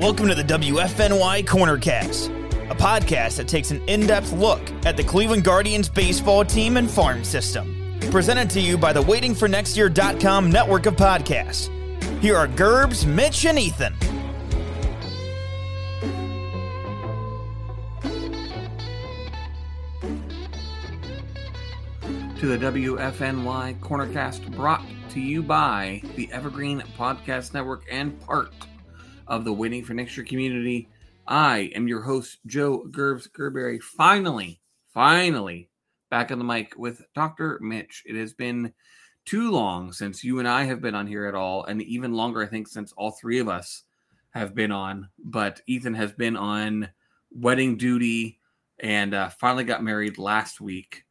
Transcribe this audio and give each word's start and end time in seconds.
Welcome 0.00 0.28
to 0.28 0.34
the 0.34 0.42
WFNY 0.42 1.44
Cornercast, 1.44 2.30
a 2.70 2.74
podcast 2.74 3.36
that 3.36 3.46
takes 3.46 3.70
an 3.70 3.86
in 3.86 4.06
depth 4.06 4.32
look 4.32 4.62
at 4.86 4.96
the 4.96 5.04
Cleveland 5.04 5.44
Guardians 5.44 5.90
baseball 5.90 6.42
team 6.42 6.78
and 6.78 6.90
farm 6.90 7.22
system. 7.22 7.98
Presented 8.10 8.48
to 8.48 8.62
you 8.62 8.78
by 8.78 8.94
the 8.94 9.02
WaitingForNextYear.com 9.02 10.50
network 10.50 10.86
of 10.86 10.96
podcasts. 10.96 11.68
Here 12.22 12.34
are 12.34 12.48
Gerbs, 12.48 13.04
Mitch, 13.04 13.44
and 13.44 13.58
Ethan. 13.58 13.94
to 22.38 22.46
the 22.46 22.56
WFNY 22.56 23.78
Cornercast 23.80 24.56
brought 24.56 24.82
to 25.10 25.20
you 25.20 25.42
by 25.42 26.00
the 26.16 26.32
Evergreen 26.32 26.80
Podcast 26.96 27.52
Network 27.52 27.84
and 27.92 28.18
part 28.22 28.50
of 29.30 29.44
the 29.44 29.52
Waiting 29.52 29.84
for 29.84 29.94
Next 29.94 30.16
Year 30.16 30.26
community. 30.26 30.88
I 31.26 31.70
am 31.76 31.86
your 31.86 32.02
host, 32.02 32.40
Joe 32.46 32.84
Gerbs 32.90 33.28
Gerberry. 33.28 33.80
Finally, 33.80 34.60
finally 34.92 35.70
back 36.10 36.32
on 36.32 36.38
the 36.38 36.44
mic 36.44 36.74
with 36.76 37.02
Dr. 37.14 37.58
Mitch. 37.62 38.02
It 38.04 38.16
has 38.16 38.34
been 38.34 38.72
too 39.24 39.52
long 39.52 39.92
since 39.92 40.24
you 40.24 40.40
and 40.40 40.48
I 40.48 40.64
have 40.64 40.80
been 40.80 40.96
on 40.96 41.06
here 41.06 41.26
at 41.26 41.36
all, 41.36 41.64
and 41.64 41.80
even 41.82 42.12
longer, 42.12 42.42
I 42.42 42.48
think, 42.48 42.66
since 42.66 42.92
all 42.96 43.12
three 43.12 43.38
of 43.38 43.48
us 43.48 43.84
have 44.30 44.54
been 44.54 44.72
on. 44.72 45.08
But 45.24 45.60
Ethan 45.68 45.94
has 45.94 46.10
been 46.12 46.36
on 46.36 46.88
wedding 47.30 47.76
duty 47.76 48.40
and 48.80 49.14
uh, 49.14 49.28
finally 49.28 49.62
got 49.64 49.84
married 49.84 50.18
last 50.18 50.60
week. 50.60 51.04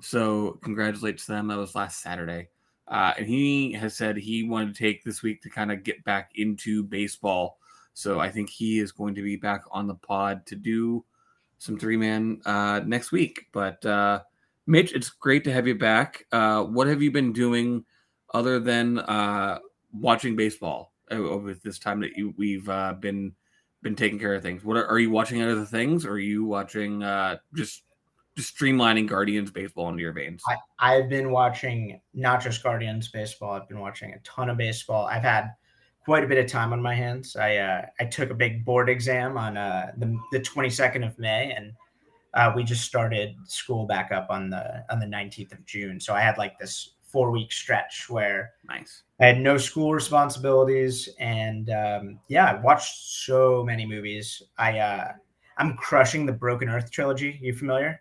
So 0.00 0.58
congratulations 0.62 1.26
to 1.26 1.32
them. 1.32 1.48
That 1.48 1.58
was 1.58 1.74
last 1.74 2.00
Saturday. 2.00 2.48
Uh, 2.88 3.12
and 3.18 3.26
he 3.26 3.72
has 3.72 3.96
said 3.96 4.16
he 4.16 4.44
wanted 4.44 4.74
to 4.74 4.78
take 4.78 5.04
this 5.04 5.22
week 5.22 5.42
to 5.42 5.50
kind 5.50 5.72
of 5.72 5.82
get 5.82 6.04
back 6.04 6.30
into 6.36 6.84
baseball. 6.84 7.58
So 7.96 8.20
I 8.20 8.30
think 8.30 8.50
he 8.50 8.78
is 8.78 8.92
going 8.92 9.14
to 9.14 9.22
be 9.22 9.36
back 9.36 9.62
on 9.70 9.86
the 9.86 9.94
pod 9.94 10.44
to 10.48 10.54
do 10.54 11.02
some 11.56 11.78
three 11.78 11.96
man 11.96 12.42
uh, 12.44 12.82
next 12.84 13.10
week. 13.10 13.46
But 13.52 13.84
uh, 13.86 14.20
Mitch, 14.66 14.92
it's 14.92 15.08
great 15.08 15.44
to 15.44 15.52
have 15.52 15.66
you 15.66 15.76
back. 15.76 16.26
Uh, 16.30 16.64
what 16.64 16.88
have 16.88 17.00
you 17.00 17.10
been 17.10 17.32
doing 17.32 17.86
other 18.34 18.60
than 18.60 18.98
uh, 18.98 19.60
watching 19.94 20.36
baseball 20.36 20.92
over 21.10 21.54
this 21.54 21.78
time 21.78 22.00
that 22.00 22.18
you, 22.18 22.34
we've 22.36 22.68
uh, 22.68 22.92
been 22.92 23.32
been 23.82 23.96
taking 23.96 24.18
care 24.18 24.34
of 24.34 24.42
things? 24.42 24.62
What 24.62 24.76
are, 24.76 24.86
are 24.86 24.98
you 24.98 25.10
watching 25.10 25.40
other 25.40 25.64
things? 25.64 26.04
Or 26.04 26.12
are 26.12 26.18
you 26.18 26.44
watching 26.44 27.02
uh, 27.02 27.38
just 27.54 27.84
just 28.36 28.58
streamlining 28.58 29.08
Guardians 29.08 29.50
baseball 29.50 29.88
into 29.88 30.02
your 30.02 30.12
veins? 30.12 30.42
I, 30.46 30.56
I've 30.78 31.08
been 31.08 31.30
watching 31.30 31.98
not 32.12 32.42
just 32.42 32.62
Guardians 32.62 33.08
baseball. 33.08 33.52
I've 33.52 33.68
been 33.70 33.80
watching 33.80 34.12
a 34.12 34.18
ton 34.18 34.50
of 34.50 34.58
baseball. 34.58 35.06
I've 35.06 35.22
had 35.22 35.54
quite 36.06 36.22
a 36.22 36.26
bit 36.26 36.38
of 36.38 36.50
time 36.50 36.72
on 36.72 36.80
my 36.80 36.94
hands. 36.94 37.36
I 37.36 37.56
uh, 37.56 37.82
I 38.00 38.04
took 38.04 38.30
a 38.30 38.34
big 38.34 38.64
board 38.64 38.88
exam 38.88 39.36
on 39.36 39.58
uh, 39.58 39.90
the 39.98 40.16
the 40.32 40.40
22nd 40.40 41.04
of 41.04 41.18
May, 41.18 41.52
and 41.52 41.72
uh, 42.32 42.52
we 42.54 42.64
just 42.64 42.84
started 42.84 43.34
school 43.44 43.86
back 43.86 44.12
up 44.12 44.28
on 44.30 44.48
the 44.48 44.84
on 44.88 45.00
the 45.00 45.06
19th 45.06 45.52
of 45.52 45.66
June. 45.66 46.00
So 46.00 46.14
I 46.14 46.20
had 46.20 46.38
like 46.38 46.58
this 46.58 46.92
four 47.02 47.30
week 47.30 47.52
stretch 47.52 48.06
where 48.08 48.52
nice. 48.68 49.02
I 49.20 49.26
had 49.26 49.40
no 49.40 49.58
school 49.58 49.92
responsibilities, 49.92 51.08
and 51.18 51.68
um, 51.70 52.20
yeah, 52.28 52.52
I 52.52 52.60
watched 52.60 53.24
so 53.24 53.64
many 53.64 53.84
movies. 53.84 54.42
I 54.56 54.78
uh, 54.78 55.12
I'm 55.58 55.76
crushing 55.76 56.24
the 56.24 56.32
Broken 56.32 56.68
Earth 56.68 56.90
trilogy. 56.90 57.38
You 57.42 57.52
familiar? 57.52 58.00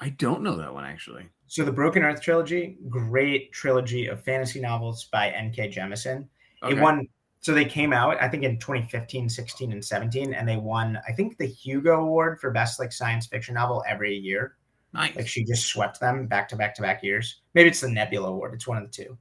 I 0.00 0.08
don't 0.08 0.42
know 0.42 0.56
that 0.56 0.72
one 0.72 0.84
actually. 0.84 1.28
So 1.46 1.62
the 1.62 1.72
Broken 1.72 2.02
Earth 2.02 2.22
trilogy, 2.22 2.78
great 2.88 3.52
trilogy 3.52 4.06
of 4.06 4.24
fantasy 4.24 4.60
novels 4.60 5.04
by 5.12 5.28
N.K. 5.28 5.68
Jemisin. 5.68 6.26
Okay. 6.62 6.74
It 6.74 6.80
won. 6.80 7.06
So 7.44 7.52
they 7.52 7.66
came 7.66 7.92
out, 7.92 8.16
I 8.22 8.28
think, 8.28 8.42
in 8.42 8.58
2015, 8.58 9.28
16, 9.28 9.70
and 9.70 9.84
17, 9.84 10.32
and 10.32 10.48
they 10.48 10.56
won, 10.56 10.98
I 11.06 11.12
think, 11.12 11.36
the 11.36 11.44
Hugo 11.44 12.00
Award 12.00 12.40
for 12.40 12.50
best 12.50 12.80
like 12.80 12.90
science 12.90 13.26
fiction 13.26 13.56
novel 13.56 13.84
every 13.86 14.16
year. 14.16 14.56
Nice. 14.94 15.14
Like 15.14 15.28
she 15.28 15.44
just 15.44 15.66
swept 15.66 16.00
them 16.00 16.26
back 16.26 16.48
to 16.48 16.56
back 16.56 16.74
to 16.76 16.80
back 16.80 17.02
years. 17.02 17.42
Maybe 17.52 17.68
it's 17.68 17.82
the 17.82 17.90
Nebula 17.90 18.30
Award. 18.30 18.54
It's 18.54 18.66
one 18.66 18.78
of 18.78 18.84
the 18.84 18.90
two. 18.90 19.18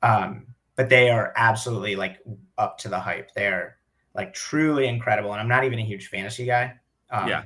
Um, 0.00 0.46
but 0.74 0.88
they 0.88 1.10
are 1.10 1.34
absolutely 1.36 1.96
like 1.96 2.20
up 2.56 2.78
to 2.78 2.88
the 2.88 2.98
hype. 2.98 3.28
They're 3.34 3.76
like 4.14 4.32
truly 4.32 4.88
incredible. 4.88 5.30
And 5.32 5.38
I'm 5.42 5.48
not 5.48 5.64
even 5.64 5.80
a 5.80 5.84
huge 5.84 6.08
fantasy 6.08 6.46
guy. 6.46 6.72
Um, 7.10 7.28
yeah. 7.28 7.42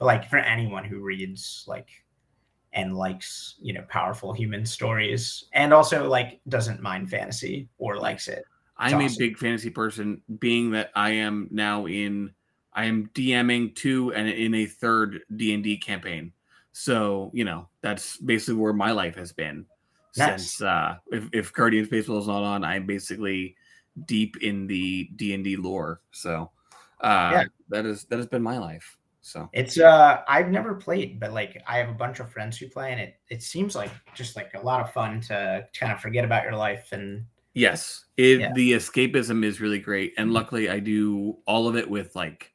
But 0.00 0.06
like 0.06 0.28
for 0.28 0.38
anyone 0.38 0.84
who 0.84 1.04
reads 1.04 1.64
like 1.68 1.86
and 2.72 2.96
likes 2.96 3.54
you 3.60 3.74
know 3.74 3.84
powerful 3.88 4.32
human 4.32 4.66
stories 4.66 5.44
and 5.52 5.72
also 5.72 6.08
like 6.08 6.40
doesn't 6.48 6.82
mind 6.82 7.10
fantasy 7.10 7.68
or 7.78 7.98
likes 7.98 8.26
it. 8.26 8.42
I'm 8.82 9.00
awesome. 9.00 9.22
a 9.22 9.26
big 9.26 9.38
fantasy 9.38 9.70
person, 9.70 10.22
being 10.38 10.72
that 10.72 10.90
I 10.94 11.10
am 11.10 11.48
now 11.50 11.86
in 11.86 12.32
I 12.74 12.86
am 12.86 13.10
DMing 13.14 13.74
two 13.74 14.12
and 14.12 14.28
in 14.28 14.54
a 14.54 14.66
third 14.66 15.20
D 15.36 15.54
and 15.54 15.62
D 15.62 15.76
campaign. 15.76 16.32
So 16.72 17.30
you 17.32 17.44
know 17.44 17.68
that's 17.80 18.16
basically 18.16 18.60
where 18.60 18.72
my 18.72 18.90
life 18.90 19.14
has 19.16 19.32
been 19.32 19.66
nice. 20.16 20.28
since 20.28 20.62
uh, 20.62 20.96
if, 21.12 21.28
if 21.32 21.52
Guardians 21.52 21.88
Baseball 21.88 22.18
is 22.18 22.26
not 22.26 22.42
on, 22.42 22.64
I'm 22.64 22.86
basically 22.86 23.56
deep 24.06 24.38
in 24.42 24.66
the 24.66 25.10
D 25.16 25.34
and 25.34 25.44
D 25.44 25.56
lore. 25.56 26.00
So 26.10 26.50
uh, 27.00 27.30
yeah. 27.32 27.44
that 27.68 27.86
is 27.86 28.04
that 28.06 28.16
has 28.16 28.26
been 28.26 28.42
my 28.42 28.58
life. 28.58 28.98
So 29.20 29.48
it's 29.52 29.78
uh 29.78 30.22
I've 30.26 30.48
never 30.48 30.74
played, 30.74 31.20
but 31.20 31.32
like 31.32 31.62
I 31.68 31.78
have 31.78 31.88
a 31.88 31.94
bunch 31.94 32.18
of 32.18 32.32
friends 32.32 32.58
who 32.58 32.68
play, 32.68 32.90
and 32.90 33.00
it 33.00 33.14
it 33.28 33.42
seems 33.42 33.76
like 33.76 33.90
just 34.14 34.34
like 34.34 34.52
a 34.54 34.60
lot 34.60 34.80
of 34.80 34.92
fun 34.92 35.20
to 35.22 35.64
kind 35.78 35.92
of 35.92 36.00
forget 36.00 36.24
about 36.24 36.42
your 36.42 36.56
life 36.56 36.88
and 36.90 37.24
yes, 37.54 38.04
it 38.16 38.40
yeah. 38.40 38.52
the 38.54 38.72
escapism 38.72 39.44
is 39.44 39.60
really 39.60 39.78
great, 39.78 40.14
and 40.16 40.26
mm-hmm. 40.26 40.34
luckily 40.34 40.70
I 40.70 40.78
do 40.78 41.38
all 41.46 41.68
of 41.68 41.76
it 41.76 41.88
with 41.88 42.14
like 42.14 42.52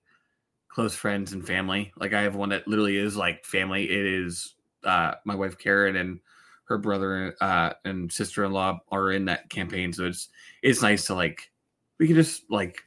close 0.69 0.95
friends 0.95 1.33
and 1.33 1.45
family. 1.45 1.91
Like 1.97 2.13
I 2.13 2.21
have 2.21 2.35
one 2.35 2.49
that 2.49 2.67
literally 2.67 2.97
is 2.97 3.15
like 3.15 3.45
family. 3.45 3.89
It 3.89 4.05
is 4.05 4.55
uh 4.83 5.15
my 5.25 5.35
wife 5.35 5.57
Karen 5.57 5.95
and 5.95 6.19
her 6.65 6.77
brother 6.77 7.35
uh 7.41 7.73
and 7.85 8.11
sister 8.11 8.45
in 8.45 8.51
law 8.51 8.79
are 8.91 9.11
in 9.11 9.25
that 9.25 9.49
campaign, 9.49 9.93
so 9.93 10.05
it's 10.05 10.29
it's 10.61 10.81
nice 10.81 11.05
to 11.05 11.15
like 11.15 11.51
we 11.99 12.07
can 12.07 12.15
just 12.15 12.43
like 12.49 12.81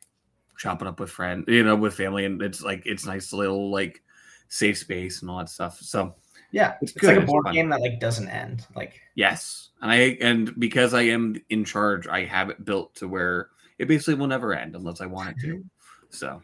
chop 0.56 0.82
it 0.82 0.88
up 0.88 1.00
with 1.00 1.10
friends, 1.10 1.44
you 1.48 1.64
know, 1.64 1.74
with 1.74 1.94
family, 1.94 2.24
and 2.24 2.40
it's 2.42 2.62
like 2.62 2.82
it's 2.84 3.06
nice 3.06 3.32
little 3.32 3.70
like 3.70 4.02
safe 4.48 4.78
space 4.78 5.22
and 5.22 5.30
all 5.30 5.38
that 5.38 5.48
stuff. 5.48 5.78
So 5.80 6.14
yeah, 6.52 6.74
it's, 6.82 6.92
it's 6.92 7.04
like 7.04 7.18
a 7.18 7.22
board 7.22 7.46
game 7.52 7.68
that 7.70 7.80
like 7.80 8.00
doesn't 8.00 8.28
end. 8.28 8.66
Like 8.74 9.00
yes, 9.14 9.70
and 9.80 9.90
I 9.90 9.96
and 10.20 10.58
because 10.58 10.94
I 10.94 11.02
am 11.02 11.40
in 11.48 11.64
charge, 11.64 12.06
I 12.06 12.24
have 12.24 12.50
it 12.50 12.64
built 12.64 12.94
to 12.96 13.08
where 13.08 13.48
it 13.78 13.88
basically 13.88 14.14
will 14.14 14.26
never 14.26 14.52
end 14.54 14.74
unless 14.74 15.00
I 15.00 15.06
want 15.06 15.30
it 15.30 15.40
to. 15.42 15.64
So 16.10 16.42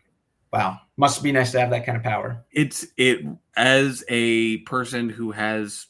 wow, 0.52 0.80
must 0.96 1.22
be 1.22 1.32
nice 1.32 1.52
to 1.52 1.60
have 1.60 1.70
that 1.70 1.84
kind 1.84 1.96
of 1.96 2.04
power. 2.04 2.44
It's 2.52 2.86
it 2.96 3.26
as 3.56 4.04
a 4.08 4.58
person 4.58 5.08
who 5.08 5.32
has 5.32 5.86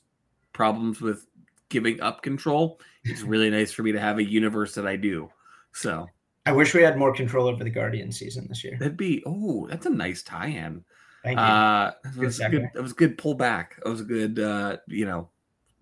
problems 0.53 1.00
with 1.00 1.27
giving 1.69 2.00
up 2.00 2.22
control. 2.22 2.81
It's 3.04 3.22
really 3.22 3.50
nice 3.50 3.72
for 3.72 3.83
me 3.83 3.93
to 3.93 4.00
have 4.00 4.19
a 4.19 4.25
universe 4.25 4.75
that 4.75 4.87
I 4.87 4.97
do. 4.97 5.31
So 5.72 6.06
I 6.47 6.53
wish 6.53 6.75
we 6.75 6.83
had 6.83 6.97
more 6.97 7.12
control 7.12 7.48
over 7.48 7.62
the 7.62 7.71
Guardian 7.71 8.10
season 8.10 8.47
this 8.48 8.65
year. 8.65 8.77
That'd 8.78 8.97
be 8.97 9.22
oh, 9.27 9.66
that's 9.69 9.86
a 9.86 9.91
nice 9.91 10.22
tie-in. 10.22 10.84
Thank 11.26 11.40
you. 11.40 11.44
Uh, 11.44 11.92
that 12.04 12.16
was 12.16 12.38
good. 12.38 12.70
That 12.72 12.82
was 12.82 12.92
good 12.92 13.18
pullback. 13.18 13.82
That 13.82 13.90
was 13.90 14.00
a 14.00 14.04
good, 14.04 14.38
uh, 14.38 14.76
you 14.86 15.06
know, 15.06 15.28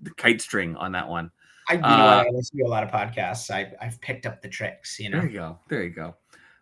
the 0.00 0.10
kite 0.12 0.40
string 0.40 0.74
on 0.76 0.92
that 0.92 1.06
one. 1.06 1.30
I, 1.68 1.74
you 1.74 1.80
know, 1.80 1.86
uh, 1.86 2.24
I 2.26 2.30
listen 2.30 2.58
to 2.60 2.64
a 2.64 2.66
lot 2.66 2.82
of 2.82 2.90
podcasts. 2.90 3.50
I, 3.50 3.70
I've 3.78 4.00
picked 4.00 4.24
up 4.24 4.40
the 4.40 4.48
tricks. 4.48 4.98
You 4.98 5.10
know. 5.10 5.20
There 5.20 5.28
you 5.28 5.38
go. 5.38 5.58
There 5.68 5.82
you 5.82 5.90
go. 5.90 6.14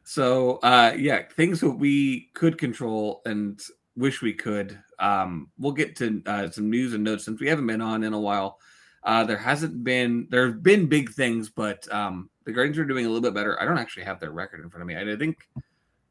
So, 0.03 0.57
uh, 0.65 0.97
yeah, 0.99 1.23
things 1.37 1.61
that 1.61 1.71
we 1.71 2.31
could 2.35 2.59
control 2.59 3.23
and 3.25 3.61
wish 3.95 4.21
we 4.21 4.33
could. 4.33 4.77
Um, 4.99 5.51
we'll 5.59 5.73
get 5.73 5.95
to 5.97 6.21
uh, 6.27 6.51
some 6.51 6.69
news 6.69 6.93
and 6.93 7.05
notes 7.05 7.25
since 7.25 7.41
we 7.41 7.47
haven't 7.47 7.69
been 7.69 7.81
on 7.81 8.03
in 8.03 8.15
a 8.15 8.21
while. 8.21 8.59
Uh, 9.05 9.23
there 9.23 9.39
hasn't 9.39 9.85
been 9.85 10.27
there 10.31 10.47
have 10.47 10.63
been 10.65 10.89
big 10.89 11.13
things, 11.13 11.51
but 11.51 11.87
um, 11.95 12.31
the 12.47 12.53
Guardians 12.53 12.79
are 12.79 12.85
doing 12.85 13.07
a 13.07 13.09
little 13.09 13.23
bit 13.23 13.35
better. 13.35 13.61
I 13.63 13.65
don't 13.65 13.79
actually 13.79 14.05
have 14.05 14.19
their 14.19 14.33
record 14.33 14.61
in 14.61 14.71
front 14.71 14.83
of 14.83 14.89
me. 14.89 14.97
I 14.97 15.17
think 15.17 15.49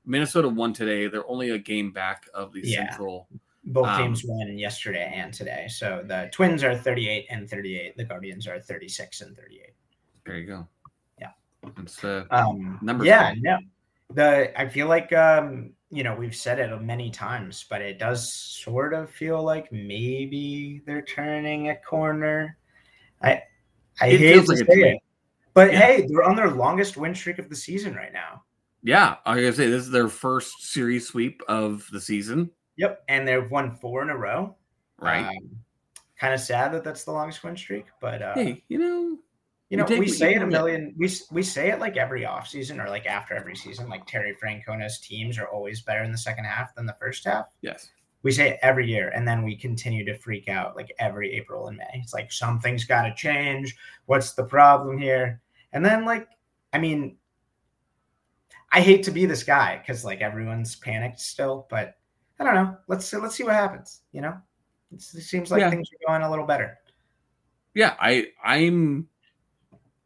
Minnesota 0.06 0.48
won 0.50 0.74
today. 0.74 1.07
They're 1.07 1.27
only 1.30 1.51
a 1.51 1.57
game 1.57 1.92
back 1.92 2.27
of 2.33 2.53
the 2.53 2.62
yeah. 2.63 2.89
Central. 2.89 3.27
Both 3.63 3.88
um, 3.88 4.01
teams 4.01 4.24
won 4.25 4.57
yesterday 4.57 5.12
and 5.15 5.31
today. 5.33 5.68
So 5.69 6.03
the 6.06 6.30
Twins 6.33 6.63
are 6.63 6.75
38 6.75 7.27
and 7.30 7.48
38. 7.50 7.95
The 7.95 8.03
Guardians 8.03 8.48
are 8.48 8.59
36 8.59 9.21
and 9.21 9.36
38. 9.38 9.74
There 10.25 10.38
you 10.38 10.48
go. 10.48 10.68
Yeah. 11.19 11.30
It's 11.77 12.03
uh, 12.03 12.25
Um, 12.31 12.80
Numbers 12.81 13.07
yeah, 13.07 13.33
game. 13.33 13.44
no. 13.44 13.57
The 14.13 14.59
I 14.59 14.68
feel 14.68 14.88
like 14.88 15.13
um, 15.13 15.71
you 15.89 16.04
know 16.04 16.13
we've 16.15 16.36
said 16.36 16.59
it 16.59 16.81
many 16.81 17.09
times, 17.12 17.65
but 17.69 17.81
it 17.81 17.97
does 18.00 18.33
sort 18.33 18.94
of 18.94 19.09
feel 19.09 19.42
like 19.42 19.71
maybe 19.71 20.81
they're 20.86 21.01
turning 21.04 21.69
a 21.69 21.75
corner. 21.77 22.57
I 23.21 23.44
I 24.01 24.07
It 24.07 24.19
hate 24.19 24.33
feels 24.33 24.45
to 24.47 24.51
like 24.56 24.65
say 24.65 24.81
it, 24.94 24.97
but 25.54 25.71
Yeah. 25.71 25.80
hey, 25.80 26.07
they're 26.09 26.24
on 26.24 26.36
their 26.36 26.50
longest 26.51 26.97
win 26.97 27.15
streak 27.15 27.39
of 27.39 27.47
the 27.47 27.56
season 27.56 27.94
right 27.95 28.12
now. 28.12 28.44
Yeah. 28.83 29.16
I 29.25 29.36
was 29.36 29.42
gonna 29.44 29.54
say 29.54 29.69
this 29.69 29.83
is 29.83 29.92
their 29.92 30.10
first 30.10 30.63
series 30.72 31.07
sweep 31.07 31.42
of 31.48 31.88
the 31.92 32.01
season, 32.01 32.50
Yep, 32.78 33.04
and 33.10 33.28
they've 33.28 33.50
won 33.51 33.75
four 33.75 34.01
in 34.01 34.10
a 34.10 34.18
row. 34.18 34.56
right? 35.00 35.25
Um, 35.28 35.50
kind 36.19 36.33
of 36.33 36.39
sad 36.39 36.72
that 36.74 36.83
that's 36.83 37.04
the 37.04 37.12
longest 37.12 37.44
win 37.44 37.57
streak, 37.57 37.86
but 38.00 38.22
uh, 38.22 38.33
hey, 38.36 38.63
you 38.69 38.78
know, 38.78 39.18
You 39.69 39.78
know, 39.78 39.86
we 39.86 40.07
say 40.07 40.36
it 40.36 40.42
a 40.42 40.48
million. 40.48 40.94
We 40.98 41.10
we 41.31 41.44
say 41.44 41.69
it 41.72 41.80
like 41.80 41.98
every 41.98 42.22
offseason 42.24 42.83
or 42.83 42.89
like 42.89 43.06
after 43.06 43.33
every 43.36 43.56
season. 43.56 43.89
Like 43.89 44.06
Terry 44.06 44.36
Francona's 44.36 45.00
teams 45.00 45.38
are 45.38 45.48
always 45.48 45.81
better 45.81 46.04
in 46.04 46.12
the 46.12 46.18
second 46.18 46.45
half 46.45 46.75
than 46.75 46.86
the 46.86 46.95
first 47.00 47.25
half. 47.25 47.45
yes. 47.62 47.89
We 48.24 48.31
say 48.31 48.50
it 48.51 48.60
every 48.62 48.88
year, 48.88 49.10
and 49.16 49.28
then 49.28 49.44
we 49.44 49.56
continue 49.56 50.06
to 50.06 50.16
freak 50.19 50.48
out 50.48 50.75
like 50.75 50.94
every 51.00 51.33
April 51.33 51.69
and 51.69 51.78
May. 51.78 51.86
It's 52.04 52.13
like 52.13 52.31
something's 52.31 52.86
got 52.86 53.01
to 53.04 53.16
change. 53.16 53.75
What's 54.06 54.33
the 54.33 54.44
problem 54.44 55.00
here? 55.00 55.42
And 55.74 55.83
then 55.83 56.06
like, 56.06 56.28
I 56.72 56.78
mean, 56.78 57.18
I 58.71 58.81
hate 58.81 59.03
to 59.03 59.12
be 59.12 59.25
this 59.25 59.44
guy 59.44 59.77
because 59.77 60.06
like 60.06 60.21
everyone's 60.21 60.75
panicked 60.75 61.19
still, 61.19 61.68
but 61.69 61.95
I 62.39 62.44
don't 62.44 62.56
know. 62.56 62.77
Let's 62.88 63.12
let's 63.13 63.35
see 63.35 63.44
what 63.44 63.53
happens. 63.53 64.01
You 64.13 64.21
know, 64.21 64.38
it's, 64.94 65.13
it 65.13 65.21
seems 65.21 65.51
like 65.51 65.59
Yeah. 65.62 65.69
things 65.69 65.89
are 65.94 66.07
going 66.12 66.23
a 66.23 66.29
little 66.29 66.45
better. 66.45 66.77
yeah 67.73 67.95
i 68.01 68.27
i'm 68.44 69.07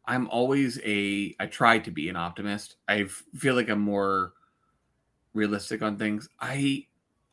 i'm 0.06 0.28
always 0.28 0.78
a 0.84 1.34
i 1.40 1.46
try 1.46 1.80
to 1.80 1.90
be 1.90 2.08
an 2.08 2.14
optimist 2.14 2.76
I 2.86 3.06
feel 3.34 3.56
like 3.56 3.68
i'm 3.68 3.80
more 3.80 4.34
realistic 5.34 5.82
on 5.82 5.98
things 5.98 6.28
i 6.40 6.86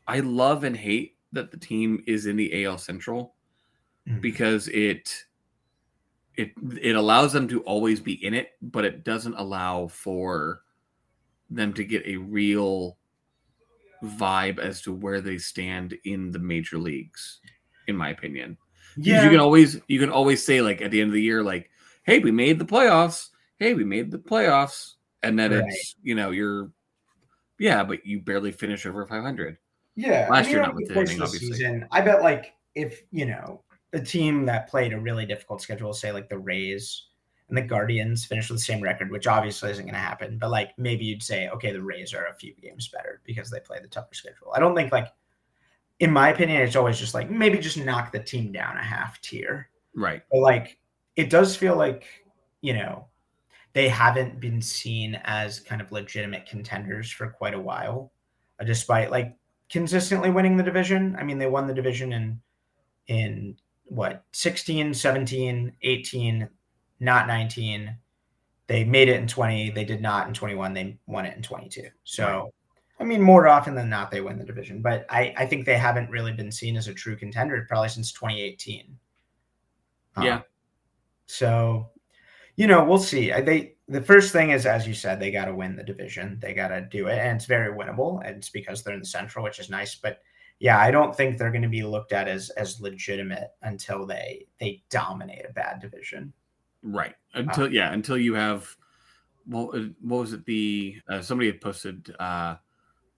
i 0.08 0.22
love 0.22 0.64
and 0.64 0.76
hate 0.76 1.18
that 1.34 1.52
the 1.52 1.58
team 1.58 2.04
is 2.08 2.26
in 2.26 2.36
the 2.36 2.66
al 2.66 2.78
central 2.80 3.36
Mhm. 4.08 4.22
because 4.22 4.68
it 4.70 5.14
it 6.36 6.52
it 6.82 6.96
allows 6.96 7.32
them 7.32 7.48
to 7.50 7.62
always 7.62 8.00
be 8.02 8.14
in 8.26 8.34
it 8.34 8.54
but 8.64 8.86
it 8.86 9.04
doesn't 9.04 9.36
allow 9.36 9.88
for 9.88 10.62
them 11.56 11.74
to 11.74 11.84
get 11.84 12.06
a 12.06 12.18
real 12.18 12.98
vibe 14.04 14.60
as 14.60 14.82
to 14.82 14.94
where 14.94 15.22
they 15.22 15.38
stand 15.38 15.96
in 16.04 16.32
the 16.32 16.40
major 16.40 16.78
leagues 16.78 17.40
in 17.88 17.96
my 17.96 18.10
opinion 18.10 18.58
yeah. 18.98 19.24
you 19.24 19.30
can 19.30 19.40
always 19.40 19.80
you 19.88 20.00
can 20.00 20.10
always 20.10 20.44
say 20.44 20.62
like 20.62 20.82
at 20.82 20.92
the 20.92 21.00
end 21.00 21.10
of 21.10 21.14
the 21.14 21.22
year 21.22 21.42
like 21.42 21.70
hey 22.04 22.20
we 22.20 22.32
made 22.32 22.60
the 22.60 22.66
playoffs 22.66 23.30
hey 23.60 23.74
we 23.74 23.84
made 23.86 24.12
the 24.12 24.18
playoffs 24.18 24.94
and 25.22 25.40
then 25.40 25.52
Right. 25.52 25.64
it's 25.68 25.96
you 26.04 26.16
know 26.16 26.32
you're 26.32 26.70
yeah 27.60 27.84
but 27.84 28.06
you 28.06 28.20
barely 28.20 28.52
finish 28.52 28.86
over 28.86 29.06
500 29.06 29.58
Yeah, 29.96 30.28
Last 30.30 30.48
I 30.48 30.50
year 30.50 30.62
not 30.62 30.76
the 30.76 30.82
with 30.82 30.94
course 30.94 31.10
anything, 31.12 31.24
of 31.24 31.32
the 31.32 31.38
obviously. 31.38 31.58
Season, 31.58 31.88
I 31.92 32.02
bet 32.02 32.22
like 32.24 32.54
if 32.76 33.04
you 33.12 33.26
know 33.26 33.64
a 33.94 34.00
team 34.02 34.46
that 34.48 34.68
played 34.68 34.92
a 34.92 35.00
really 35.00 35.26
difficult 35.26 35.62
schedule, 35.62 35.94
say 35.94 36.12
like 36.12 36.28
the 36.28 36.40
Rays 36.40 37.06
and 37.50 37.58
the 37.58 37.62
Guardians, 37.62 38.26
finished 38.26 38.50
with 38.50 38.60
the 38.60 38.64
same 38.64 38.82
record, 38.82 39.12
which 39.12 39.28
obviously 39.28 39.72
isn't 39.72 39.86
going 39.86 39.94
to 39.94 40.00
happen. 40.00 40.38
But 40.40 40.50
like 40.50 40.72
maybe 40.78 41.06
you'd 41.06 41.24
say, 41.24 41.50
okay, 41.50 41.72
the 41.72 41.82
Rays 41.82 42.14
are 42.14 42.26
a 42.26 42.34
few 42.34 42.54
games 42.56 42.88
better 42.88 43.22
because 43.26 43.50
they 43.50 43.60
play 43.60 43.80
the 43.82 43.88
tougher 43.88 44.14
schedule. 44.14 44.54
I 44.56 44.60
don't 44.60 44.76
think 44.76 44.92
like, 44.92 45.08
in 46.00 46.12
my 46.12 46.30
opinion, 46.30 46.62
it's 46.62 46.76
always 46.76 47.00
just 47.00 47.14
like 47.14 47.30
maybe 47.30 47.60
just 47.60 47.78
knock 47.78 48.12
the 48.12 48.20
team 48.20 48.52
down 48.52 48.78
a 48.78 48.84
half 48.84 49.22
tier. 49.22 49.70
right 49.96 50.24
But 50.32 50.40
like 50.40 50.78
it 51.16 51.30
does 51.30 51.56
feel 51.56 51.76
like, 51.76 52.06
you 52.62 52.74
know, 52.74 53.08
they 53.74 53.90
haven't 53.90 54.40
been 54.40 54.62
seen 54.62 55.20
as 55.24 55.60
kind 55.60 55.82
of 55.82 55.92
legitimate 55.92 56.46
contenders 56.46 57.10
for 57.12 57.28
quite 57.28 57.54
a 57.54 57.60
while, 57.60 58.12
uh, 58.60 58.64
despite 58.64 59.12
like 59.12 59.36
consistently 59.70 60.30
winning 60.30 60.58
the 60.58 60.64
division. 60.64 61.16
I 61.20 61.24
mean, 61.24 61.38
they 61.38 61.48
won 61.48 61.68
the 61.68 61.74
division 61.74 62.14
in 62.14 62.42
in 63.08 63.58
what 63.86 64.24
16, 64.32 64.94
17, 64.94 65.74
18, 65.82 66.50
not 67.00 67.28
19. 67.28 67.96
They 68.68 68.84
made 68.84 69.10
it 69.10 69.20
in 69.20 69.28
20. 69.28 69.72
They 69.72 69.86
did 69.86 70.02
not 70.02 70.28
in 70.28 70.34
21. 70.34 70.74
They 70.74 70.98
won 71.08 71.26
it 71.26 71.36
in 71.36 71.44
22. 71.44 71.88
So, 72.04 72.54
I 73.00 73.04
mean, 73.04 73.22
more 73.22 73.48
often 73.48 73.76
than 73.76 73.90
not, 73.90 74.10
they 74.12 74.22
win 74.22 74.38
the 74.38 74.46
division. 74.46 74.82
But 74.82 75.06
I, 75.10 75.34
I 75.38 75.46
think 75.46 75.66
they 75.66 75.78
haven't 75.78 76.10
really 76.10 76.32
been 76.34 76.52
seen 76.52 76.78
as 76.78 76.88
a 76.88 76.94
true 76.94 77.16
contender 77.16 77.66
probably 77.68 77.90
since 77.90 78.12
2018. 78.14 78.98
Yeah. 80.22 80.36
Um, 80.36 80.44
so, 81.26 81.90
you 82.56 82.68
know, 82.68 82.84
we'll 82.84 82.98
see. 83.00 83.32
I- 83.32 83.42
They 83.42 83.76
the 83.90 84.02
first 84.02 84.32
thing 84.32 84.52
is, 84.52 84.66
as 84.66 84.88
you 84.88 84.94
said, 84.94 85.20
they 85.20 85.30
got 85.32 85.46
to 85.46 85.56
win 85.56 85.76
the 85.76 85.84
division. 85.84 86.40
They 86.42 86.54
got 86.54 86.70
to 86.70 86.82
do 86.82 87.08
it, 87.08 87.18
and 87.18 87.36
it's 87.36 87.46
very 87.46 87.74
winnable. 87.76 88.22
And 88.26 88.38
it's 88.38 88.50
because 88.50 88.82
they're 88.84 88.94
in 88.94 89.02
the 89.02 89.06
Central, 89.06 89.44
which 89.44 89.60
is 89.60 89.70
nice. 89.70 89.96
But 89.96 90.20
yeah, 90.60 90.80
I 90.80 90.90
don't 90.92 91.16
think 91.16 91.38
they're 91.38 91.52
going 91.52 91.64
to 91.64 91.68
be 91.70 91.84
looked 91.84 92.14
at 92.14 92.28
as 92.30 92.50
as 92.52 92.80
legitimate 92.80 93.50
until 93.64 94.06
they 94.06 94.46
they 94.60 94.84
dominate 94.90 95.46
a 95.50 95.54
bad 95.54 95.82
division. 95.82 96.32
Right. 96.84 97.16
Until 97.34 97.72
yeah 97.72 97.92
until 97.92 98.18
you 98.18 98.36
have 98.36 98.76
well 99.48 99.72
uh, 99.74 99.86
what 100.02 100.20
was 100.20 100.34
it 100.34 100.46
the 100.46 100.98
uh, 101.10 101.22
somebody 101.22 101.50
had 101.50 101.62
posted 101.62 102.16
uh 102.20 102.56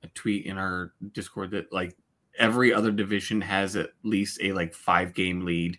a 0.03 0.07
tweet 0.13 0.45
in 0.45 0.57
our 0.57 0.93
discord 1.11 1.51
that 1.51 1.71
like 1.73 1.95
every 2.37 2.73
other 2.73 2.91
division 2.91 3.41
has 3.41 3.75
at 3.75 3.89
least 4.03 4.39
a 4.41 4.51
like 4.53 4.73
five 4.73 5.13
game 5.13 5.43
lead 5.43 5.77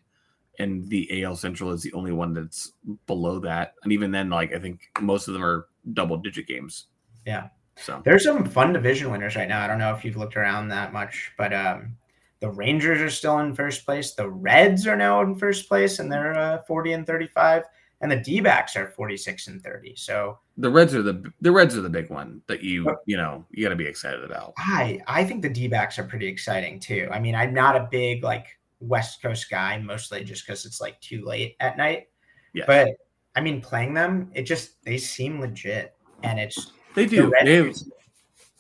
and 0.59 0.89
the 0.89 1.25
al 1.25 1.37
central 1.37 1.71
is 1.71 1.83
the 1.83 1.93
only 1.93 2.13
one 2.13 2.35
that's 2.35 2.73
below 3.07 3.39
that. 3.41 3.75
And 3.83 3.93
even 3.93 4.11
then 4.11 4.29
like 4.29 4.53
i 4.53 4.59
think 4.59 4.81
most 5.01 5.29
of 5.29 5.35
them 5.35 5.45
are 5.45 5.69
double 5.93 6.17
digit 6.19 6.47
games. 6.47 6.87
Yeah. 7.27 7.49
so. 7.77 8.03
There's 8.05 8.25
some 8.25 8.45
fun 8.45 8.73
division 8.73 9.11
winners 9.11 9.37
right 9.37 9.49
now. 9.49 9.63
I 9.63 9.67
don't 9.67 9.79
know 9.79 9.95
if 9.95 10.05
you've 10.05 10.17
looked 10.17 10.37
around 10.37 10.69
that 10.69 10.93
much, 10.93 11.33
but 11.37 11.53
um, 11.53 11.97
the 12.41 12.51
Rangers 12.51 13.01
are 13.01 13.11
still 13.11 13.39
in 13.39 13.55
first 13.55 13.85
place. 13.85 14.15
The 14.15 14.29
Reds 14.29 14.87
are 14.87 14.97
now 14.97 15.23
in 15.23 15.37
first 15.37 15.69
place, 15.69 15.99
and 15.99 16.11
they're 16.11 16.39
uh, 16.39 16.63
40 16.67 16.93
and 16.93 17.07
35. 17.07 17.65
And 18.03 18.13
the 18.13 18.17
D 18.17 18.41
backs 18.41 18.77
are 18.77 18.89
46 18.89 19.49
and 19.49 19.63
30. 19.63 19.95
So 19.97 20.39
the 20.59 20.69
reds 20.69 20.95
are 20.95 21.01
the 21.01 21.33
the 21.41 21.51
reds 21.51 21.75
are 21.79 21.81
the 21.81 21.89
big 21.89 22.11
one 22.11 22.43
that 22.47 22.63
you 22.63 22.95
you 23.07 23.17
know 23.17 23.47
you 23.51 23.65
got 23.65 23.71
to 23.71 23.77
be 23.77 23.87
excited 23.87 24.23
about 24.23 24.53
I 24.59 25.01
I 25.07 25.25
think 25.25 25.41
the 25.41 25.49
D 25.49 25.67
backs 25.67 25.99
are 25.99 26.05
pretty 26.05 26.27
exciting 26.27 26.79
too. 26.79 27.09
I 27.11 27.19
mean, 27.19 27.35
I'm 27.35 27.55
not 27.55 27.75
a 27.75 27.89
big 27.91 28.23
like 28.23 28.49
West 28.81 29.23
Coast 29.23 29.49
guy, 29.49 29.79
mostly 29.79 30.25
just 30.25 30.47
because 30.47 30.67
it's 30.67 30.79
like 30.79 31.01
too 31.01 31.25
late 31.25 31.57
at 31.61 31.79
night. 31.79 32.09
yeah 32.53 32.65
But 32.67 32.91
I 33.35 33.41
mean, 33.41 33.63
playing 33.63 33.95
them, 33.95 34.31
it 34.35 34.43
just 34.43 34.83
they 34.85 34.99
seem 34.99 35.41
legit, 35.41 35.95
and 36.23 36.39
it's 36.39 36.73
they 36.95 37.07
the 37.07 37.17
do 37.17 37.33
they 37.45 37.55
have 37.57 37.75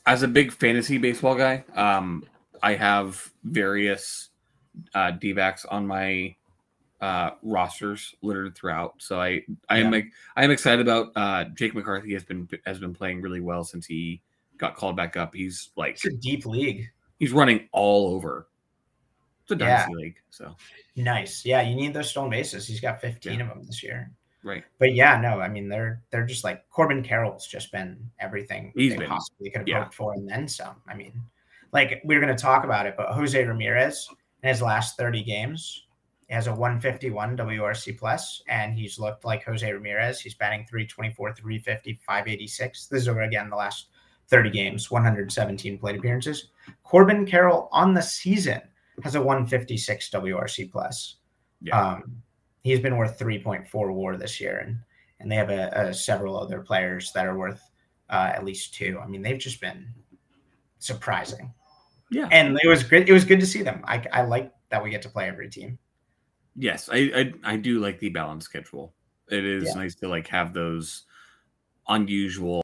as 0.06 0.22
a 0.22 0.28
big 0.28 0.52
fantasy 0.52 0.98
baseball 0.98 1.34
guy, 1.34 1.64
um, 1.74 2.24
I 2.62 2.74
have 2.74 3.32
various 3.44 4.30
uh, 4.94 5.12
D-backs 5.12 5.64
on 5.64 5.86
my 5.86 6.34
uh, 7.00 7.30
rosters 7.42 8.14
littered 8.22 8.54
throughout. 8.56 8.94
So 8.98 9.20
I 9.20 9.42
I 9.68 9.78
am 9.78 9.86
Yeah. 9.86 9.90
like 9.90 10.06
I 10.36 10.44
am 10.44 10.50
excited 10.50 10.80
about 10.86 11.12
uh, 11.16 11.44
Jake 11.54 11.74
McCarthy 11.74 12.12
has 12.14 12.24
been 12.24 12.48
has 12.64 12.78
been 12.78 12.94
playing 12.94 13.20
really 13.22 13.40
well 13.40 13.64
since 13.64 13.86
he 13.86 14.20
got 14.58 14.76
called 14.76 14.96
back 14.96 15.16
up. 15.16 15.34
He's 15.34 15.70
like 15.76 15.94
It's 15.94 16.06
a 16.06 16.12
deep 16.16 16.46
league. 16.46 16.88
he's 17.18 17.32
running 17.32 17.68
all 17.72 18.14
over. 18.14 18.48
It's 19.42 19.52
a 19.52 19.56
Yeah. 19.56 19.76
dynasty 19.86 19.94
league, 19.94 20.16
so 20.30 20.56
Nice. 20.96 21.44
Yeah, 21.44 21.60
you 21.60 21.76
need 21.76 21.92
those 21.92 22.08
stolen 22.10 22.30
bases. 22.30 22.66
He's 22.66 22.80
got 22.80 23.00
15 23.00 23.42
of 23.42 23.48
them 23.48 23.62
this 23.64 23.82
year. 23.82 24.10
right. 24.42 24.64
But 24.78 24.94
yeah, 24.94 25.20
no, 25.20 25.40
I 25.40 25.48
mean 25.48 25.68
they're 25.68 26.02
they're 26.10 26.24
just 26.26 26.44
like 26.44 26.68
Corbin 26.70 27.02
Carroll's 27.02 27.46
just 27.46 27.70
been 27.72 28.10
everything 28.20 28.72
He's 28.74 28.92
they 28.92 28.98
been- 29.00 29.08
possibly 29.08 29.50
could 29.50 29.60
have 29.60 29.68
yeah. 29.68 29.82
hoped 29.82 29.94
for 29.94 30.14
and 30.14 30.26
then 30.28 30.48
some. 30.48 30.76
I 30.88 30.94
mean, 30.94 31.20
like 31.76 32.00
we 32.04 32.16
are 32.16 32.20
going 32.20 32.34
to 32.34 32.42
talk 32.42 32.64
about 32.64 32.86
it, 32.86 32.94
but 32.96 33.12
Jose 33.12 33.44
Ramirez 33.44 34.08
in 34.42 34.48
his 34.48 34.62
last 34.62 34.96
30 34.96 35.22
games 35.22 35.86
has 36.30 36.46
a 36.46 36.50
151 36.50 37.36
WRC 37.36 37.98
plus, 37.98 38.42
and 38.48 38.76
he's 38.76 38.98
looked 38.98 39.24
like 39.24 39.44
Jose 39.44 39.70
Ramirez. 39.70 40.20
He's 40.20 40.34
batting 40.34 40.66
324, 40.68 41.34
350, 41.34 42.00
586. 42.04 42.86
This 42.86 43.02
is 43.02 43.08
over 43.08 43.22
again 43.22 43.50
the 43.50 43.56
last 43.56 43.88
30 44.28 44.50
games, 44.50 44.90
117 44.90 45.78
plate 45.78 45.96
appearances. 45.96 46.48
Corbin 46.82 47.26
Carroll 47.26 47.68
on 47.70 47.92
the 47.92 48.02
season 48.02 48.62
has 49.04 49.14
a 49.14 49.22
156 49.22 50.10
WRC 50.10 50.72
plus. 50.72 51.16
Yeah. 51.60 51.78
Um, 51.78 52.22
he's 52.62 52.80
been 52.80 52.96
worth 52.96 53.18
3.4 53.18 53.94
WAR 53.94 54.16
this 54.16 54.40
year, 54.40 54.58
and 54.66 54.78
and 55.20 55.30
they 55.30 55.36
have 55.36 55.50
a, 55.50 55.70
a 55.74 55.94
several 55.94 56.38
other 56.38 56.60
players 56.60 57.12
that 57.12 57.26
are 57.26 57.38
worth 57.38 57.70
uh, 58.10 58.32
at 58.34 58.44
least 58.44 58.74
two. 58.74 58.98
I 59.02 59.06
mean, 59.06 59.22
they've 59.22 59.38
just 59.38 59.60
been 59.60 59.86
surprising, 60.78 61.52
Yeah. 62.10 62.28
and 62.30 62.58
it 62.62 62.68
was 62.68 62.82
good. 62.84 63.08
It 63.08 63.12
was 63.12 63.24
good 63.24 63.40
to 63.40 63.46
see 63.46 63.62
them. 63.62 63.82
I 63.84 64.02
I 64.12 64.22
like 64.22 64.52
that 64.70 64.82
we 64.82 64.90
get 64.90 65.02
to 65.02 65.08
play 65.08 65.28
every 65.28 65.48
team. 65.48 65.78
Yes, 66.54 66.88
I, 66.90 66.96
I 67.44 67.52
I 67.52 67.56
do 67.56 67.80
like 67.80 67.98
the 67.98 68.08
balance 68.10 68.44
schedule. 68.44 68.94
It 69.30 69.44
is 69.44 69.64
Yeah. 69.64 69.74
nice 69.74 69.94
to 69.96 70.08
like 70.08 70.26
have 70.28 70.52
those 70.54 71.04
unusual 71.88 72.62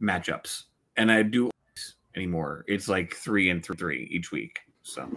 matchups, 0.00 0.64
and 0.96 1.10
I 1.10 1.22
do 1.22 1.50
anymore. 2.16 2.64
It's 2.68 2.88
like 2.88 3.14
three 3.14 3.50
and 3.50 3.62
th- 3.62 3.78
three 3.78 4.08
each 4.10 4.32
week. 4.32 4.58
So 4.82 5.08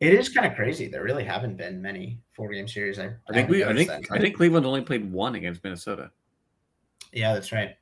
It 0.00 0.12
is 0.12 0.28
kind 0.28 0.46
of 0.46 0.54
crazy. 0.54 0.88
There 0.88 1.02
really 1.02 1.24
haven't 1.24 1.56
been 1.56 1.80
many 1.82 2.20
four 2.34 2.48
game 2.50 2.68
series. 2.68 2.98
I, 2.98 3.10
I 3.28 3.32
think 3.32 3.48
we. 3.48 3.64
I 3.64 3.74
think. 3.74 3.90
I 4.10 4.18
think 4.18 4.36
Cleveland 4.36 4.66
only 4.66 4.82
played 4.82 5.10
one 5.10 5.34
against 5.34 5.62
Minnesota. 5.64 6.10
Yeah, 7.16 7.34
that's 7.34 7.50
right. 7.50 7.76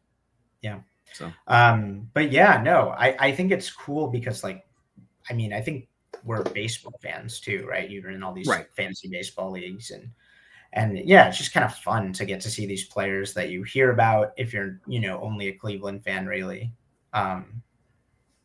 Yeah. 0.62 0.80
So. 1.12 1.30
Um. 1.46 2.08
But 2.14 2.32
yeah, 2.32 2.62
no. 2.62 2.94
I 2.96 3.16
I 3.18 3.32
think 3.32 3.52
it's 3.52 3.70
cool 3.70 4.08
because 4.08 4.42
like, 4.42 4.64
I 5.28 5.34
mean, 5.34 5.52
I 5.52 5.60
think 5.60 5.88
we're 6.24 6.42
baseball 6.42 6.94
fans 7.02 7.40
too, 7.40 7.66
right? 7.68 7.90
You're 7.90 8.10
in 8.10 8.22
all 8.22 8.32
these 8.32 8.46
right. 8.46 8.66
fantasy 8.76 9.08
baseball 9.08 9.50
leagues 9.50 9.90
and 9.90 10.08
and 10.74 10.98
yeah, 10.98 11.28
it's 11.28 11.38
just 11.38 11.52
kind 11.52 11.64
of 11.64 11.74
fun 11.74 12.12
to 12.14 12.24
get 12.24 12.40
to 12.42 12.50
see 12.50 12.66
these 12.66 12.84
players 12.84 13.32
that 13.34 13.50
you 13.50 13.62
hear 13.62 13.92
about 13.92 14.32
if 14.36 14.52
you're, 14.52 14.80
you 14.88 14.98
know, 14.98 15.20
only 15.20 15.46
a 15.48 15.52
Cleveland 15.52 16.02
fan, 16.02 16.26
really. 16.26 16.72
Um, 17.12 17.62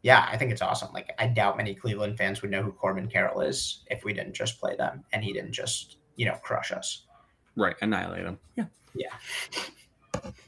yeah, 0.03 0.27
I 0.31 0.37
think 0.37 0.51
it's 0.51 0.61
awesome. 0.61 0.93
Like, 0.93 1.11
I 1.17 1.25
doubt 1.25 1.57
many 1.57 1.73
Cleveland 1.73 2.17
fans 2.17 2.41
would 2.41 2.51
know 2.51 2.61
who 2.61 2.71
Corbin 2.71 3.07
Carroll 3.07 3.41
is 3.41 3.83
if 3.87 4.03
we 4.03 4.13
didn't 4.13 4.35
just 4.35 4.59
play 4.59 4.75
them 4.75 5.03
and 5.11 5.23
he 5.23 5.33
didn't 5.33 5.53
just, 5.53 5.97
you 6.17 6.25
know, 6.25 6.37
crush 6.43 6.71
us. 6.71 7.07
Right, 7.55 7.75
annihilate 7.81 8.23
them. 8.23 8.37
Yeah, 8.55 8.65
yeah. 8.93 9.61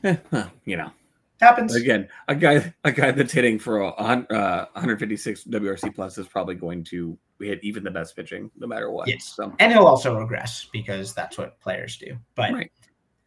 Eh, 0.03 0.17
well, 0.31 0.51
you 0.65 0.77
know, 0.77 0.91
happens 1.39 1.75
again. 1.75 2.07
A 2.27 2.35
guy, 2.35 2.73
a 2.83 2.91
guy 2.91 3.11
that's 3.11 3.31
hitting 3.31 3.59
for 3.59 3.81
a 3.81 3.89
uh, 3.89 4.65
156 4.73 5.43
WRC 5.45 5.93
plus 5.93 6.17
is 6.17 6.27
probably 6.27 6.55
going 6.55 6.83
to 6.85 7.17
hit 7.39 7.59
even 7.63 7.83
the 7.83 7.91
best 7.91 8.15
pitching, 8.15 8.49
no 8.57 8.67
matter 8.67 8.91
what. 8.91 9.07
Yes, 9.07 9.33
so. 9.35 9.53
and 9.59 9.71
he'll 9.71 9.85
also 9.85 10.17
regress 10.17 10.67
because 10.71 11.13
that's 11.13 11.37
what 11.37 11.59
players 11.59 11.97
do. 11.97 12.17
But 12.35 12.53
right, 12.53 12.71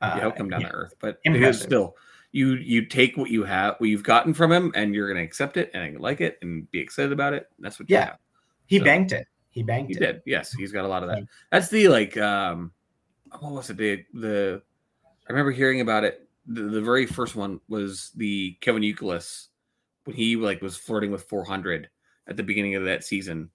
uh, 0.00 0.14
yeah, 0.14 0.20
he'll 0.22 0.32
come 0.32 0.48
down 0.48 0.62
yeah. 0.62 0.68
to 0.68 0.74
earth. 0.74 0.94
But 1.00 1.18
impressive. 1.24 1.62
still, 1.62 1.96
you 2.32 2.54
you 2.54 2.86
take 2.86 3.16
what 3.16 3.30
you 3.30 3.44
have, 3.44 3.76
what 3.78 3.90
you've 3.90 4.02
gotten 4.02 4.34
from 4.34 4.50
him, 4.52 4.72
and 4.74 4.94
you're 4.94 5.08
going 5.08 5.18
to 5.18 5.24
accept 5.24 5.56
it 5.56 5.70
and 5.74 6.00
like 6.00 6.20
it 6.20 6.38
and 6.42 6.70
be 6.70 6.80
excited 6.80 7.12
about 7.12 7.34
it. 7.34 7.48
That's 7.58 7.78
what. 7.78 7.90
Yeah, 7.90 8.14
he 8.66 8.78
so, 8.78 8.84
banked 8.84 9.12
it. 9.12 9.26
He 9.50 9.62
banked 9.62 9.90
he 9.90 9.96
it. 9.96 10.00
did. 10.00 10.22
Yes, 10.26 10.52
he's 10.52 10.72
got 10.72 10.84
a 10.84 10.88
lot 10.88 11.02
of 11.02 11.08
that. 11.10 11.22
That's 11.50 11.68
the 11.68 11.88
like. 11.88 12.16
um 12.16 12.72
What 13.38 13.52
was 13.52 13.70
it? 13.70 13.76
The 13.76 14.04
the 14.12 14.62
I 15.28 15.32
remember 15.32 15.52
hearing 15.52 15.80
about 15.80 16.04
it. 16.04 16.23
The, 16.46 16.62
the 16.62 16.82
very 16.82 17.06
first 17.06 17.36
one 17.36 17.60
was 17.68 18.10
the 18.16 18.56
Kevin 18.60 18.82
Youkilis 18.82 19.48
when 20.04 20.16
he 20.16 20.36
like 20.36 20.60
was 20.60 20.76
flirting 20.76 21.10
with 21.10 21.24
400 21.24 21.88
at 22.26 22.36
the 22.36 22.42
beginning 22.42 22.74
of 22.74 22.84
that 22.84 23.04
season 23.04 23.50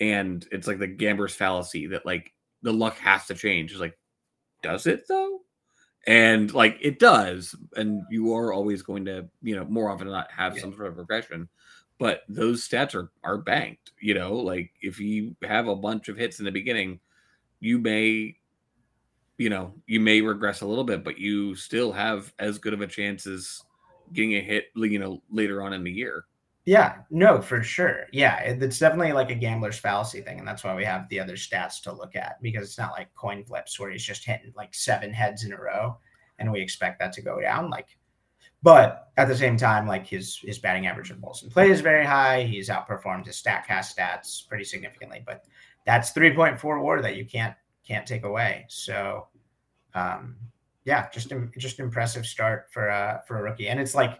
and 0.00 0.46
it's 0.50 0.66
like 0.66 0.78
the 0.78 0.86
gambler's 0.86 1.34
fallacy 1.34 1.86
that 1.88 2.06
like 2.06 2.32
the 2.62 2.72
luck 2.72 2.96
has 2.98 3.26
to 3.26 3.34
change. 3.34 3.70
It's 3.70 3.80
like, 3.80 3.98
does 4.62 4.86
it 4.86 5.06
though? 5.08 5.40
And 6.06 6.52
like 6.52 6.78
it 6.80 6.98
does, 6.98 7.54
and 7.76 8.02
you 8.10 8.34
are 8.34 8.52
always 8.52 8.82
going 8.82 9.06
to, 9.06 9.28
you 9.42 9.56
know, 9.56 9.64
more 9.64 9.90
often 9.90 10.06
than 10.06 10.16
not 10.16 10.30
have 10.30 10.56
yeah. 10.56 10.62
some 10.62 10.74
sort 10.74 10.88
of 10.88 10.98
regression. 10.98 11.48
But 11.98 12.22
those 12.28 12.66
stats 12.66 12.94
are 12.94 13.10
are 13.22 13.38
banked. 13.38 13.92
You 14.00 14.14
know, 14.14 14.34
like 14.34 14.72
if 14.82 14.98
you 15.00 15.36
have 15.42 15.68
a 15.68 15.76
bunch 15.76 16.08
of 16.08 16.18
hits 16.18 16.40
in 16.40 16.44
the 16.44 16.50
beginning, 16.50 17.00
you 17.60 17.78
may, 17.78 18.36
you 19.38 19.50
know, 19.50 19.74
you 19.86 20.00
may 20.00 20.20
regress 20.20 20.60
a 20.60 20.66
little 20.66 20.84
bit, 20.84 21.04
but 21.04 21.18
you 21.18 21.54
still 21.54 21.92
have 21.92 22.32
as 22.38 22.58
good 22.58 22.74
of 22.74 22.80
a 22.80 22.86
chance 22.86 23.26
as 23.26 23.62
getting 24.12 24.34
a 24.34 24.40
hit, 24.40 24.66
you 24.76 24.98
know, 24.98 25.22
later 25.30 25.62
on 25.62 25.72
in 25.72 25.82
the 25.82 25.90
year. 25.90 26.24
Yeah, 26.66 27.00
no, 27.10 27.42
for 27.42 27.62
sure. 27.62 28.06
Yeah, 28.10 28.38
it's 28.38 28.78
definitely 28.78 29.12
like 29.12 29.30
a 29.30 29.34
gambler's 29.34 29.78
fallacy 29.78 30.22
thing, 30.22 30.38
and 30.38 30.48
that's 30.48 30.64
why 30.64 30.74
we 30.74 30.84
have 30.84 31.08
the 31.08 31.20
other 31.20 31.34
stats 31.34 31.82
to 31.82 31.92
look 31.92 32.16
at 32.16 32.40
because 32.40 32.66
it's 32.66 32.78
not 32.78 32.92
like 32.92 33.14
coin 33.14 33.44
flips 33.44 33.78
where 33.78 33.90
he's 33.90 34.04
just 34.04 34.24
hitting 34.24 34.52
like 34.56 34.74
seven 34.74 35.12
heads 35.12 35.44
in 35.44 35.52
a 35.52 35.60
row, 35.60 35.98
and 36.38 36.50
we 36.50 36.62
expect 36.62 37.00
that 37.00 37.12
to 37.14 37.22
go 37.22 37.38
down. 37.38 37.68
Like, 37.68 37.88
but 38.62 39.08
at 39.18 39.28
the 39.28 39.36
same 39.36 39.58
time, 39.58 39.86
like 39.86 40.06
his 40.06 40.38
his 40.38 40.58
batting 40.58 40.86
average 40.86 41.10
and 41.10 41.20
balls 41.20 41.42
in 41.42 41.50
play 41.50 41.70
is 41.70 41.82
very 41.82 42.06
high. 42.06 42.44
He's 42.44 42.70
outperformed 42.70 43.26
his 43.26 43.42
Statcast 43.42 43.94
stats 43.94 44.48
pretty 44.48 44.64
significantly, 44.64 45.22
but 45.26 45.44
that's 45.84 46.12
three 46.12 46.34
point 46.34 46.58
four 46.58 46.80
WAR 46.80 47.02
that 47.02 47.16
you 47.16 47.26
can't 47.26 47.54
can't 47.86 48.06
take 48.06 48.24
away. 48.24 48.66
So, 48.68 49.28
um, 49.94 50.36
yeah, 50.84 51.08
just 51.10 51.32
just 51.56 51.80
impressive 51.80 52.26
start 52.26 52.66
for 52.70 52.90
uh 52.90 53.20
for 53.26 53.38
a 53.38 53.42
rookie, 53.42 53.68
and 53.68 53.80
it's 53.80 53.94
like 53.94 54.18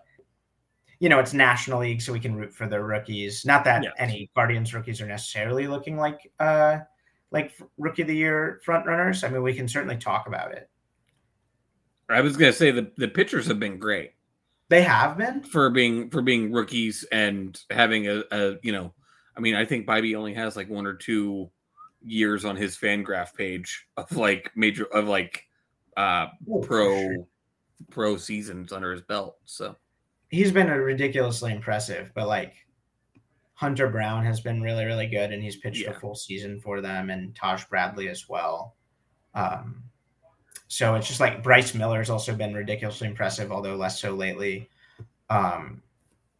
you 1.00 1.08
know, 1.08 1.18
it's 1.18 1.34
National 1.34 1.80
League, 1.80 2.00
so 2.00 2.12
we 2.12 2.20
can 2.20 2.36
root 2.36 2.54
for 2.54 2.66
their 2.66 2.84
rookies. 2.84 3.44
Not 3.44 3.64
that 3.64 3.84
any 3.98 4.30
Guardians 4.34 4.72
rookies 4.72 5.00
are 5.00 5.06
necessarily 5.06 5.66
looking 5.66 5.96
like 5.96 6.32
uh 6.40 6.78
like 7.30 7.52
rookie 7.76 8.02
of 8.02 8.08
the 8.08 8.16
year 8.16 8.60
front 8.64 8.86
runners. 8.86 9.24
I 9.24 9.28
mean, 9.28 9.42
we 9.42 9.54
can 9.54 9.68
certainly 9.68 9.96
talk 9.96 10.28
about 10.28 10.52
it. 10.52 10.70
I 12.08 12.20
was 12.20 12.36
gonna 12.36 12.52
say 12.52 12.70
the 12.70 12.90
the 12.96 13.08
pitchers 13.08 13.46
have 13.46 13.60
been 13.60 13.78
great. 13.78 14.12
They 14.68 14.82
have 14.82 15.18
been 15.18 15.42
for 15.42 15.68
being 15.70 16.10
for 16.10 16.22
being 16.22 16.52
rookies 16.52 17.04
and 17.12 17.60
having 17.70 18.08
a, 18.08 18.22
a 18.30 18.56
you 18.62 18.72
know, 18.72 18.94
I 19.36 19.40
mean, 19.40 19.54
I 19.54 19.64
think 19.64 19.86
Bibee 19.86 20.16
only 20.16 20.34
has 20.34 20.56
like 20.56 20.70
one 20.70 20.86
or 20.86 20.94
two 20.94 21.50
years 22.04 22.44
on 22.44 22.56
his 22.56 22.76
Fangraph 22.76 23.34
page 23.34 23.86
of 23.96 24.14
like 24.16 24.50
major 24.54 24.84
of 24.86 25.08
like 25.08 25.46
uh 25.96 26.26
oh, 26.50 26.60
pro 26.60 26.94
sure. 26.94 27.26
pro 27.90 28.16
seasons 28.16 28.72
under 28.72 28.92
his 28.92 29.02
belt. 29.02 29.36
So 29.44 29.76
he's 30.28 30.52
been 30.52 30.68
ridiculously 30.68 31.52
impressive, 31.52 32.12
but 32.14 32.28
like 32.28 32.54
Hunter 33.54 33.88
Brown 33.88 34.24
has 34.24 34.40
been 34.40 34.60
really, 34.60 34.84
really 34.84 35.06
good, 35.06 35.32
and 35.32 35.42
he's 35.42 35.56
pitched 35.56 35.82
yeah. 35.82 35.90
a 35.90 35.94
full 35.94 36.14
season 36.14 36.60
for 36.60 36.80
them, 36.80 37.10
and 37.10 37.34
Taj 37.34 37.64
Bradley 37.64 38.08
as 38.08 38.28
well. 38.28 38.74
Um, 39.34 39.84
so 40.66 40.96
it's 40.96 41.06
just 41.06 41.20
like 41.20 41.42
Bryce 41.42 41.74
Miller 41.74 41.98
has 41.98 42.10
also 42.10 42.34
been 42.34 42.54
ridiculously 42.54 43.06
impressive, 43.06 43.52
although 43.52 43.76
less 43.76 44.00
so 44.00 44.12
lately. 44.12 44.68
Um, 45.30 45.82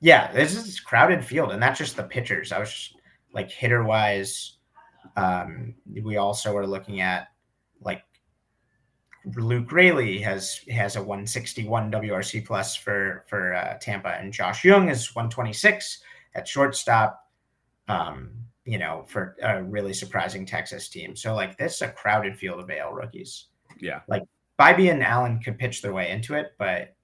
yeah, 0.00 0.33
this 0.33 0.56
is 0.56 0.80
crowded 0.80 1.25
field, 1.25 1.52
and 1.52 1.62
that's 1.62 1.78
just 1.78 1.97
the 1.97 2.02
pitchers. 2.02 2.52
I 2.52 2.59
was 2.59 2.73
just, 2.73 2.97
like 3.33 3.50
hitter 3.50 3.85
wise. 3.85 4.59
Um, 5.16 5.75
we 5.87 6.16
also 6.16 6.56
are 6.56 6.66
looking 6.66 7.00
at 7.00 7.28
like 7.80 8.02
Luke 9.37 9.73
Raley 9.73 10.18
has 10.21 10.61
has 10.71 10.97
a 10.97 11.00
161 11.00 11.90
WRC 11.90 12.44
plus 12.44 12.76
for 12.76 13.25
for 13.28 13.54
uh, 13.54 13.78
Tampa, 13.80 14.16
and 14.21 14.33
Josh 14.33 14.64
Jung 14.64 14.88
is 14.88 15.14
126 15.14 16.00
at 16.35 16.47
shortstop. 16.47 17.30
Um, 17.88 18.30
you 18.64 18.78
know, 18.78 19.04
for 19.06 19.37
a 19.42 19.62
really 19.62 19.92
surprising 19.92 20.47
Texas 20.47 20.88
team. 20.88 21.14
So 21.14 21.35
like 21.35 21.56
this 21.59 21.76
is 21.76 21.83
a 21.83 21.88
crowded 21.88 22.37
field 22.37 22.61
of 22.61 22.71
AL 22.71 22.92
rookies. 22.92 23.47
Yeah, 23.78 24.00
like 24.09 24.23
Bibee 24.59 24.90
and 24.90 25.02
Allen 25.02 25.40
could 25.40 25.59
pitch 25.59 25.83
their 25.83 25.92
way 25.92 26.11
into 26.11 26.35
it, 26.35 26.52
but 26.59 26.94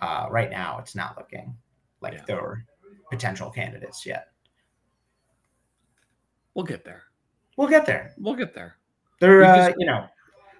uh, 0.00 0.26
right 0.30 0.50
now 0.50 0.78
it's 0.78 0.94
not 0.94 1.16
looking 1.16 1.56
like 2.00 2.14
yeah. 2.14 2.24
they're 2.26 2.64
potential 3.10 3.50
candidates 3.50 4.04
yet. 4.04 4.28
We'll 6.54 6.64
get 6.64 6.84
there. 6.84 7.02
We'll 7.56 7.68
get 7.68 7.86
there. 7.86 8.14
We'll 8.18 8.34
get 8.34 8.54
there. 8.54 8.76
They're, 9.20 9.44
uh, 9.44 9.72
you 9.78 9.86
know, 9.86 10.06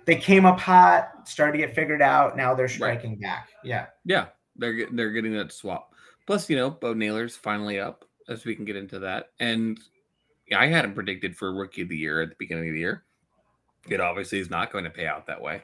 they 0.04 0.16
came 0.16 0.46
up 0.46 0.60
hot, 0.60 1.28
started 1.28 1.52
to 1.52 1.58
get 1.58 1.74
figured 1.74 2.02
out. 2.02 2.36
Now 2.36 2.54
they're 2.54 2.68
striking 2.68 3.12
right. 3.12 3.20
back. 3.20 3.48
Yeah. 3.62 3.86
Yeah. 4.04 4.26
They're 4.56 4.74
getting 4.74 4.96
they're 4.96 5.10
getting 5.10 5.32
that 5.34 5.52
swap. 5.52 5.92
Plus, 6.26 6.48
you 6.48 6.56
know, 6.56 6.70
Bo 6.70 6.94
Naylor's 6.94 7.36
finally 7.36 7.80
up, 7.80 8.04
as 8.28 8.44
we 8.44 8.54
can 8.54 8.64
get 8.64 8.76
into 8.76 8.98
that. 9.00 9.30
And 9.40 9.78
I 10.56 10.66
had 10.66 10.84
him 10.84 10.94
predicted 10.94 11.36
for 11.36 11.52
rookie 11.52 11.82
of 11.82 11.88
the 11.88 11.96
year 11.96 12.22
at 12.22 12.30
the 12.30 12.36
beginning 12.38 12.68
of 12.68 12.74
the 12.74 12.80
year. 12.80 13.04
It 13.88 14.00
obviously 14.00 14.38
is 14.38 14.50
not 14.50 14.72
going 14.72 14.84
to 14.84 14.90
pay 14.90 15.06
out 15.06 15.26
that 15.26 15.40
way. 15.40 15.62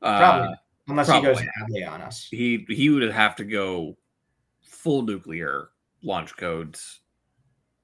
Probably. 0.00 0.48
Uh, 0.48 0.54
Unless 0.88 1.06
probably. 1.06 1.30
he 1.30 1.34
goes 1.34 1.46
badly 1.60 1.84
on 1.84 2.02
us. 2.02 2.28
He 2.30 2.66
he 2.68 2.90
would 2.90 3.10
have 3.10 3.36
to 3.36 3.44
go 3.44 3.96
full 4.62 5.02
nuclear 5.02 5.70
launch 6.02 6.36
codes 6.36 7.00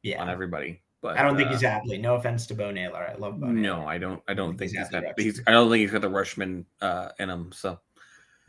yeah. 0.02 0.20
on 0.20 0.28
everybody. 0.28 0.82
But 1.02 1.18
I 1.18 1.22
don't 1.22 1.36
think 1.36 1.48
uh, 1.48 1.80
he's. 1.82 2.00
No 2.00 2.16
offense 2.16 2.46
to 2.48 2.54
Bo 2.54 2.70
Naylor. 2.70 3.08
I 3.08 3.14
love 3.14 3.40
Bo. 3.40 3.46
No, 3.46 3.86
I 3.86 3.96
don't. 3.96 4.22
I 4.28 4.34
don't 4.34 4.58
think, 4.58 4.72
think 4.72 4.84
he's, 4.84 4.90
got. 4.90 5.18
He's. 5.18 5.40
I 5.46 5.52
don't 5.52 5.70
think 5.70 5.80
he's 5.80 5.90
got 5.90 6.02
the 6.02 6.10
Rutschman 6.10 6.64
uh, 6.82 7.08
in 7.18 7.30
him. 7.30 7.50
So 7.52 7.78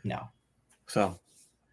no. 0.04 0.28
So 0.86 1.18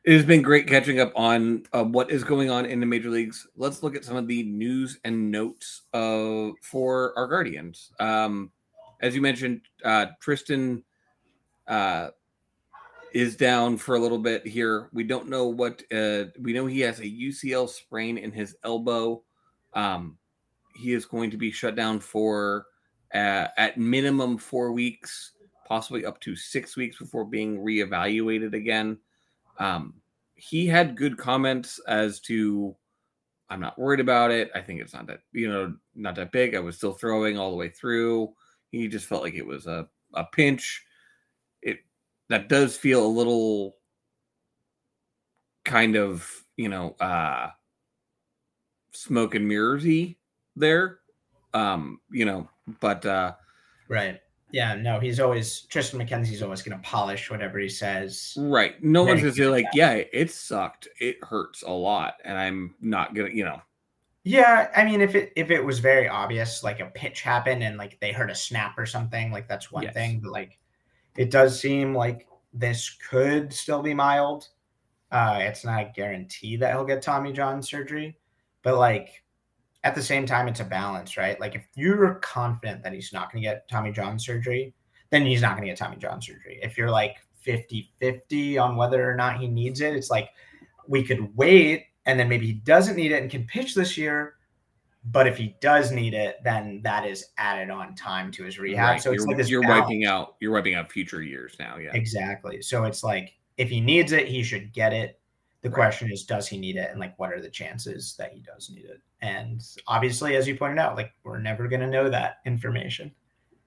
it 0.05 0.13
has 0.13 0.25
been 0.25 0.41
great 0.41 0.67
catching 0.67 1.01
up 1.01 1.11
on 1.15 1.63
uh, 1.73 1.83
what 1.83 2.09
is 2.09 2.23
going 2.23 2.49
on 2.49 2.65
in 2.65 2.79
the 2.79 2.85
major 2.85 3.09
leagues. 3.09 3.45
Let's 3.57 3.83
look 3.83 3.95
at 3.95 4.05
some 4.05 4.15
of 4.15 4.27
the 4.27 4.43
news 4.43 4.99
and 5.03 5.29
notes 5.29 5.83
uh, 5.93 6.49
for 6.61 7.17
our 7.17 7.27
Guardians. 7.27 7.91
Um, 7.99 8.51
as 9.01 9.13
you 9.13 9.21
mentioned, 9.21 9.61
uh, 9.83 10.07
Triston 10.23 10.83
uh, 11.67 12.09
is 13.13 13.35
down 13.35 13.77
for 13.77 13.95
a 13.95 13.99
little 13.99 14.19
bit 14.19 14.47
here. 14.47 14.89
We 14.93 15.03
don't 15.03 15.27
know 15.27 15.47
what. 15.47 15.83
Uh, 15.91 16.25
we 16.39 16.53
know 16.53 16.65
he 16.65 16.79
has 16.81 16.99
a 16.99 17.03
UCL 17.03 17.67
sprain 17.67 18.17
in 18.17 18.31
his 18.31 18.55
elbow. 18.63 19.23
Um, 19.73 20.17
he 20.79 20.93
is 20.93 21.05
going 21.05 21.29
to 21.31 21.37
be 21.37 21.51
shut 21.51 21.75
down 21.75 21.99
for 21.99 22.67
uh, 23.13 23.47
at 23.57 23.77
minimum 23.77 24.37
four 24.37 24.71
weeks, 24.71 25.33
possibly 25.67 26.05
up 26.05 26.19
to 26.21 26.35
six 26.35 26.77
weeks 26.77 26.97
before 26.97 27.25
being 27.25 27.57
reevaluated 27.59 28.53
again. 28.53 28.97
Um, 29.57 29.95
he 30.35 30.65
had 30.65 30.95
good 30.95 31.17
comments 31.17 31.79
as 31.87 32.19
to 32.21 32.75
I'm 33.49 33.59
not 33.59 33.79
worried 33.79 33.99
about 33.99 34.31
it. 34.31 34.51
I 34.55 34.61
think 34.61 34.79
it's 34.79 34.93
not 34.93 35.07
that 35.07 35.21
you 35.33 35.49
know 35.49 35.75
not 35.95 36.15
that 36.15 36.31
big. 36.31 36.55
I 36.55 36.59
was 36.59 36.77
still 36.77 36.93
throwing 36.93 37.37
all 37.37 37.49
the 37.49 37.57
way 37.57 37.69
through. 37.69 38.33
He 38.71 38.87
just 38.87 39.07
felt 39.07 39.23
like 39.23 39.33
it 39.33 39.45
was 39.45 39.67
a 39.67 39.87
a 40.13 40.23
pinch. 40.23 40.85
It 41.61 41.79
that 42.29 42.47
does 42.47 42.77
feel 42.77 43.05
a 43.05 43.07
little 43.07 43.75
kind 45.65 45.95
of 45.95 46.29
you 46.57 46.69
know 46.69 46.95
uh 47.01 47.49
smoke 48.93 49.35
and 49.35 49.49
mirrorsy 49.49 50.15
there 50.55 50.99
Um, 51.53 52.01
you 52.11 52.25
know, 52.25 52.49
but 52.79 53.05
uh 53.05 53.33
right. 53.87 54.19
Yeah, 54.51 54.73
no, 54.75 54.99
he's 54.99 55.19
always 55.19 55.67
Triston 55.67 56.01
McKenzie's 56.03 56.41
always 56.41 56.63
going 56.63 56.75
to 56.75 56.83
polish 56.87 57.29
whatever 57.29 57.59
he 57.59 57.69
says. 57.69 58.33
right. 58.35 58.81
No 58.83 59.03
one's 59.03 59.21
gonna 59.21 59.33
say 59.33 59.47
like, 59.47 59.67
yeah, 59.73 59.91
it 59.93 60.31
sucked. 60.31 60.87
It 60.99 61.17
hurts 61.23 61.61
a 61.63 61.71
lot, 61.71 62.15
and 62.23 62.37
I'm 62.37 62.75
not 62.81 63.13
gonna, 63.13 63.29
you 63.29 63.43
know. 63.45 63.61
Yeah, 64.23 64.69
I 64.75 64.83
mean, 64.85 65.01
if 65.01 65.15
it 65.15 65.31
if 65.35 65.49
it 65.49 65.63
was 65.63 65.79
very 65.79 66.07
obvious, 66.07 66.63
like 66.63 66.79
a 66.79 66.87
pitch 66.87 67.21
happened 67.21 67.63
and 67.63 67.77
like 67.77 67.99
they 67.99 68.11
heard 68.11 68.29
a 68.29 68.35
snap 68.35 68.77
or 68.77 68.85
something, 68.85 69.31
like 69.31 69.47
that's 69.47 69.71
one 69.71 69.83
Yes. 69.83 69.93
thing. 69.93 70.19
But 70.19 70.31
like, 70.31 70.59
it 71.17 71.31
does 71.31 71.59
seem 71.59 71.95
like 71.95 72.27
this 72.53 72.89
could 73.09 73.53
still 73.53 73.81
be 73.83 73.93
mild. 73.93 74.49
Uh, 75.11 75.39
it's 75.41 75.65
not 75.65 75.81
a 75.81 75.91
guarantee 75.95 76.57
that 76.57 76.73
he'll 76.73 76.85
get 76.85 77.01
Tommy 77.03 77.33
John 77.33 77.63
surgery, 77.63 78.17
but 78.63 78.77
like 78.77 79.23
at 79.83 79.95
the 79.95 80.01
same 80.01 80.25
time, 80.25 80.47
it's 80.47 80.59
a 80.59 80.65
balance, 80.65 81.17
right? 81.17 81.39
Like 81.39 81.55
if 81.55 81.65
you're 81.75 82.15
confident 82.15 82.83
that 82.83 82.93
he's 82.93 83.13
not 83.13 83.31
going 83.31 83.41
to 83.41 83.49
get 83.49 83.67
Tommy 83.69 83.91
John 83.91 84.19
surgery, 84.19 84.73
then 85.09 85.25
he's 85.25 85.41
not 85.41 85.51
going 85.51 85.63
to 85.63 85.69
get 85.69 85.77
Tommy 85.77 85.97
John 85.97 86.21
surgery. 86.21 86.59
If 86.61 86.77
you're 86.77 86.91
like 86.91 87.17
50 87.41 87.93
50 87.99 88.57
on 88.57 88.75
whether 88.75 89.09
or 89.09 89.15
not 89.15 89.39
he 89.39 89.47
needs 89.47 89.81
it, 89.81 89.95
it's 89.95 90.09
like 90.09 90.29
we 90.87 91.03
could 91.03 91.35
wait 91.35 91.85
and 92.05 92.19
then 92.19 92.27
maybe 92.27 92.47
he 92.47 92.53
doesn't 92.53 92.95
need 92.95 93.11
it 93.11 93.21
and 93.21 93.31
can 93.31 93.45
pitch 93.45 93.75
this 93.75 93.97
year. 93.97 94.35
But 95.05 95.27
if 95.27 95.37
he 95.37 95.55
does 95.61 95.91
need 95.91 96.13
it, 96.13 96.37
then 96.43 96.81
that 96.83 97.05
is 97.05 97.27
added 97.37 97.69
on 97.69 97.95
time 97.95 98.31
to 98.31 98.43
his 98.43 98.59
rehab. 98.59 98.89
right. 98.89 99.01
So 99.01 99.11
it's 99.11 99.21
you're, 99.21 99.27
like 99.27 99.37
this 99.37 99.49
you're 99.49 99.61
balance. 99.61 99.83
wiping 99.83 100.05
out 100.05 100.35
you're 100.41 100.51
wiping 100.51 100.75
out 100.75 100.91
future 100.91 101.21
years 101.21 101.55
now. 101.57 101.77
Yeah. 101.77 101.91
Exactly. 101.93 102.61
So 102.61 102.83
it's 102.83 103.01
like 103.01 103.33
if 103.57 103.69
he 103.69 103.79
needs 103.79 104.11
it, 104.11 104.27
he 104.27 104.43
should 104.43 104.73
get 104.73 104.91
it. 104.91 105.18
The 105.61 105.69
Right. 105.69 105.75
question 105.75 106.11
is, 106.11 106.23
does 106.23 106.47
he 106.47 106.57
need 106.57 106.77
it? 106.77 106.89
And 106.91 106.99
like, 106.99 107.17
what 107.19 107.33
are 107.33 107.41
the 107.41 107.49
chances 107.49 108.15
that 108.17 108.31
he 108.33 108.39
does 108.39 108.69
need 108.69 108.85
it? 108.85 109.01
And 109.21 109.61
obviously, 109.87 110.35
as 110.35 110.47
you 110.47 110.55
pointed 110.55 110.79
out, 110.79 110.95
like 110.95 111.11
we're 111.23 111.39
never 111.39 111.67
going 111.67 111.81
to 111.81 111.87
know 111.87 112.09
that 112.09 112.37
information. 112.45 113.11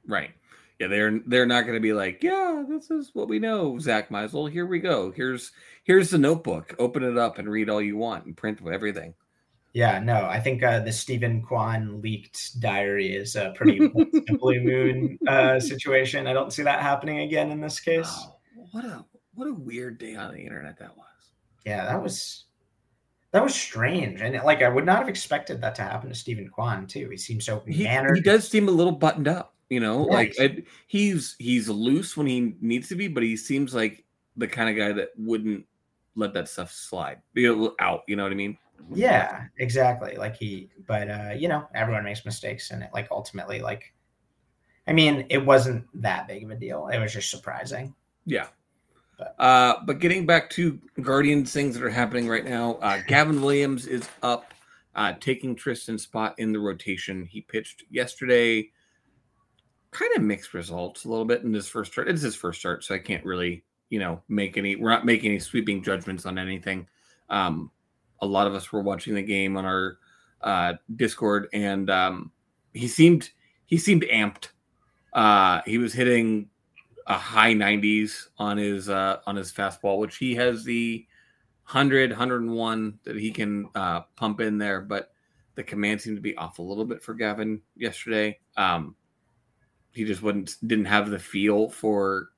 Right. 0.06 0.30
Yeah, 0.78 0.88
they're 0.88 1.20
they're 1.26 1.46
not 1.46 1.62
going 1.62 1.74
to 1.76 1.80
be 1.80 1.92
like, 1.92 2.22
yeah, 2.22 2.64
this 2.68 2.90
is 2.90 3.10
what 3.12 3.28
we 3.28 3.38
know, 3.38 3.78
Zack 3.78 4.08
Meisel. 4.08 4.50
Here 4.50 4.66
we 4.66 4.80
go. 4.80 5.12
Here's 5.12 5.52
here's 5.84 6.10
the 6.10 6.18
notebook. 6.18 6.74
Open 6.78 7.04
it 7.04 7.18
up 7.18 7.38
and 7.38 7.48
read 7.48 7.68
all 7.68 7.80
you 7.80 7.96
want 7.96 8.24
and 8.24 8.36
print 8.36 8.58
everything. 8.66 9.14
Yeah, 9.74 10.00
no, 10.00 10.26
I 10.26 10.40
think 10.40 10.62
uh, 10.62 10.80
the 10.80 10.92
Steven 10.92 11.40
Kwan 11.42 12.02
leaked 12.02 12.60
diary 12.60 13.14
is 13.14 13.36
a 13.36 13.52
pretty 13.54 13.86
blue 13.86 14.60
moon 14.64 15.18
uh, 15.28 15.60
situation. 15.60 16.26
I 16.26 16.32
don't 16.32 16.52
see 16.52 16.62
that 16.62 16.80
happening 16.82 17.20
again 17.20 17.50
in 17.50 17.60
this 17.60 17.78
case. 17.78 18.10
Wow, 18.10 18.36
what 18.72 18.84
a 18.84 19.04
what 19.34 19.46
a 19.48 19.54
weird 19.54 19.98
day 19.98 20.14
on 20.16 20.34
the 20.34 20.40
internet 20.40 20.78
that 20.78 20.96
was. 20.96 21.06
Yeah, 21.64 21.84
that 21.86 22.02
was 22.02 22.44
that 23.32 23.42
was 23.42 23.54
strange, 23.54 24.20
and 24.20 24.34
like 24.44 24.62
I 24.62 24.68
would 24.68 24.84
not 24.84 24.98
have 24.98 25.08
expected 25.08 25.60
that 25.60 25.74
to 25.76 25.82
happen 25.82 26.08
to 26.08 26.14
Steven 26.14 26.48
Kwan 26.48 26.86
too. 26.86 27.08
He 27.08 27.16
seems 27.16 27.46
so 27.46 27.62
He, 27.66 27.84
mannered. 27.84 28.16
he 28.16 28.22
does 28.22 28.46
seem 28.48 28.68
a 28.68 28.72
little 28.72 28.92
buttoned 28.92 29.28
up, 29.28 29.54
you 29.70 29.80
know, 29.80 30.02
like. 30.02 30.34
I, 30.38 30.62
he's 30.86 31.36
he's 31.38 31.68
loose 31.68 32.16
when 32.16 32.26
he 32.26 32.56
needs 32.60 32.88
to 32.88 32.94
be, 32.94 33.08
but 33.08 33.22
he 33.22 33.36
seems 33.36 33.74
like 33.74 34.04
the 34.36 34.48
kind 34.48 34.68
of 34.70 34.76
guy 34.76 34.92
that 34.92 35.10
wouldn't 35.16 35.64
let 36.14 36.34
that 36.34 36.48
stuff 36.48 36.72
slide, 36.72 37.22
be 37.32 37.46
out. 37.80 38.02
You 38.06 38.16
know 38.16 38.24
what 38.24 38.32
I 38.32 38.36
mean? 38.36 38.58
Yeah, 38.92 39.44
exactly. 39.58 40.16
Like 40.16 40.36
he, 40.36 40.70
but 40.86 41.08
uh, 41.08 41.30
you 41.36 41.48
know, 41.48 41.66
everyone 41.74 42.04
makes 42.04 42.24
mistakes, 42.24 42.70
and 42.70 42.82
it 42.82 42.90
like 42.92 43.08
ultimately, 43.10 43.60
like, 43.60 43.94
I 44.86 44.92
mean, 44.92 45.26
it 45.30 45.44
wasn't 45.44 45.86
that 46.02 46.28
big 46.28 46.44
of 46.44 46.50
a 46.50 46.56
deal. 46.56 46.88
It 46.88 46.98
was 46.98 47.12
just 47.12 47.30
surprising. 47.30 47.94
Yeah. 48.26 48.48
But- 49.22 49.44
Uh, 49.44 49.80
but 49.84 49.98
getting 49.98 50.26
back 50.26 50.50
to 50.50 50.80
Guardians 51.00 51.52
things 51.52 51.74
that 51.76 51.84
are 51.84 51.90
happening 51.90 52.28
right 52.28 52.44
now, 52.44 52.74
uh, 52.76 53.00
Gavin 53.06 53.40
Williams 53.42 53.86
is 53.86 54.08
up, 54.22 54.52
uh, 54.94 55.14
taking 55.20 55.54
Triston's 55.54 56.02
spot 56.02 56.34
in 56.38 56.52
the 56.52 56.58
rotation. 56.58 57.24
He 57.26 57.40
pitched 57.40 57.84
yesterday, 57.90 58.70
kind 59.90 60.10
of 60.16 60.22
mixed 60.22 60.54
results 60.54 61.04
a 61.04 61.08
little 61.08 61.24
bit 61.24 61.42
in 61.42 61.52
his 61.52 61.68
first 61.68 61.92
start. 61.92 62.08
It's 62.08 62.22
his 62.22 62.34
first 62.34 62.60
start, 62.60 62.82
so 62.84 62.94
I 62.94 62.98
can't 62.98 63.24
really, 63.24 63.64
you 63.90 63.98
know, 63.98 64.22
make 64.28 64.56
any. 64.56 64.74
We're 64.76 64.90
not 64.90 65.04
making 65.06 65.30
any 65.30 65.38
sweeping 65.38 65.82
judgments 65.82 66.26
on 66.26 66.38
anything. 66.38 66.86
Um, 67.30 67.70
a 68.20 68.26
lot 68.26 68.46
of 68.46 68.54
us 68.54 68.72
were 68.72 68.82
watching 68.82 69.14
the 69.14 69.22
game 69.22 69.56
on 69.56 69.64
our 69.64 69.98
uh, 70.40 70.74
Discord, 70.96 71.48
and 71.52 71.88
um, 71.90 72.32
he 72.72 72.88
seemed 72.88 73.30
he 73.66 73.78
seemed 73.78 74.02
amped. 74.12 74.48
Uh, 75.12 75.60
he 75.66 75.78
was 75.78 75.92
hitting 75.92 76.48
a 77.06 77.16
high 77.16 77.54
90s 77.54 78.28
on 78.38 78.56
his 78.56 78.88
uh, 78.88 79.18
on 79.26 79.36
his 79.36 79.52
fastball, 79.52 79.98
which 79.98 80.16
he 80.16 80.34
has 80.34 80.64
the 80.64 81.06
100, 81.64 82.10
101 82.10 82.98
that 83.04 83.16
he 83.16 83.30
can 83.30 83.68
uh, 83.74 84.00
pump 84.16 84.40
in 84.40 84.58
there. 84.58 84.80
But 84.80 85.12
the 85.54 85.62
command 85.62 86.00
seemed 86.00 86.16
to 86.16 86.22
be 86.22 86.36
off 86.36 86.58
a 86.58 86.62
little 86.62 86.84
bit 86.84 87.02
for 87.02 87.14
Gavin 87.14 87.60
yesterday. 87.76 88.38
Um, 88.56 88.96
he 89.92 90.04
just 90.04 90.22
wouldn't 90.22 90.56
didn't 90.66 90.86
have 90.86 91.10
the 91.10 91.18
feel 91.18 91.68
for 91.68 92.30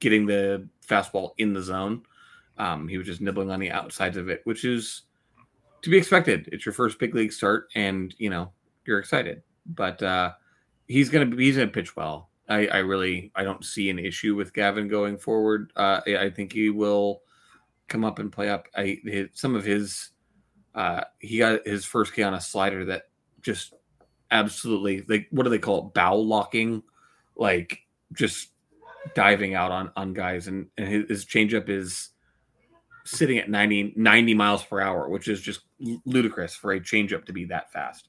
getting 0.00 0.26
the 0.26 0.68
fastball 0.86 1.30
in 1.38 1.52
the 1.52 1.62
zone. 1.62 2.02
Um, 2.58 2.88
he 2.88 2.98
was 2.98 3.06
just 3.06 3.20
nibbling 3.20 3.50
on 3.50 3.60
the 3.60 3.70
outsides 3.70 4.16
of 4.16 4.28
it, 4.28 4.42
which 4.44 4.64
is 4.64 5.02
to 5.82 5.90
be 5.90 5.96
expected. 5.96 6.48
It's 6.52 6.66
your 6.66 6.72
first 6.72 6.98
big 6.98 7.14
league 7.14 7.32
start, 7.32 7.68
and 7.74 8.14
you 8.18 8.30
know 8.30 8.52
you're 8.84 8.98
excited. 8.98 9.42
But 9.64 10.02
uh, 10.02 10.32
he's 10.88 11.08
gonna 11.08 11.26
be 11.26 11.44
he's 11.44 11.56
gonna 11.56 11.68
pitch 11.68 11.96
well. 11.96 12.30
I, 12.48 12.66
I 12.66 12.78
really 12.78 13.32
I 13.34 13.44
don't 13.44 13.64
see 13.64 13.90
an 13.90 13.98
issue 13.98 14.34
with 14.34 14.52
Gavin 14.52 14.88
going 14.88 15.16
forward. 15.16 15.72
Uh, 15.76 16.00
I, 16.06 16.30
think 16.30 16.52
he 16.52 16.70
will 16.70 17.22
come 17.88 18.04
up 18.04 18.18
and 18.18 18.32
play 18.32 18.48
up. 18.48 18.66
I 18.76 18.98
his, 19.04 19.28
some 19.34 19.54
of 19.54 19.64
his 19.64 20.10
uh, 20.74 21.04
he 21.18 21.38
got 21.38 21.66
his 21.66 21.84
first 21.84 22.14
K 22.14 22.22
on 22.22 22.34
a 22.34 22.40
slider 22.40 22.84
that 22.86 23.08
just 23.42 23.74
absolutely 24.30 25.04
like 25.08 25.28
what 25.30 25.44
do 25.44 25.50
they 25.50 25.58
call 25.58 25.86
it 25.86 25.94
bow 25.94 26.16
locking, 26.16 26.82
like 27.36 27.80
just 28.12 28.48
diving 29.14 29.54
out 29.54 29.70
on 29.70 29.90
on 29.96 30.12
guys 30.12 30.48
and, 30.48 30.66
and 30.76 30.88
his, 30.88 31.08
his 31.08 31.24
changeup 31.24 31.68
is 31.68 32.10
sitting 33.04 33.38
at 33.38 33.50
90, 33.50 33.94
90 33.96 34.34
miles 34.34 34.62
per 34.64 34.80
hour, 34.80 35.08
which 35.08 35.28
is 35.28 35.40
just 35.40 35.62
ludicrous 36.04 36.54
for 36.54 36.72
a 36.72 36.80
changeup 36.80 37.24
to 37.24 37.32
be 37.32 37.44
that 37.46 37.72
fast. 37.72 38.08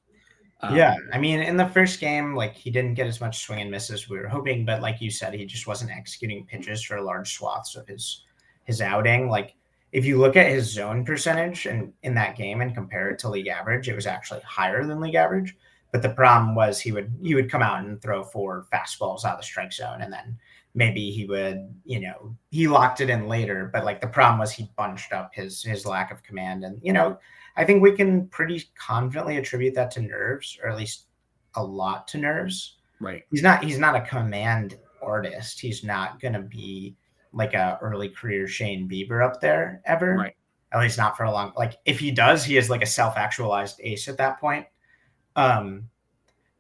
Um, 0.64 0.78
yeah, 0.78 0.96
I 1.12 1.18
mean, 1.18 1.42
in 1.42 1.58
the 1.58 1.68
first 1.68 2.00
game, 2.00 2.36
like 2.36 2.56
he 2.56 2.72
didn't 2.72 2.94
get 2.94 3.06
as 3.06 3.20
much 3.20 3.44
swing 3.46 3.60
and 3.60 3.70
miss 3.70 3.90
as 3.90 4.10
we 4.10 4.18
were 4.18 4.30
hoping, 4.30 4.64
but 4.64 4.82
like 4.82 5.02
you 5.02 5.12
said, 5.12 5.34
he 5.34 5.46
just 5.46 5.68
wasn't 5.68 5.92
executing 5.92 6.46
pitches 6.46 6.82
for 6.82 7.02
large 7.02 7.34
swaths 7.34 7.76
of 7.76 7.86
his 7.86 8.24
his 8.64 8.80
outing. 8.80 9.30
Like 9.30 9.56
if 9.92 10.06
you 10.06 10.18
look 10.18 10.38
at 10.38 10.48
his 10.48 10.72
zone 10.72 11.04
percentage 11.04 11.66
and 11.66 11.92
in 12.04 12.14
that 12.16 12.38
game 12.38 12.62
and 12.62 12.74
compare 12.74 13.10
it 13.10 13.20
to 13.20 13.30
league 13.30 13.48
average, 13.48 13.90
it 13.90 13.96
was 13.96 14.08
actually 14.08 14.40
higher 14.40 14.86
than 14.88 15.02
league 15.02 15.16
average. 15.16 15.56
But 15.92 16.02
the 16.02 16.10
problem 16.10 16.56
was 16.56 16.80
he 16.80 16.94
would 16.94 17.14
he 17.22 17.36
would 17.36 17.52
come 17.52 17.62
out 17.62 17.84
and 17.84 18.02
throw 18.02 18.24
four 18.24 18.66
fastballs 18.74 19.26
out 19.26 19.34
of 19.34 19.40
the 19.40 19.44
strike 19.44 19.74
zone, 19.74 20.02
and 20.02 20.14
then 20.14 20.40
maybe 20.74 21.12
he 21.12 21.26
would 21.26 21.76
you 21.84 22.00
know 22.00 22.38
he 22.52 22.70
locked 22.70 23.02
it 23.02 23.10
in 23.10 23.28
later. 23.28 23.70
But 23.74 23.84
like 23.84 24.00
the 24.00 24.08
problem 24.08 24.40
was 24.40 24.54
he 24.54 24.72
bunched 24.78 25.12
up 25.12 25.36
his 25.36 25.62
his 25.62 25.86
lack 25.86 26.10
of 26.10 26.24
command, 26.24 26.64
and 26.64 26.80
you 26.82 26.94
know 26.94 27.20
I 27.56 27.64
think 27.66 27.82
we 27.84 27.92
can 27.92 28.28
pretty 28.30 28.64
confidently 28.76 29.38
attribute 29.38 29.76
that 29.76 29.92
to 29.92 30.02
nerves, 30.02 30.58
or 30.64 30.70
at 30.70 30.78
least 30.78 31.06
a 31.56 31.64
lot 31.64 32.08
to 32.10 32.18
nerves. 32.18 32.78
right. 33.00 33.24
He's 33.32 33.44
not 33.44 33.64
he's 33.64 33.78
not 33.78 33.96
a 33.96 34.02
command 34.02 34.78
artist. 35.02 35.60
He's 35.60 35.84
not 35.84 36.20
gonna 36.20 36.42
be 36.42 36.96
like 37.32 37.54
a 37.54 37.78
early 37.82 38.10
career 38.10 38.48
Shane 38.48 38.90
Bieber 38.90 39.24
up 39.26 39.40
there 39.42 39.82
ever. 39.86 40.16
Right. 40.16 40.36
At 40.72 40.80
least 40.82 40.98
not 40.98 41.16
for 41.16 41.24
a 41.26 41.32
long 41.32 41.54
like 41.56 41.78
if 41.86 42.00
he 42.00 42.10
does, 42.12 42.44
he 42.44 42.58
is 42.58 42.70
like 42.70 42.82
a 42.82 42.88
self-actualized 42.88 43.80
ace 43.84 44.08
at 44.08 44.18
that 44.18 44.40
point. 44.40 44.66
Um 45.36 45.90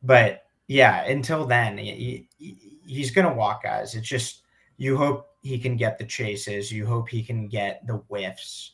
but 0.03 0.45
yeah, 0.67 1.03
until 1.05 1.45
then, 1.45 1.77
he, 1.77 2.27
he- 2.37 2.79
he's 2.85 3.11
gonna 3.11 3.33
walk 3.33 3.63
guys. 3.63 3.95
It's 3.95 4.07
just 4.07 4.41
you 4.77 4.97
hope 4.97 5.29
he 5.41 5.57
can 5.57 5.75
get 5.77 5.97
the 5.97 6.05
chases, 6.05 6.71
you 6.71 6.85
hope 6.85 7.09
he 7.09 7.23
can 7.23 7.47
get 7.47 7.85
the 7.87 7.97
whiffs. 8.09 8.73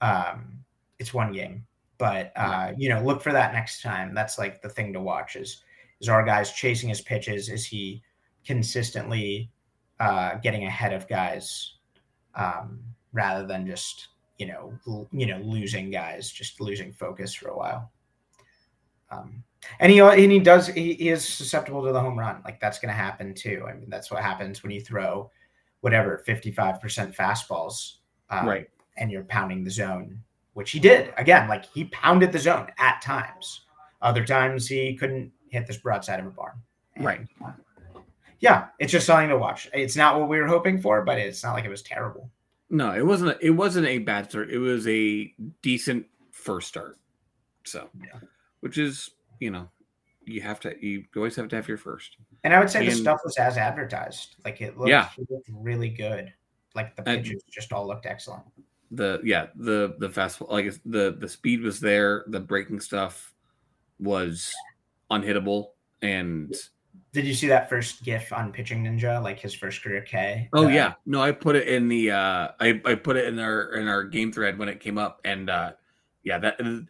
Um 0.00 0.64
it's 0.98 1.14
one 1.14 1.32
game 1.32 1.66
but 1.98 2.32
uh, 2.36 2.72
you 2.76 2.88
know, 2.88 3.02
look 3.02 3.22
for 3.22 3.32
that 3.32 3.52
next 3.52 3.82
time. 3.82 4.14
That's 4.14 4.38
like 4.38 4.60
the 4.60 4.68
thing 4.68 4.92
to 4.92 5.00
watch 5.00 5.36
is 5.36 5.62
is 6.00 6.08
our 6.08 6.24
guys 6.24 6.52
chasing 6.52 6.88
his 6.88 7.00
pitches? 7.00 7.48
Is 7.48 7.64
he 7.64 8.02
consistently 8.44 9.50
uh, 9.98 10.36
getting 10.36 10.64
ahead 10.66 10.92
of 10.92 11.08
guys 11.08 11.74
um, 12.34 12.80
rather 13.12 13.46
than 13.46 13.66
just 13.66 14.08
you 14.38 14.46
know 14.46 14.72
l- 14.86 15.08
you 15.12 15.26
know 15.26 15.38
losing 15.38 15.90
guys, 15.90 16.30
just 16.30 16.60
losing 16.60 16.92
focus 16.92 17.32
for 17.32 17.48
a 17.48 17.56
while? 17.56 17.90
Um, 19.10 19.42
and 19.80 19.90
he 19.90 20.00
and 20.00 20.32
he 20.32 20.38
does 20.38 20.66
he, 20.66 20.94
he 20.94 21.08
is 21.08 21.26
susceptible 21.26 21.84
to 21.84 21.92
the 21.92 22.00
home 22.00 22.18
run. 22.18 22.42
Like 22.44 22.60
that's 22.60 22.78
going 22.78 22.90
to 22.92 23.00
happen 23.00 23.32
too. 23.34 23.64
I 23.66 23.72
mean, 23.72 23.88
that's 23.88 24.10
what 24.10 24.22
happens 24.22 24.62
when 24.62 24.72
you 24.72 24.80
throw 24.82 25.30
whatever 25.80 26.18
fifty 26.18 26.50
five 26.50 26.80
percent 26.80 27.14
fastballs, 27.14 27.96
um, 28.28 28.46
Right. 28.46 28.68
And 28.98 29.10
you're 29.10 29.24
pounding 29.24 29.62
the 29.62 29.70
zone 29.70 30.22
which 30.56 30.70
he 30.70 30.78
did. 30.80 31.12
Again, 31.18 31.48
like 31.48 31.66
he 31.66 31.84
pounded 31.84 32.32
the 32.32 32.38
zone 32.38 32.66
at 32.78 33.02
times. 33.02 33.66
Other 34.00 34.24
times 34.24 34.66
he 34.66 34.96
couldn't 34.96 35.30
hit 35.50 35.66
this 35.66 35.76
broadside 35.76 36.18
of 36.18 36.24
a 36.24 36.30
barn. 36.30 36.54
Right. 36.98 37.20
Yeah, 38.40 38.68
it's 38.78 38.90
just 38.90 39.06
something 39.06 39.28
to 39.28 39.36
watch. 39.36 39.68
It's 39.74 39.96
not 39.96 40.18
what 40.18 40.30
we 40.30 40.38
were 40.38 40.46
hoping 40.46 40.80
for, 40.80 41.02
but 41.04 41.18
it's 41.18 41.44
not 41.44 41.52
like 41.52 41.66
it 41.66 41.68
was 41.68 41.82
terrible. 41.82 42.30
No, 42.70 42.92
it 42.94 43.04
wasn't. 43.04 43.32
A, 43.32 43.46
it 43.46 43.50
wasn't 43.50 43.86
a 43.86 43.98
bad 43.98 44.30
start. 44.30 44.50
It 44.50 44.56
was 44.58 44.88
a 44.88 45.30
decent 45.60 46.06
first 46.32 46.68
start. 46.68 46.96
So, 47.64 47.90
Yeah. 48.02 48.18
which 48.60 48.78
is 48.78 49.10
you 49.40 49.50
know 49.50 49.68
you 50.24 50.40
have 50.40 50.58
to 50.60 50.74
you 50.84 51.04
always 51.16 51.36
have 51.36 51.48
to 51.48 51.56
have 51.56 51.68
your 51.68 51.76
first. 51.76 52.16
And 52.44 52.54
I 52.54 52.60
would 52.60 52.70
say 52.70 52.78
And- 52.80 52.88
the 52.88 52.92
stuff 52.92 53.20
was 53.24 53.36
as 53.36 53.58
advertised. 53.58 54.36
Like 54.42 54.62
it 54.62 54.78
looked, 54.78 54.88
Yeah. 54.88 55.10
it 55.18 55.30
looked 55.30 55.50
really 55.52 55.90
good. 55.90 56.32
Like 56.74 56.96
the 56.96 57.06
And- 57.06 57.22
pitches 57.22 57.42
just 57.50 57.74
all 57.74 57.86
looked 57.86 58.06
excellent. 58.06 58.44
The 58.90 59.20
yeah 59.24 59.46
the 59.56 59.96
the 59.98 60.08
fast 60.08 60.40
like 60.42 60.72
the 60.84 61.16
the 61.18 61.28
speed 61.28 61.62
was 61.62 61.80
there. 61.80 62.24
The 62.28 62.40
breaking 62.40 62.80
stuff 62.80 63.32
was 63.98 64.54
unhittable 65.10 65.68
and 66.02 66.54
Did 67.12 67.24
you 67.26 67.34
see 67.34 67.46
that 67.48 67.68
first 67.70 68.02
GIF 68.04 68.32
on 68.32 68.52
Pitching 68.52 68.84
Ninja, 68.84 69.22
like 69.22 69.38
his 69.40 69.54
first 69.54 69.82
career 69.82 70.02
K? 70.02 70.48
oh 70.52 70.66
Uh, 70.66 70.68
yeah 70.68 70.92
no 71.06 71.20
I 71.22 71.32
put 71.32 71.56
it 71.56 71.66
in 71.68 71.88
the 71.88 72.10
uh 72.10 72.48
I 72.60 72.80
I 72.84 72.94
put 72.94 73.16
it 73.16 73.24
in 73.26 73.38
our 73.38 73.72
in 73.74 73.88
our 73.88 74.04
game 74.04 74.32
thread 74.32 74.58
when 74.58 74.68
it 74.68 74.80
came 74.80 74.98
up 74.98 75.20
and 75.24 75.48
uh 75.50 75.72
yeah 76.22 76.38
that 76.38 76.54
uh, 76.60 76.64
perfect 76.64 76.88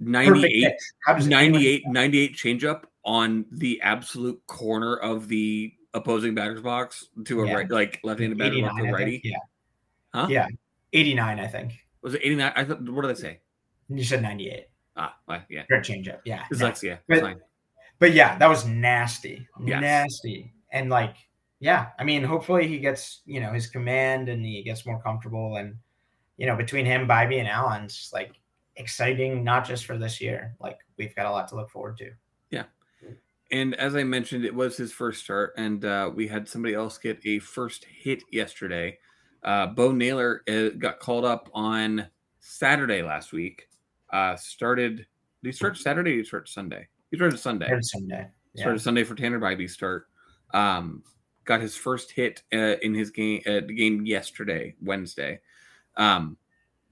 98 0.00 0.64
pitch. 0.64 0.72
How 1.04 1.14
does 1.14 1.26
anyone- 1.28 1.52
98 1.52 1.86
98 1.88 2.36
changeup 2.36 2.82
on 3.04 3.44
the 3.50 3.80
absolute 3.82 4.40
corner 4.46 4.96
of 4.96 5.28
the 5.28 5.72
opposing 5.94 6.34
batter's 6.34 6.60
box 6.62 7.08
to 7.24 7.40
a 7.42 7.46
Yeah. 7.46 7.54
right 7.54 7.70
like 7.70 8.00
left-handed 8.04 8.38
batter 8.38 8.52
89, 8.54 8.84
to 8.86 8.92
righty. 8.92 9.20
Yeah, 9.24 9.36
Huh? 10.14 10.26
yeah, 10.30 10.46
eighty 10.92 11.14
nine, 11.14 11.38
I 11.40 11.46
think. 11.46 11.72
Was 12.02 12.14
it 12.14 12.20
89? 12.22 12.52
I 12.54 12.64
thought 12.64 12.80
what 12.88 13.02
did 13.02 13.10
I 13.10 13.14
say? 13.14 13.40
You 13.88 14.04
said 14.04 14.22
ninety 14.22 14.50
eight. 14.50 14.66
Ah, 14.96 15.14
well, 15.26 15.42
yeah. 15.48 15.62
Change 15.82 16.08
changeup. 16.08 16.20
Yeah. 16.24 16.44
Dyslexia. 16.52 16.98
But- 17.08 17.36
But 18.00 18.12
yeah, 18.12 18.38
that 18.38 18.48
was 18.48 18.64
nasty, 18.64 19.48
Yes. 19.64 19.80
nasty, 19.80 20.52
and 20.72 20.88
like, 20.88 21.16
yeah, 21.58 21.88
I 21.98 22.04
mean, 22.04 22.22
hopefully 22.22 22.68
he 22.68 22.78
gets 22.78 23.22
you 23.26 23.40
know 23.40 23.52
his 23.52 23.66
command 23.66 24.28
and 24.28 24.44
he 24.46 24.62
gets 24.62 24.86
more 24.86 25.02
comfortable, 25.02 25.56
and 25.56 25.74
you 26.36 26.46
know 26.46 26.54
between 26.54 26.86
him, 26.86 27.08
Bibee, 27.08 27.40
and 27.40 27.48
Allen's 27.48 28.10
like 28.12 28.32
exciting, 28.76 29.42
not 29.42 29.66
just 29.66 29.84
for 29.84 29.98
this 29.98 30.20
year. 30.20 30.54
Like 30.60 30.78
we've 30.96 31.14
got 31.16 31.26
a 31.26 31.30
lot 31.32 31.48
to 31.48 31.56
look 31.56 31.70
forward 31.70 31.98
to. 31.98 32.12
Yeah. 32.50 32.64
And 33.50 33.74
as 33.74 33.96
I 33.96 34.04
mentioned, 34.04 34.44
it 34.44 34.54
was 34.54 34.76
his 34.76 34.92
first 34.92 35.24
start, 35.24 35.54
and 35.56 35.84
uh, 35.84 36.10
we 36.14 36.28
had 36.28 36.48
somebody 36.48 36.74
else 36.74 36.98
get 36.98 37.18
a 37.26 37.40
first 37.40 37.84
hit 37.84 38.22
yesterday. 38.30 38.98
Uh, 39.42 39.66
Bo 39.68 39.92
Naylor 39.92 40.42
uh, 40.48 40.70
got 40.78 40.98
called 41.00 41.24
up 41.24 41.48
on 41.54 42.06
Saturday 42.40 43.02
last 43.02 43.32
week. 43.32 43.68
Uh, 44.12 44.36
started. 44.36 44.96
Did 44.98 45.06
he 45.48 45.52
start 45.52 45.76
Saturday? 45.76 46.10
Or 46.12 46.14
did 46.14 46.20
he 46.20 46.24
start 46.26 46.48
Sunday? 46.48 46.88
He 47.10 47.16
started 47.16 47.38
Sunday. 47.38 47.66
Every 47.70 47.82
Sunday. 47.82 48.26
Yeah. 48.54 48.62
started 48.62 48.80
Sunday 48.80 49.04
for 49.04 49.14
Tanner 49.14 49.38
Bibee 49.38 49.70
start. 49.70 50.06
Um, 50.52 51.02
got 51.44 51.60
his 51.60 51.76
first 51.76 52.10
hit 52.10 52.42
uh, 52.52 52.76
in 52.82 52.94
his 52.94 53.10
game 53.10 53.40
uh, 53.46 53.60
the 53.66 53.74
game 53.74 54.04
yesterday, 54.06 54.74
Wednesday. 54.82 55.40
Um, 55.96 56.36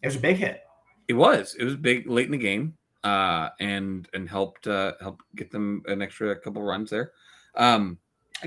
It 0.03 0.07
was 0.07 0.17
a 0.17 0.21
big 0.21 0.37
hit. 0.37 0.63
it 1.09 1.15
was 1.15 1.57
it 1.59 1.65
was 1.65 1.77
big 1.77 2.09
late 2.09 2.27
in 2.27 2.33
the 2.33 2.39
game, 2.39 2.77
uh, 3.05 3.49
and 3.61 4.09
and 4.15 4.29
helped 4.29 4.67
uh, 4.67 4.93
helped 5.01 5.25
get 5.35 5.51
them 5.51 5.83
an 5.87 6.03
extra 6.03 6.35
couple 6.39 6.63
runs 6.63 6.91
there. 6.91 7.13
Um, 7.57 7.99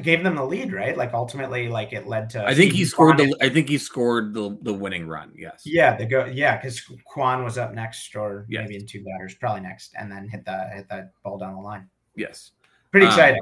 gave 0.02 0.23
them 0.23 0.36
the 0.36 0.45
lead, 0.45 0.71
right? 0.71 0.95
Like 0.95 1.13
ultimately, 1.13 1.67
like 1.67 1.93
it 1.93 2.08
led 2.08 2.30
to. 2.32 2.45
I 2.45 2.54
think 2.54 2.73
he 2.73 2.86
scored 2.86 3.17
Kwan- 3.17 3.30
the 3.30 3.45
I 3.45 3.49
think 3.49 3.69
he 3.69 3.78
scored 3.78 4.34
the 4.34 4.58
the 4.62 4.73
winning 4.73 5.08
run. 5.08 5.34
Yes. 5.36 5.63
Yeah, 5.65 5.95
the 5.95 6.06
go. 6.06 6.25
Yeah, 6.25 6.58
because 6.58 6.82
Kwan 7.06 7.43
was 7.43 7.58
up 7.58 7.73
next, 7.73 8.15
or 8.15 8.45
Yes. 8.49 8.62
maybe 8.63 8.75
in 8.75 8.86
two 8.86 9.04
batters, 9.04 9.36
probably 9.36 9.62
next, 9.62 9.93
and 9.97 10.12
then 10.12 10.28
hit 10.28 10.45
the 10.45 10.69
hit 10.73 10.88
that 10.89 11.12
ball 11.23 11.38
down 11.38 11.56
the 11.56 11.62
line. 11.62 11.89
Yes. 12.15 12.52
Pretty 12.91 13.06
Um, 13.08 13.12
exciting. 13.13 13.41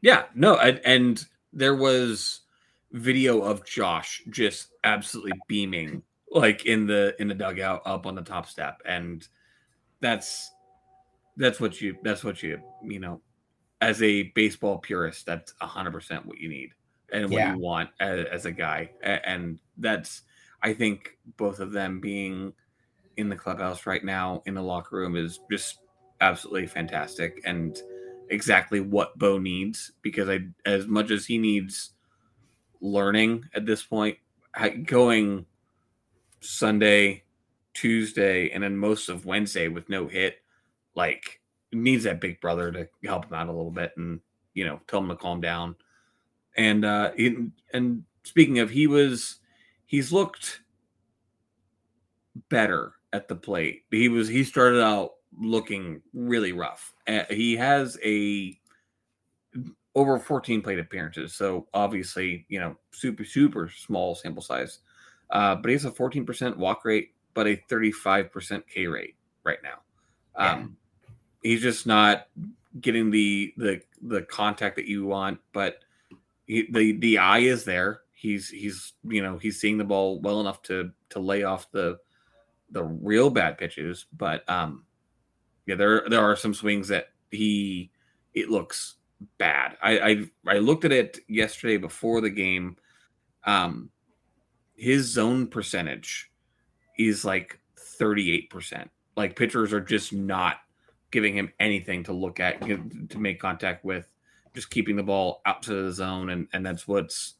Yeah, 0.00 0.24
no, 0.34 0.56
and, 0.56 0.80
and 0.84 1.24
there 1.52 1.76
was 1.76 2.40
video 2.90 3.40
of 3.42 3.64
Josh 3.64 4.22
just 4.30 4.68
absolutely 4.84 5.32
beaming, 5.46 6.02
like 6.30 6.66
in 6.66 6.86
the 6.86 7.14
in 7.20 7.28
the 7.28 7.34
dugout 7.34 7.82
up 7.86 8.04
on 8.06 8.14
the 8.14 8.22
top 8.22 8.46
step, 8.46 8.80
and 8.84 9.26
that's 10.00 10.50
that's 11.36 11.60
what 11.60 11.80
you 11.80 11.96
that's 12.02 12.24
what 12.24 12.42
you 12.42 12.60
you 12.82 12.98
know, 12.98 13.20
as 13.82 14.00
a 14.02 14.22
baseball 14.34 14.78
purist, 14.78 15.26
that's 15.26 15.52
hundred 15.60 15.90
percent 15.90 16.24
what 16.24 16.38
you 16.38 16.48
need 16.48 16.70
and 17.12 17.28
what 17.28 17.40
Yeah. 17.40 17.52
you 17.52 17.58
want 17.58 17.90
as, 18.00 18.24
as 18.26 18.46
a 18.46 18.52
guy, 18.52 18.90
and 19.02 19.58
that's 19.76 20.22
I 20.62 20.72
think 20.72 21.18
both 21.36 21.58
of 21.60 21.72
them 21.72 22.00
being 22.00 22.54
in 23.16 23.28
the 23.28 23.36
clubhouse 23.36 23.84
right 23.84 24.02
now 24.04 24.42
in 24.46 24.54
the 24.54 24.62
locker 24.62 24.96
room 24.96 25.16
is 25.16 25.40
just 25.50 25.80
absolutely 26.20 26.68
fantastic 26.68 27.42
and 27.44 27.82
exactly 28.30 28.80
what 28.80 29.18
Bo 29.18 29.38
needs 29.38 29.92
because 30.00 30.28
I 30.28 30.46
as 30.64 30.86
much 30.86 31.10
as 31.10 31.26
he 31.26 31.36
needs 31.36 31.90
learning 32.80 33.44
at 33.54 33.66
this 33.66 33.82
point 33.82 34.16
going 34.84 35.44
Sunday, 36.40 37.24
Tuesday 37.74 38.50
and 38.50 38.62
then 38.62 38.76
most 38.76 39.08
of 39.08 39.26
Wednesday 39.26 39.66
with 39.68 39.88
no 39.88 40.06
hit 40.06 40.36
like 40.94 41.41
needs 41.72 42.04
that 42.04 42.20
big 42.20 42.40
brother 42.40 42.70
to 42.70 42.88
help 43.04 43.26
him 43.26 43.34
out 43.34 43.48
a 43.48 43.52
little 43.52 43.70
bit 43.70 43.92
and 43.96 44.20
you 44.54 44.64
know 44.64 44.80
tell 44.86 45.00
him 45.00 45.08
to 45.08 45.16
calm 45.16 45.40
down. 45.40 45.74
And 46.56 46.84
uh 46.84 47.12
and 47.72 48.04
speaking 48.24 48.58
of 48.58 48.70
he 48.70 48.86
was 48.86 49.36
he's 49.86 50.12
looked 50.12 50.60
better 52.48 52.92
at 53.12 53.28
the 53.28 53.36
plate. 53.36 53.84
He 53.90 54.08
was 54.08 54.28
he 54.28 54.44
started 54.44 54.82
out 54.82 55.12
looking 55.38 56.02
really 56.12 56.52
rough. 56.52 56.92
Uh, 57.06 57.24
he 57.30 57.56
has 57.56 57.98
a 58.04 58.58
over 59.94 60.18
14 60.18 60.62
plate 60.62 60.78
appearances 60.78 61.34
so 61.34 61.66
obviously 61.74 62.46
you 62.48 62.58
know 62.58 62.74
super 62.92 63.24
super 63.24 63.68
small 63.68 64.14
sample 64.14 64.42
size. 64.42 64.80
Uh, 65.30 65.54
but 65.54 65.68
he 65.68 65.72
has 65.72 65.86
a 65.86 65.90
14% 65.90 66.56
walk 66.58 66.84
rate 66.84 67.14
but 67.34 67.46
a 67.46 67.56
35% 67.70 68.62
k 68.66 68.86
rate 68.86 69.16
right 69.44 69.58
now. 69.62 69.80
Um, 70.34 70.76
he's 71.42 71.62
just 71.62 71.86
not 71.86 72.28
getting 72.80 73.10
the 73.10 73.52
the 73.56 73.80
the 74.02 74.22
contact 74.22 74.76
that 74.76 74.86
you 74.86 75.06
want 75.06 75.38
but 75.52 75.80
he, 76.46 76.68
the 76.70 76.92
the 76.98 77.18
eye 77.18 77.40
is 77.40 77.64
there. 77.64 78.00
He's 78.12 78.48
he's 78.48 78.92
you 79.04 79.22
know 79.22 79.38
he's 79.38 79.60
seeing 79.60 79.78
the 79.78 79.84
ball 79.84 80.20
well 80.20 80.40
enough 80.40 80.62
to 80.64 80.90
to 81.10 81.18
lay 81.18 81.44
off 81.44 81.70
the 81.72 81.98
the 82.70 82.84
real 82.84 83.28
bad 83.30 83.58
pitches 83.58 84.06
but 84.16 84.48
um 84.48 84.84
yeah 85.66 85.74
there 85.74 86.04
there 86.08 86.22
are 86.22 86.36
some 86.36 86.54
swings 86.54 86.88
that 86.88 87.08
he 87.30 87.90
it 88.34 88.50
looks 88.50 88.96
bad. 89.38 89.76
I 89.82 89.98
i, 89.98 90.54
I 90.54 90.58
looked 90.58 90.84
at 90.84 90.92
it 90.92 91.18
yesterday 91.28 91.76
before 91.76 92.20
the 92.20 92.30
game. 92.30 92.76
Um 93.44 93.90
his 94.74 95.06
zone 95.12 95.46
percentage 95.46 96.30
is 96.98 97.24
like 97.24 97.60
38% 98.00 98.88
like 99.16 99.36
pitchers 99.36 99.72
are 99.72 99.80
just 99.80 100.12
not 100.12 100.56
giving 101.12 101.36
him 101.36 101.52
anything 101.60 102.02
to 102.02 102.12
look 102.12 102.40
at 102.40 102.60
to 102.62 103.18
make 103.18 103.38
contact 103.38 103.84
with 103.84 104.08
just 104.54 104.70
keeping 104.70 104.96
the 104.96 105.02
ball 105.02 105.40
outside 105.46 105.76
of 105.76 105.84
the 105.84 105.92
zone 105.92 106.30
and 106.30 106.48
and 106.52 106.66
that's 106.66 106.88
what's 106.88 107.34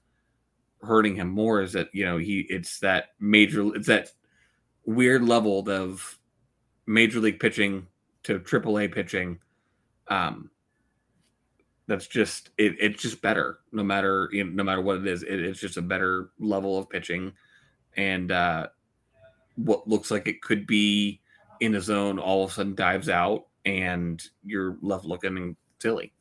hurting 0.83 1.17
him 1.17 1.29
more 1.29 1.63
is 1.63 1.73
that 1.73 1.89
you 1.93 2.05
know 2.05 2.19
he 2.19 2.47
it's 2.49 2.79
that 2.81 3.11
major 3.19 3.75
it's 3.75 3.87
that 3.87 4.11
weird 4.85 5.23
level 5.23 5.69
of 5.69 6.19
major 6.87 7.21
league 7.21 7.41
pitching 7.41 7.87
to 8.23 8.39
triple 8.39 8.79
A 8.79 8.89
pitching 8.89 9.39
um 10.09 10.51
that's 11.87 12.07
just 12.07 12.51
it, 12.59 12.77
it's 12.81 13.03
just 13.03 13.23
better 13.23 13.61
no 13.73 13.83
matter 13.83 14.29
you 14.33 14.45
know, 14.45 14.51
no 14.51 14.65
matter 14.65 14.81
what 14.81 14.99
it 14.99 15.07
is 15.07 15.23
it, 15.23 15.41
it's 15.41 15.61
just 15.61 15.77
a 15.77 15.83
better 15.83 16.31
level 16.39 16.79
of 16.79 16.89
pitching. 16.89 17.33
And 17.97 18.33
uh 18.33 18.69
what 19.57 19.87
looks 19.87 20.11
like 20.11 20.27
it 20.27 20.43
could 20.43 20.67
be 20.67 21.21
in 21.61 21.73
the 21.73 21.81
zone 21.81 22.19
all 22.19 22.45
of 22.45 22.51
a 22.51 22.55
sudden 22.55 22.75
dives 22.75 23.09
out 23.09 23.47
and 23.65 24.23
you're 24.45 24.77
left 24.83 25.05
looking 25.05 25.57
silly 25.81 26.13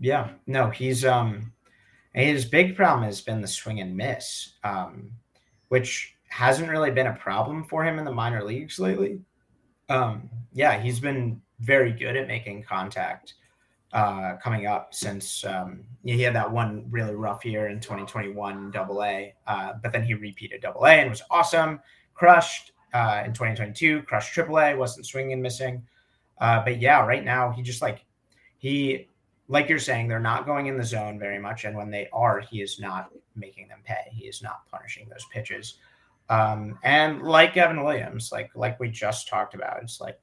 Yeah, 0.00 0.30
no, 0.46 0.70
he's 0.70 1.04
um 1.04 1.52
his 2.14 2.44
big 2.44 2.76
problem 2.76 3.04
has 3.04 3.20
been 3.20 3.40
the 3.40 3.48
swing 3.48 3.80
and 3.80 3.96
miss, 3.96 4.54
um, 4.64 5.12
which 5.68 6.16
hasn't 6.28 6.68
really 6.68 6.90
been 6.90 7.06
a 7.06 7.14
problem 7.14 7.64
for 7.64 7.84
him 7.84 7.98
in 7.98 8.04
the 8.04 8.10
minor 8.10 8.42
leagues 8.42 8.78
lately. 8.78 9.20
Um, 9.88 10.28
yeah, 10.52 10.80
he's 10.80 11.00
been 11.00 11.40
very 11.60 11.92
good 11.92 12.16
at 12.16 12.26
making 12.26 12.64
contact 12.64 13.34
uh, 13.92 14.36
coming 14.42 14.66
up 14.66 14.94
since 14.94 15.44
um, 15.44 15.84
he 16.04 16.22
had 16.22 16.34
that 16.34 16.50
one 16.50 16.86
really 16.90 17.14
rough 17.14 17.44
year 17.44 17.68
in 17.68 17.80
2021 17.80 18.70
double 18.70 19.02
A, 19.02 19.34
uh, 19.46 19.74
but 19.82 19.92
then 19.92 20.04
he 20.04 20.14
repeated 20.14 20.62
double 20.62 20.86
A 20.86 20.90
and 20.90 21.10
was 21.10 21.22
awesome, 21.30 21.80
crushed 22.14 22.72
uh, 22.92 23.22
in 23.24 23.32
2022, 23.32 24.02
crushed 24.02 24.32
triple 24.32 24.58
A, 24.60 24.74
wasn't 24.74 25.06
swinging 25.06 25.34
and 25.34 25.42
missing. 25.42 25.82
Uh, 26.40 26.62
but 26.64 26.80
yeah, 26.80 27.04
right 27.04 27.24
now 27.24 27.50
he 27.50 27.62
just 27.62 27.82
like 27.82 28.04
he 28.58 29.08
like 29.48 29.68
you're 29.68 29.78
saying, 29.80 30.06
they're 30.06 30.20
not 30.20 30.46
going 30.46 30.66
in 30.66 30.78
the 30.78 30.84
zone 30.84 31.18
very 31.18 31.38
much, 31.38 31.64
and 31.64 31.76
when 31.76 31.90
they 31.90 32.08
are, 32.12 32.38
he 32.38 32.62
is 32.62 32.78
not 32.78 33.10
making 33.34 33.66
them 33.68 33.80
pay. 33.84 34.08
He 34.12 34.26
is 34.26 34.42
not 34.42 34.60
punishing 34.70 35.08
those 35.08 35.26
pitches. 35.32 35.78
Um, 36.28 36.78
and 36.84 37.22
like 37.22 37.54
Gavin 37.54 37.82
Williams, 37.82 38.30
like 38.30 38.50
like 38.54 38.78
we 38.78 38.88
just 38.88 39.28
talked 39.28 39.54
about, 39.54 39.82
it's 39.82 40.00
like 40.00 40.20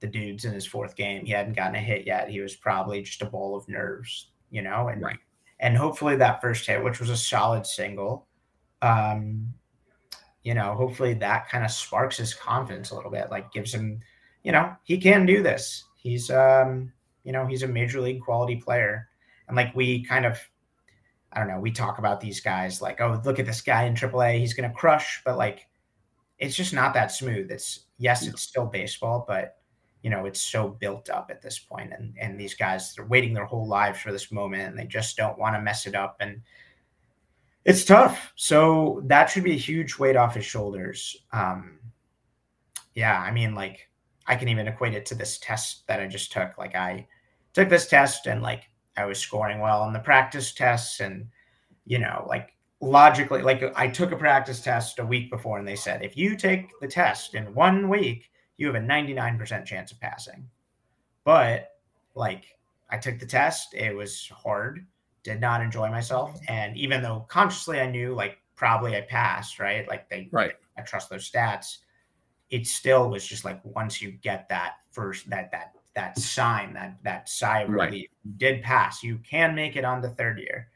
the 0.00 0.06
dude's 0.06 0.44
in 0.44 0.52
his 0.52 0.66
fourth 0.66 0.94
game. 0.94 1.24
He 1.26 1.32
hadn't 1.32 1.54
gotten 1.56 1.74
a 1.74 1.80
hit 1.80 2.06
yet. 2.06 2.28
He 2.28 2.40
was 2.40 2.54
probably 2.54 3.02
just 3.02 3.22
a 3.22 3.26
ball 3.26 3.56
of 3.56 3.68
nerves, 3.68 4.30
you 4.50 4.62
know. 4.62 4.88
And 4.88 5.02
Right. 5.02 5.18
and 5.58 5.76
hopefully 5.76 6.16
that 6.16 6.40
first 6.40 6.66
hit, 6.66 6.82
which 6.82 7.00
was 7.00 7.10
a 7.10 7.16
solid 7.16 7.66
single, 7.66 8.26
um, 8.80 9.52
you 10.44 10.54
know, 10.54 10.74
hopefully 10.74 11.14
that 11.14 11.48
kind 11.48 11.64
of 11.64 11.70
sparks 11.72 12.16
his 12.16 12.34
confidence 12.34 12.90
a 12.90 12.94
little 12.94 13.10
bit, 13.10 13.30
like 13.30 13.52
gives 13.52 13.74
him, 13.74 14.00
you 14.42 14.52
know, 14.52 14.74
he 14.82 14.98
can 14.98 15.26
do 15.26 15.42
this. 15.42 15.84
He's 15.96 16.30
um 16.30 16.92
you 17.24 17.32
know, 17.32 17.46
he's 17.46 17.62
a 17.62 17.68
major 17.68 18.00
league 18.00 18.22
quality 18.22 18.56
player. 18.56 19.08
And 19.48 19.56
like 19.56 19.74
we 19.74 20.04
kind 20.04 20.26
of, 20.26 20.38
I 21.32 21.38
don't 21.38 21.48
know, 21.48 21.60
we 21.60 21.70
talk 21.70 21.98
about 21.98 22.20
these 22.20 22.40
guys 22.40 22.82
like, 22.82 23.00
oh, 23.00 23.20
look 23.24 23.38
at 23.38 23.46
this 23.46 23.60
guy 23.60 23.84
in 23.84 23.94
AAA, 23.94 24.38
he's 24.38 24.54
going 24.54 24.68
to 24.68 24.76
crush, 24.76 25.22
but 25.24 25.38
like, 25.38 25.66
it's 26.38 26.56
just 26.56 26.74
not 26.74 26.94
that 26.94 27.12
smooth. 27.12 27.50
It's 27.52 27.84
yes, 27.98 28.26
it's 28.26 28.42
still 28.42 28.66
baseball, 28.66 29.24
but 29.28 29.58
you 30.02 30.10
know, 30.10 30.26
it's 30.26 30.40
so 30.40 30.68
built 30.68 31.08
up 31.08 31.28
at 31.30 31.40
this 31.40 31.60
point, 31.60 31.92
and 31.96 32.14
and 32.20 32.38
these 32.38 32.54
guys 32.54 32.92
they're 32.94 33.06
waiting 33.06 33.32
their 33.32 33.44
whole 33.44 33.68
lives 33.68 34.00
for 34.00 34.10
this 34.10 34.32
moment, 34.32 34.70
and 34.70 34.76
they 34.76 34.86
just 34.86 35.16
don't 35.16 35.38
want 35.38 35.54
to 35.54 35.62
mess 35.62 35.86
it 35.86 35.94
up, 35.94 36.16
and 36.18 36.42
it's 37.64 37.84
tough. 37.84 38.32
So 38.34 39.02
that 39.06 39.26
should 39.26 39.44
be 39.44 39.52
a 39.52 39.56
huge 39.56 39.98
weight 39.98 40.16
off 40.16 40.34
his 40.34 40.44
shoulders. 40.44 41.16
Um, 41.32 41.78
yeah, 42.94 43.20
I 43.20 43.30
mean, 43.30 43.54
like 43.54 43.88
I 44.26 44.36
can 44.36 44.48
even 44.48 44.68
equate 44.68 44.94
it 44.94 45.06
to 45.06 45.14
this 45.14 45.38
test 45.38 45.86
that 45.86 46.00
I 46.00 46.06
just 46.06 46.32
took. 46.32 46.56
Like 46.58 46.74
I 46.74 47.06
took 47.52 47.68
this 47.68 47.88
test 47.88 48.26
and 48.26 48.42
like 48.42 48.64
I 48.96 49.04
was 49.04 49.18
scoring 49.18 49.60
well 49.60 49.82
on 49.82 49.92
the 49.92 49.98
practice 49.98 50.52
tests 50.52 51.00
and 51.00 51.28
you 51.84 51.98
know, 51.98 52.24
like 52.28 52.54
logically 52.80 53.42
like 53.42 53.62
I 53.76 53.88
took 53.88 54.12
a 54.12 54.16
practice 54.16 54.60
test 54.60 54.98
a 54.98 55.06
week 55.06 55.30
before 55.30 55.58
and 55.58 55.66
they 55.66 55.76
said 55.76 56.02
if 56.02 56.16
you 56.16 56.36
take 56.36 56.68
the 56.80 56.88
test 56.88 57.34
in 57.34 57.54
1 57.54 57.88
week, 57.88 58.30
you 58.56 58.66
have 58.66 58.76
a 58.76 58.86
99% 58.86 59.64
chance 59.64 59.92
of 59.92 60.00
passing. 60.00 60.48
But 61.24 61.70
like 62.14 62.44
I 62.90 62.98
took 62.98 63.18
the 63.18 63.26
test, 63.26 63.74
it 63.74 63.94
was 63.94 64.28
hard, 64.28 64.86
did 65.22 65.40
not 65.40 65.62
enjoy 65.62 65.88
myself 65.90 66.38
and 66.48 66.76
even 66.76 67.02
though 67.02 67.26
consciously 67.28 67.80
I 67.80 67.90
knew 67.90 68.14
like 68.14 68.38
probably 68.54 68.96
I 68.96 69.00
passed, 69.02 69.58
right? 69.58 69.88
Like 69.88 70.08
they 70.08 70.28
right. 70.30 70.52
I 70.78 70.82
trust 70.82 71.10
those 71.10 71.30
stats 71.30 71.78
it 72.52 72.66
still 72.66 73.10
was 73.10 73.26
just 73.26 73.44
like 73.44 73.60
once 73.64 74.00
you 74.00 74.12
get 74.12 74.48
that 74.48 74.74
first 74.90 75.28
that 75.28 75.50
that 75.50 75.72
that 75.94 76.16
sign 76.18 76.72
that 76.74 76.96
that 77.02 77.28
sigh 77.28 77.62
of 77.62 77.70
Right. 77.70 77.86
relief 77.90 78.08
you 78.24 78.32
did 78.36 78.62
pass 78.62 79.02
you 79.02 79.18
can 79.18 79.54
make 79.54 79.74
it 79.76 79.84
on 79.84 80.00
the 80.00 80.10
third 80.10 80.38
year. 80.38 80.68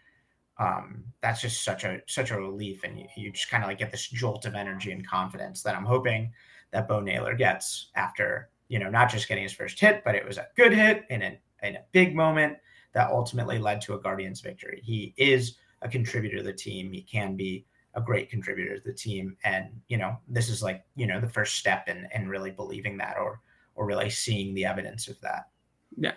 Um 0.59 1.05
that's 1.21 1.41
just 1.41 1.63
such 1.63 1.85
a 1.85 2.01
such 2.07 2.31
a 2.33 2.37
relief 2.37 2.83
and 2.83 2.99
you, 2.99 3.07
you 3.17 3.31
just 3.31 3.51
kind 3.51 3.63
of 3.63 3.69
like 3.69 3.79
get 3.79 3.91
this 3.93 4.09
jolt 4.09 4.45
of 4.47 4.55
energy 4.55 4.91
and 4.91 5.07
confidence 5.07 5.63
that 5.63 5.77
i'm 5.77 5.85
hoping 5.85 6.33
that 6.73 6.89
bo 6.89 7.01
naylor 7.01 7.35
gets 7.35 7.91
after 7.95 8.49
you 8.69 8.79
know 8.79 8.91
not 8.91 9.11
just 9.11 9.29
getting 9.29 9.45
his 9.45 9.53
first 9.53 9.79
hit 9.79 10.03
but 10.05 10.15
it 10.15 10.27
was 10.27 10.39
a 10.39 10.49
good 10.57 10.73
hit 10.73 11.05
in 11.11 11.23
a 11.23 11.39
in 11.63 11.77
a 11.77 11.85
big 11.93 12.15
moment 12.15 12.57
that 12.97 13.11
ultimately 13.11 13.59
led 13.59 13.81
to 13.83 13.93
a 13.93 14.01
guardians 14.01 14.41
victory. 14.41 14.81
He 14.83 15.13
is 15.19 15.57
a 15.83 15.89
contributor 15.89 16.39
to 16.39 16.43
the 16.43 16.53
team. 16.53 16.91
He 16.91 17.03
can 17.03 17.37
be 17.37 17.67
a 17.97 18.01
great 18.01 18.31
contributor 18.31 18.77
to 18.77 18.83
the 18.85 18.93
team. 18.93 19.37
And, 19.45 19.69
you 19.89 19.97
know, 19.97 20.19
this 20.29 20.49
is 20.49 20.63
like, 20.63 20.85
you 20.95 21.07
know, 21.07 21.21
the 21.21 21.29
first 21.29 21.57
step 21.57 21.89
in, 21.89 22.07
in 22.15 22.29
really 22.29 22.51
believing 22.51 22.97
that 22.99 23.17
or, 23.19 23.41
or 23.75 23.87
really 23.87 24.11
seeing 24.11 24.55
the 24.55 24.67
evidence 24.67 25.09
of 25.09 25.21
that. 25.23 25.49
Yeah. 25.97 26.13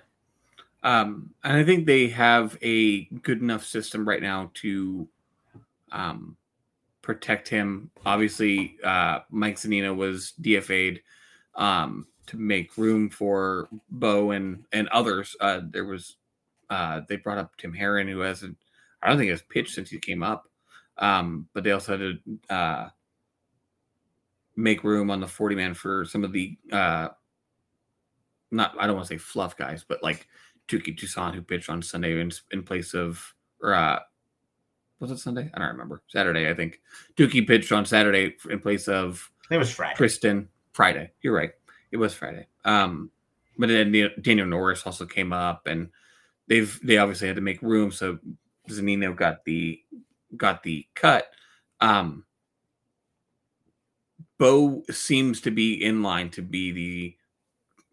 Um, 0.84 1.32
and 1.44 1.58
I 1.58 1.64
think 1.64 1.86
they 1.86 2.08
have 2.10 2.58
a 2.62 3.06
good 3.06 3.42
enough 3.42 3.66
system 3.66 4.08
right 4.08 4.22
now 4.22 4.52
to 4.56 5.08
um, 5.92 6.38
protect 7.02 7.48
him. 7.48 7.92
Obviously, 8.06 8.78
uh, 8.84 9.20
Mike 9.30 9.56
Zunino 9.56 9.96
was 9.96 10.34
DFA'd 10.42 11.02
um, 11.56 12.08
to 12.28 12.38
make 12.38 12.78
room 12.78 13.10
for 13.10 13.68
Bo 13.90 14.32
and 14.32 14.64
and 14.72 14.88
others. 14.90 15.36
Uh, 15.40 15.62
there 15.64 15.86
was 15.86 16.16
uh, 16.70 17.02
they 17.10 17.16
brought 17.18 17.38
up 17.40 17.58
Tim 17.58 17.74
Herrin, 17.74 18.08
who 18.08 18.20
hasn't 18.20 18.58
I 19.02 19.10
don't 19.10 19.18
think 19.18 19.32
has 19.32 19.42
pitched 19.42 19.74
since 19.74 19.90
he 19.90 19.98
came 19.98 20.24
up. 20.24 20.50
Um, 21.00 21.48
but 21.54 21.64
they 21.64 21.72
also 21.72 21.98
had 21.98 22.18
to 22.50 22.54
uh, 22.54 22.90
make 24.56 24.84
room 24.84 25.10
on 25.10 25.20
the 25.20 25.28
40 25.28 25.56
man 25.56 25.74
for 25.74 26.06
some 26.06 26.24
of 26.24 26.34
the 26.34 26.58
uh, 26.72 27.10
not 28.52 28.76
I 28.80 28.88
don't 28.88 28.96
want 28.96 29.08
to 29.08 29.14
say 29.14 29.18
fluff 29.18 29.58
guys, 29.58 29.86
but 29.88 30.04
like 30.04 30.28
Touki 30.68 30.98
Toussaint 30.98 31.36
who 31.36 31.42
pitched 31.42 31.70
on 31.70 31.82
Sunday 31.82 32.20
in, 32.20 32.32
in 32.52 32.64
place 32.64 32.94
of 32.94 33.34
or 33.62 33.74
uh 33.74 34.00
was 35.00 35.12
it 35.12 35.20
Sunday? 35.20 35.50
I 35.54 35.60
don't 35.60 35.70
remember. 35.70 36.02
Saturday, 36.08 36.50
I 36.50 36.54
think. 36.54 36.82
Touki 37.16 37.48
pitched 37.48 37.72
on 37.72 37.86
Saturday 37.86 38.36
in 38.50 38.60
place 38.60 38.88
of 38.90 39.32
It 39.50 39.58
was 39.58 39.72
Friday. 39.72 39.96
Kristen 39.96 40.50
Friday. 40.74 41.12
You're 41.22 41.34
right. 41.34 41.52
It 41.92 41.98
was 41.98 42.14
Friday. 42.14 42.48
Um, 42.66 43.10
but 43.58 43.70
then 43.70 43.94
Daniel 44.22 44.48
Norris 44.48 44.86
also 44.86 45.06
came 45.06 45.32
up, 45.32 45.68
and 45.68 45.90
they've 46.48 46.80
they 46.84 46.98
obviously 46.98 47.28
had 47.28 47.38
to 47.38 47.42
make 47.42 47.62
room. 47.62 47.92
So 47.92 48.20
Zunino 48.70 49.16
got 49.16 49.46
the 49.46 49.82
got 50.36 50.64
the 50.64 50.86
cut. 50.96 51.28
Um, 51.82 52.26
Bo 54.38 54.84
seems 54.90 55.42
to 55.42 55.52
be 55.52 55.84
in 55.84 56.02
line 56.02 56.30
to 56.32 56.42
be 56.42 56.72
the 56.72 57.16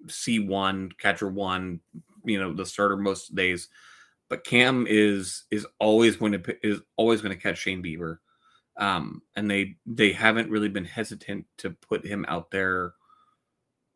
C 0.09 0.39
one 0.39 0.91
catcher 0.99 1.29
one, 1.29 1.81
you 2.25 2.39
know, 2.39 2.53
the 2.53 2.67
starter 2.67 2.97
most 2.97 3.35
days. 3.35 3.69
But 4.29 4.45
Cam 4.45 4.87
is 4.89 5.45
is 5.51 5.67
always 5.79 6.17
going 6.17 6.33
to 6.33 6.67
is 6.67 6.81
always 6.97 7.21
going 7.21 7.35
to 7.35 7.43
catch 7.43 7.59
Shane 7.59 7.83
Bieber, 7.83 8.19
um, 8.77 9.23
and 9.37 9.51
they 9.51 9.77
they 9.87 10.13
haven't 10.13 10.51
really 10.51 10.69
been 10.69 10.85
hesitant 10.85 11.47
to 11.59 11.71
put 11.71 12.05
him 12.05 12.25
out 12.29 12.51
there. 12.51 12.95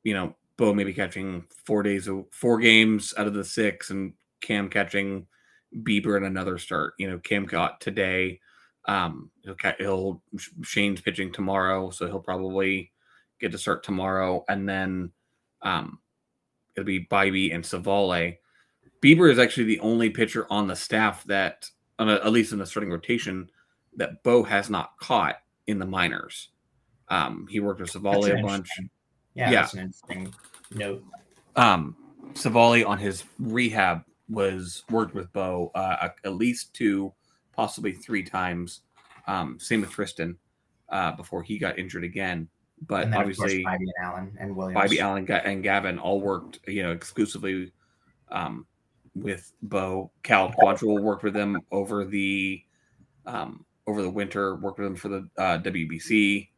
You 0.02 0.14
know, 0.14 0.36
Bo 0.56 0.72
maybe 0.72 0.92
catching 0.92 1.44
four 1.64 1.82
days 1.82 2.08
four 2.32 2.58
games 2.58 3.14
out 3.16 3.26
of 3.26 3.34
the 3.34 3.44
six, 3.44 3.90
and 3.90 4.14
Cam 4.40 4.68
catching 4.68 5.26
Bieber 5.82 6.16
in 6.16 6.24
another 6.24 6.58
start. 6.58 6.94
You 6.98 7.10
know, 7.10 7.18
Cam 7.18 7.46
got 7.46 7.80
today. 7.80 8.40
Um, 8.86 9.30
he'll, 9.44 9.56
he'll 9.78 10.22
Shane's 10.62 11.00
pitching 11.00 11.32
tomorrow, 11.32 11.90
so 11.90 12.06
he'll 12.06 12.20
probably 12.20 12.92
get 13.40 13.52
to 13.52 13.58
start 13.58 13.82
tomorrow, 13.82 14.44
and 14.48 14.68
then 14.68 15.12
um, 15.62 15.98
it'll 16.74 16.86
be 16.86 17.06
Bibee 17.06 17.54
and 17.54 17.64
Civale. 17.64 18.38
Bieber 19.02 19.30
is 19.30 19.38
actually 19.38 19.64
the 19.64 19.80
only 19.80 20.10
pitcher 20.10 20.46
on 20.50 20.66
the 20.66 20.76
staff 20.76 21.24
that, 21.24 21.68
at 21.98 22.32
least 22.32 22.52
in 22.52 22.58
the 22.58 22.66
starting 22.66 22.90
rotation, 22.90 23.50
that 23.96 24.22
Bo 24.22 24.42
has 24.42 24.70
not 24.70 24.96
caught 24.98 25.36
in 25.66 25.78
the 25.78 25.86
minors. 25.86 26.48
Um, 27.08 27.46
he 27.50 27.60
worked 27.60 27.80
with 27.80 27.90
Civale 27.90 28.38
a 28.38 28.42
bunch. 28.42 28.68
Yeah, 29.34 29.50
Yeah. 29.50 29.60
that's 29.62 29.74
an 29.74 29.80
interesting 29.80 30.34
note. 30.72 31.04
Um, 31.56 31.96
Civale 32.34 32.86
on 32.86 32.98
his 32.98 33.24
rehab 33.38 34.02
was 34.30 34.84
worked 34.90 35.14
with 35.14 35.32
Bo 35.32 35.72
uh, 35.74 36.08
at 36.24 36.34
least 36.34 36.72
two, 36.72 37.12
possibly 37.52 37.92
three 37.92 38.22
times. 38.22 38.80
Um, 39.26 39.58
same 39.58 39.80
with 39.82 39.90
Triston 39.90 40.36
uh, 40.88 41.12
before 41.12 41.42
he 41.42 41.58
got 41.58 41.78
injured 41.78 42.04
again. 42.04 42.48
But 42.86 43.04
and 43.04 43.12
then, 43.12 43.20
obviously, 43.20 43.64
Bibee 43.64 43.76
and 43.80 43.92
Allen 44.02 44.36
and 44.40 44.56
Williams. 44.56 44.80
Bibee 44.80 45.00
Allen 45.00 45.30
and 45.30 45.62
Gavin 45.62 45.98
all 45.98 46.20
worked, 46.20 46.60
you 46.66 46.82
know, 46.82 46.92
exclusively 46.92 47.72
um, 48.30 48.66
with 49.14 49.52
Bo. 49.62 50.10
Cal 50.22 50.50
Quantrill 50.50 51.02
worked 51.02 51.22
with 51.22 51.34
them 51.34 51.58
over 51.70 52.04
the 52.04 52.62
um, 53.26 53.66
over 53.86 54.00
the 54.00 54.08
winter. 54.08 54.56
Worked 54.56 54.78
with 54.78 54.88
them 54.88 54.96
for 54.96 55.08
the 55.08 55.28
uh, 55.36 55.58
WBC. 55.58 56.48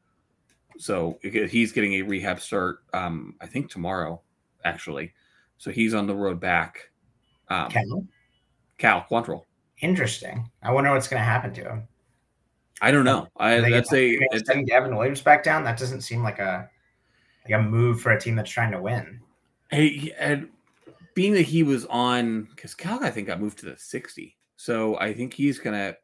So 0.78 1.18
he's 1.22 1.72
getting 1.72 1.94
a 1.94 2.02
rehab 2.02 2.40
start. 2.40 2.84
Um, 2.94 3.34
I 3.40 3.46
think 3.46 3.70
tomorrow, 3.70 4.22
actually. 4.64 5.12
So 5.58 5.70
he's 5.70 5.92
on 5.92 6.06
the 6.06 6.14
road 6.14 6.40
back. 6.40 6.91
Um, 7.52 7.70
Cal? 7.70 8.06
Cal 8.78 9.06
Quantrill. 9.10 9.44
Interesting. 9.80 10.50
I 10.62 10.72
wonder 10.72 10.90
what's 10.90 11.08
going 11.08 11.20
to 11.20 11.24
happen 11.24 11.52
to 11.54 11.62
him. 11.62 11.88
I 12.80 12.90
don't 12.90 13.04
know. 13.04 13.28
I 13.36 13.54
Are 13.54 13.60
they 13.62 13.70
that's 13.70 13.90
gonna- 13.90 14.02
a 14.02 14.18
it's, 14.32 14.46
sending 14.46 14.66
Gavin 14.66 14.96
Williams 14.96 15.20
back 15.20 15.44
down. 15.44 15.62
That 15.64 15.78
doesn't 15.78 16.00
seem 16.00 16.22
like 16.22 16.38
a 16.38 16.68
like 17.44 17.58
a 17.58 17.62
move 17.62 18.00
for 18.00 18.12
a 18.12 18.20
team 18.20 18.36
that's 18.36 18.50
trying 18.50 18.72
to 18.72 18.80
win. 18.80 19.20
Hey, 19.70 20.12
and 20.18 20.48
being 21.14 21.32
that 21.34 21.42
he 21.42 21.62
was 21.62 21.86
on, 21.86 22.44
because 22.44 22.74
Cal, 22.74 23.02
I 23.02 23.10
think, 23.10 23.26
got 23.26 23.40
moved 23.40 23.58
to 23.60 23.66
the 23.66 23.76
60. 23.76 24.36
So 24.56 24.98
I 24.98 25.12
think 25.12 25.34
he's 25.34 25.58
going 25.58 25.74
to. 25.74 25.96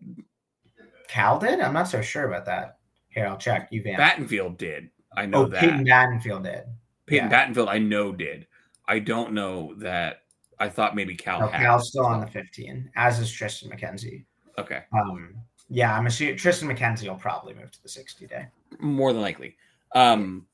Cal 1.07 1.39
did. 1.39 1.61
I'm 1.61 1.73
not 1.73 1.89
so 1.89 2.03
sure 2.03 2.27
about 2.27 2.45
that. 2.47 2.79
Here, 3.09 3.27
I'll 3.27 3.37
check. 3.37 3.69
You 3.71 3.83
Van. 3.83 3.99
Battenfield 3.99 4.59
did. 4.59 4.91
I 5.17 5.27
know 5.27 5.45
oh, 5.45 5.47
that. 5.47 5.61
Peyton 5.61 5.85
Peyton, 5.85 5.87
Battenfield 5.87 6.43
did. 6.45 6.65
Peyton 7.07 7.31
Battenfield, 7.31 7.69
I 7.69 7.79
know 7.79 8.13
did. 8.13 8.47
I 8.87 8.99
don't 8.99 9.33
know 9.33 9.75
that. 9.79 10.23
I 10.61 10.69
thought 10.69 10.95
maybe 10.97 11.15
Cal 11.15 11.41
No, 11.41 11.47
had. 11.49 11.63
Cal's 11.63 11.89
still 11.89 12.05
on 12.05 12.21
the 12.21 12.27
15, 12.27 12.91
as 12.97 13.19
is 13.21 13.31
Triston 13.31 13.71
McKenzie. 13.73 14.25
Okay. 14.59 14.83
Um, 14.93 15.35
yeah, 15.69 15.97
I'm 15.97 16.07
assuming 16.07 16.37
Triston 16.37 16.75
McKenzie 16.75 17.09
will 17.09 17.15
probably 17.17 17.55
move 17.55 17.71
to 17.71 17.83
the 17.83 17.89
60 17.89 18.27
day. 18.27 18.47
More 18.81 19.13
than 19.13 19.23
likely. 19.23 19.57
Um, 19.95 20.47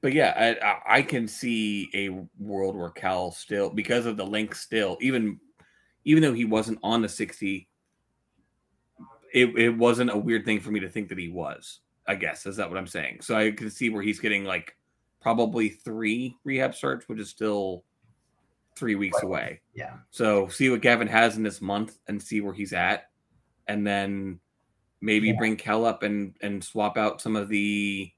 but 0.00 0.12
yeah, 0.12 0.32
I, 0.36 0.66
I- 0.66 0.98
I 0.98 1.02
can 1.02 1.26
see 1.26 1.88
a 1.94 2.10
world 2.42 2.76
where 2.76 2.90
Cal 2.90 3.32
still, 3.32 3.70
because 3.70 4.06
of 4.06 4.16
the 4.16 4.24
link 4.26 4.54
still, 4.54 4.96
even 5.00 5.40
even 6.04 6.22
though 6.22 6.32
he 6.32 6.44
wasn't 6.44 6.78
on 6.84 7.02
the 7.02 7.08
60, 7.08 7.68
it, 9.34 9.58
it 9.58 9.70
wasn't 9.76 10.08
a 10.12 10.16
weird 10.16 10.44
thing 10.44 10.60
for 10.60 10.70
me 10.70 10.78
to 10.78 10.88
think 10.88 11.08
that 11.08 11.18
he 11.18 11.28
was. 11.28 11.80
I 12.06 12.14
guess 12.14 12.46
is 12.46 12.54
that 12.56 12.68
what 12.70 12.78
I'm 12.78 12.86
saying? 12.86 13.22
So 13.22 13.36
I 13.36 13.50
can 13.50 13.68
see 13.70 13.90
where 13.90 14.02
he's 14.02 14.20
getting 14.20 14.44
like 14.44 14.76
probably 15.20 15.68
three 15.70 16.36
rehab 16.44 16.76
starts, 16.76 17.08
which 17.08 17.18
is 17.18 17.28
still 17.28 17.82
three 18.76 18.94
weeks 18.94 19.22
away. 19.22 19.60
Yeah. 19.74 19.94
So 20.10 20.48
see 20.48 20.70
what 20.70 20.82
Gavin 20.82 21.08
has 21.08 21.36
in 21.36 21.42
this 21.42 21.60
month 21.60 21.98
and 22.06 22.22
see 22.22 22.40
where 22.40 22.54
he's 22.54 22.72
at, 22.72 23.10
and 23.66 23.86
then 23.86 24.38
maybe 25.00 25.28
Yeah. 25.28 25.36
bring 25.38 25.56
Cal 25.56 25.84
up 25.84 26.02
and 26.02 26.36
and 26.40 26.62
swap 26.62 26.96
out 26.96 27.20
some 27.20 27.36
of 27.36 27.48
the 27.48 28.12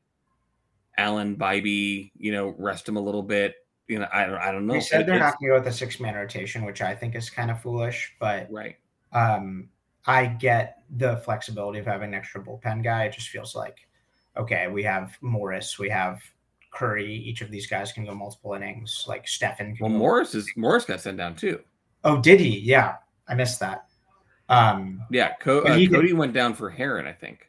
Allen 0.97 1.37
Bibee. 1.37 2.11
You 2.16 2.33
know, 2.33 2.55
rest 2.59 2.88
him 2.88 2.97
a 2.97 3.01
little 3.01 3.23
bit, 3.23 3.55
you 3.88 3.99
know, 3.99 4.09
I 4.12 4.27
don't, 4.27 4.37
I 4.37 4.53
don't 4.53 4.66
know. 4.66 4.75
They 4.75 4.81
said 4.81 5.07
they're 5.07 5.18
not 5.18 5.38
going 5.38 5.51
to 5.51 5.57
go 5.57 5.64
with 5.64 5.73
a 5.73 5.77
six 5.77 5.99
man 5.99 6.14
rotation, 6.14 6.64
which 6.64 6.83
I 6.83 6.94
think 6.94 7.14
is 7.14 7.31
kind 7.31 7.51
of 7.51 7.61
foolish. 7.61 8.14
But 8.21 8.49
right. 8.51 8.77
um, 9.12 9.71
I 10.07 10.27
get 10.27 10.83
the 10.97 11.16
flexibility 11.18 11.79
of 11.79 11.87
having 11.87 12.09
an 12.09 12.14
extra 12.14 12.42
bullpen 12.42 12.85
guy. 12.85 13.05
It 13.05 13.12
just 13.12 13.29
feels 13.29 13.55
like, 13.55 13.88
okay, 14.37 14.68
we 14.68 14.83
have 14.85 15.16
Morris, 15.21 15.79
we 15.79 15.88
have 15.88 16.21
Curry. 16.70 17.12
Each 17.12 17.40
of 17.40 17.50
these 17.50 17.66
guys 17.66 17.92
can 17.92 18.04
go 18.04 18.14
multiple 18.14 18.54
innings. 18.54 19.04
Like 19.09 19.26
Stephan. 19.28 19.76
Well, 19.81 19.90
Morris 19.90 20.35
is 20.35 20.50
Morris 20.57 20.85
got 20.85 21.00
sent 21.00 21.16
down 21.18 21.35
too. 21.37 21.61
Oh, 22.04 22.20
did 22.20 22.40
he? 22.40 22.59
Yeah, 22.61 22.96
I 23.28 23.35
missed 23.35 23.61
that. 23.61 23.87
Um, 24.48 25.02
Yeah, 25.11 25.35
Co- 25.40 25.62
uh, 25.62 25.74
he 25.76 25.87
did- 25.87 25.94
Cody 25.94 26.12
went 26.12 26.33
down 26.33 26.54
for 26.54 26.70
Herrin, 26.70 27.07
I 27.07 27.12
think. 27.12 27.48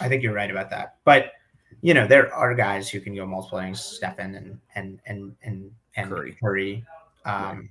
I 0.00 0.08
think 0.08 0.22
you're 0.22 0.32
right 0.34 0.50
about 0.50 0.70
that. 0.70 0.96
But 1.04 1.32
you 1.82 1.92
know, 1.94 2.06
there 2.06 2.32
are 2.34 2.54
guys 2.54 2.88
who 2.88 3.00
can 3.00 3.14
go 3.14 3.26
multiple 3.26 3.58
innings, 3.58 3.80
Stephan 3.82 4.34
and 4.34 4.58
and 4.74 5.00
and 5.06 5.36
and 5.42 5.70
and 5.96 6.08
Curry. 6.10 6.36
Curry. 6.40 6.84
Um, 7.24 7.68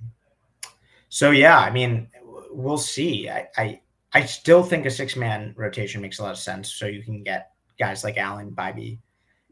so 1.08 1.30
yeah, 1.30 1.58
I 1.58 1.70
mean, 1.70 2.08
we'll 2.50 2.78
see. 2.78 3.28
I, 3.28 3.48
I 3.56 3.80
I 4.12 4.24
still 4.24 4.62
think 4.62 4.86
a 4.86 4.90
six 4.90 5.16
man 5.16 5.52
rotation 5.56 6.00
makes 6.00 6.18
a 6.18 6.22
lot 6.22 6.30
of 6.32 6.38
sense. 6.38 6.72
So 6.72 6.86
you 6.86 7.02
can 7.02 7.22
get 7.24 7.50
guys 7.78 8.04
like 8.04 8.18
Allen, 8.18 8.50
Bibee, 8.52 8.98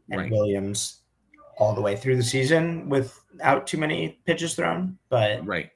and 0.09 0.21
Right. 0.21 0.31
Williams 0.31 1.01
all 1.57 1.73
the 1.73 1.81
way 1.81 1.95
through 1.95 2.15
the 2.17 2.23
season 2.23 2.87
without 2.87 3.65
too 3.67 3.77
many 3.77 4.19
pitches 4.25 4.55
thrown. 4.55 4.97
But 5.09 5.45
Right. 5.45 5.71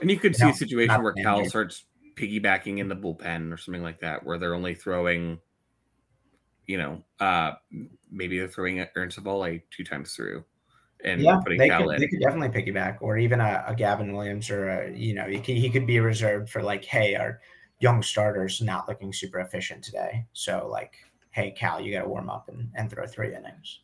And 0.00 0.10
you 0.10 0.18
could 0.18 0.32
You 0.32 0.38
see 0.38 0.44
know, 0.44 0.50
a 0.50 0.54
situation 0.54 1.02
where 1.02 1.14
Cal 1.14 1.44
starts 1.46 1.84
piggybacking 2.16 2.78
in 2.78 2.88
the 2.88 2.96
bullpen 2.96 3.52
or 3.52 3.56
something 3.56 3.82
like 3.82 4.00
that, 4.00 4.24
where 4.24 4.38
they're 4.38 4.54
only 4.54 4.74
throwing, 4.74 5.40
you 6.66 6.78
know, 6.78 7.02
uh 7.20 7.52
maybe 8.10 8.38
they're 8.38 8.48
throwing 8.48 8.78
Aaron 8.80 9.10
Civale 9.10 9.62
two 9.70 9.84
times 9.84 10.14
through 10.14 10.44
and 11.04 11.20
yeah, 11.20 11.38
putting 11.42 11.58
they 11.58 11.68
Cal 11.68 11.84
could, 11.84 11.94
in. 11.94 12.00
they 12.00 12.08
could 12.08 12.20
definitely 12.20 12.62
piggyback, 12.62 12.98
or 13.00 13.18
even 13.18 13.40
a, 13.40 13.64
a 13.66 13.74
Gavin 13.74 14.12
Williams, 14.14 14.50
or 14.50 14.68
a, 14.68 14.90
you 14.92 15.14
know, 15.14 15.26
he 15.26 15.38
could, 15.38 15.56
he 15.56 15.68
could 15.70 15.86
be 15.86 16.00
reserved 16.00 16.48
for 16.48 16.62
like, 16.62 16.84
hey, 16.84 17.14
our 17.14 17.40
young 17.80 18.02
starters 18.02 18.62
not 18.62 18.88
looking 18.88 19.12
super 19.12 19.40
efficient 19.40 19.84
today, 19.84 20.26
so 20.32 20.68
like, 20.70 20.94
hey, 21.36 21.50
Cal, 21.50 21.82
you 21.82 21.92
got 21.92 22.02
to 22.02 22.08
warm 22.08 22.30
up 22.30 22.48
and, 22.48 22.70
and 22.76 22.90
throw 22.90 23.06
three 23.06 23.34
innings. 23.34 23.80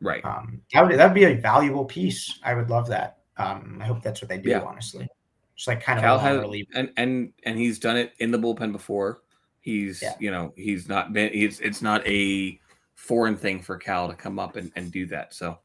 Right. 0.00 0.24
Um, 0.24 0.62
that 0.72 0.86
would 0.86 0.98
that'd 0.98 1.14
be 1.14 1.24
a 1.24 1.34
valuable 1.34 1.84
piece. 1.84 2.38
I 2.42 2.54
would 2.54 2.70
love 2.70 2.88
that. 2.88 3.18
Um, 3.36 3.78
I 3.82 3.86
hope 3.86 4.02
that's 4.02 4.22
what 4.22 4.30
they 4.30 4.38
do. 4.38 4.48
Yeah. 4.48 4.60
Honestly, 4.62 5.06
just 5.54 5.68
like 5.68 5.82
kind 5.82 5.98
of 5.98 6.02
Cal 6.02 6.16
a 6.16 6.20
has 6.20 6.40
relief. 6.40 6.66
and 6.74 6.90
and 6.96 7.32
and 7.44 7.58
he's 7.58 7.78
done 7.78 7.96
it 7.98 8.12
in 8.18 8.30
the 8.30 8.38
bullpen 8.38 8.72
before. 8.72 9.20
He's 9.60 10.00
Yeah. 10.02 10.14
you 10.18 10.30
know 10.30 10.52
he's 10.56 10.88
not 10.88 11.12
been 11.12 11.32
he's 11.32 11.60
it's 11.60 11.82
not 11.82 12.06
a 12.06 12.58
foreign 12.94 13.36
thing 13.36 13.60
for 13.60 13.76
Cal 13.76 14.08
to 14.08 14.14
come 14.14 14.38
up 14.38 14.56
and, 14.56 14.72
and 14.74 14.90
do 14.90 15.04
that. 15.06 15.34
So 15.34 15.58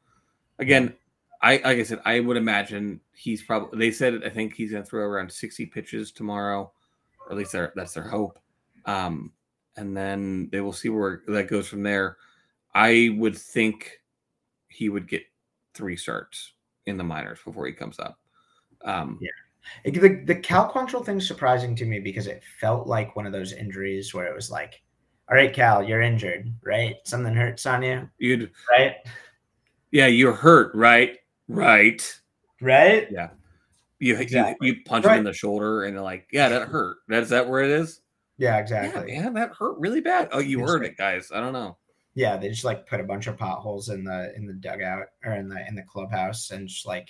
again, 0.59 0.93
I 1.41 1.53
like 1.63 1.79
I 1.79 1.83
said, 1.83 2.01
I 2.05 2.19
would 2.19 2.37
imagine 2.37 2.99
he's 3.13 3.41
probably 3.41 3.79
they 3.79 3.91
said 3.91 4.21
I 4.25 4.29
think 4.29 4.53
he's 4.53 4.71
gonna 4.71 4.83
throw 4.83 5.03
around 5.05 5.31
60 5.31 5.65
pitches 5.67 6.11
tomorrow, 6.11 6.71
or 7.25 7.31
at 7.31 7.37
least 7.37 7.53
their, 7.53 7.71
that's 7.75 7.93
their 7.93 8.07
hope. 8.07 8.37
Um, 8.85 9.31
and 9.79 9.95
then 9.95 10.49
they 10.51 10.61
will 10.61 10.73
see 10.73 10.89
where 10.89 11.21
that 11.27 11.47
goes 11.47 11.67
from 11.67 11.83
there. 11.83 12.17
I 12.75 13.15
would 13.17 13.35
think 13.37 13.99
he 14.67 14.89
would 14.89 15.07
get 15.07 15.23
three 15.73 15.95
starts 15.95 16.53
in 16.85 16.97
the 16.97 17.03
minors 17.03 17.39
before 17.43 17.65
he 17.65 17.73
comes 17.73 17.97
up. 17.99 18.19
Um, 18.83 19.17
Yeah. 19.21 19.29
It- 19.83 19.99
the 20.01 20.23
the 20.25 20.35
Cal 20.39 20.71
Quantrill 20.71 21.05
thing's 21.05 21.27
surprising 21.27 21.75
to 21.75 21.85
me 21.85 21.99
because 21.99 22.27
it 22.27 22.43
felt 22.59 22.87
like 22.87 23.15
one 23.15 23.25
of 23.25 23.31
those 23.33 23.53
injuries 23.53 24.13
where 24.13 24.25
it 24.25 24.35
was 24.35 24.49
like, 24.49 24.81
all 25.29 25.35
right, 25.35 25.53
Cal, 25.53 25.83
you're 25.83 26.01
injured, 26.01 26.51
right? 26.63 26.95
Something 27.05 27.35
hurts 27.35 27.65
on 27.65 27.83
you, 27.83 28.09
you'd 28.17 28.51
right? 28.69 28.95
Yeah, 29.91 30.07
you're 30.07 30.33
hurt, 30.33 30.73
right? 30.75 31.17
Right. 31.47 32.19
Right? 32.61 33.07
You 33.99 34.15
Exactly. 34.17 34.67
you, 34.69 34.73
you 34.75 34.83
punch 34.85 35.05
Right. 35.05 35.13
him 35.13 35.19
in 35.19 35.25
the 35.25 35.33
shoulder 35.33 35.83
and 35.83 35.95
they're 35.95 36.01
like, 36.03 36.27
yeah, 36.31 36.49
that 36.49 36.67
hurt. 36.69 36.97
That's 37.07 37.29
that 37.29 37.47
where 37.49 37.61
it 37.61 37.69
is? 37.69 38.01
Yeah, 38.39 38.57
exactly. 38.57 39.13
Yeah, 39.13 39.23
man, 39.23 39.33
that 39.33 39.51
hurt 39.53 39.77
really 39.77 39.99
bad. 39.99 40.29
Oh, 40.31 40.39
you 40.39 40.59
Yes, 40.61 40.69
heard 40.69 40.85
it, 40.85 40.97
guys. 40.97 41.29
I 41.31 41.41
don't 41.41 41.53
know. 41.53 41.77
Yeah, 42.15 42.37
they 42.37 42.49
just 42.49 42.63
like 42.63 42.87
put 42.87 43.01
a 43.01 43.03
bunch 43.03 43.27
of 43.27 43.37
potholes 43.37 43.89
in 43.89 44.03
the 44.03 44.33
in 44.35 44.47
the 44.47 44.53
dugout 44.53 45.07
or 45.23 45.33
in 45.33 45.49
the 45.49 45.67
in 45.67 45.75
the 45.75 45.83
clubhouse 45.83 46.51
and 46.51 46.67
just 46.67 46.87
like 46.87 47.09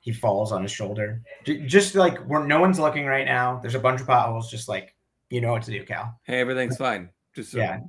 he 0.00 0.12
falls 0.12 0.50
on 0.50 0.62
his 0.62 0.72
shoulder. 0.72 1.22
Just 1.44 1.94
like 1.94 2.18
where 2.24 2.44
no 2.44 2.58
one's 2.58 2.78
looking 2.78 3.04
right 3.04 3.26
now. 3.26 3.58
There's 3.60 3.74
a 3.74 3.80
bunch 3.80 4.00
of 4.00 4.06
potholes, 4.06 4.50
just 4.50 4.68
like 4.68 4.96
you 5.28 5.42
know 5.42 5.52
what 5.52 5.62
to 5.64 5.70
do, 5.70 5.84
Cal. 5.84 6.18
Hey, 6.24 6.40
everything's 6.40 6.78
fine. 6.78 7.10
Just 7.36 7.54
uh, 7.54 7.58
Yeah. 7.58 7.80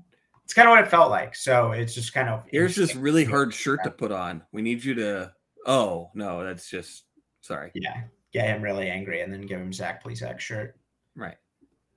It's 0.44 0.54
kind 0.54 0.68
of 0.68 0.74
what 0.74 0.84
it 0.84 0.90
felt 0.90 1.10
like. 1.10 1.34
So 1.34 1.72
it's 1.72 1.96
just 1.96 2.14
kind 2.14 2.28
of 2.28 2.44
here's 2.52 2.76
this 2.76 2.96
really 2.96 3.24
hard 3.24 3.54
shirt 3.54 3.84
to 3.86 3.92
put 3.92 4.12
on. 4.12 4.44
We 4.52 4.62
need 4.62 4.84
you 4.84 4.94
to. 4.96 5.32
Oh 5.66 6.12
no, 6.14 6.44
that's 6.44 6.70
just 6.70 7.06
sorry. 7.40 7.72
Yeah. 7.76 8.02
Get 8.34 8.48
him 8.48 8.62
really 8.62 8.90
angry 8.90 9.22
and 9.22 9.32
then 9.32 9.46
give 9.46 9.60
him 9.60 9.72
Zach 9.72 10.04
Plesac 10.04 10.40
shirt. 10.40 10.78
Right. 11.16 11.38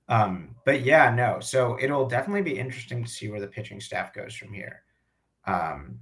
Um, 0.09 0.55
but 0.65 0.83
yeah, 0.83 1.15
no. 1.15 1.41
So 1.41 1.79
it'll 1.81 2.09
definitely 2.09 2.43
be 2.43 2.59
interesting 2.59 3.05
to 3.05 3.11
see 3.11 3.31
where 3.31 3.41
the 3.41 3.47
pitching 3.47 3.81
staff 3.81 4.13
goes 4.13 4.35
from 4.35 4.53
here. 4.53 4.83
Um, 5.47 5.99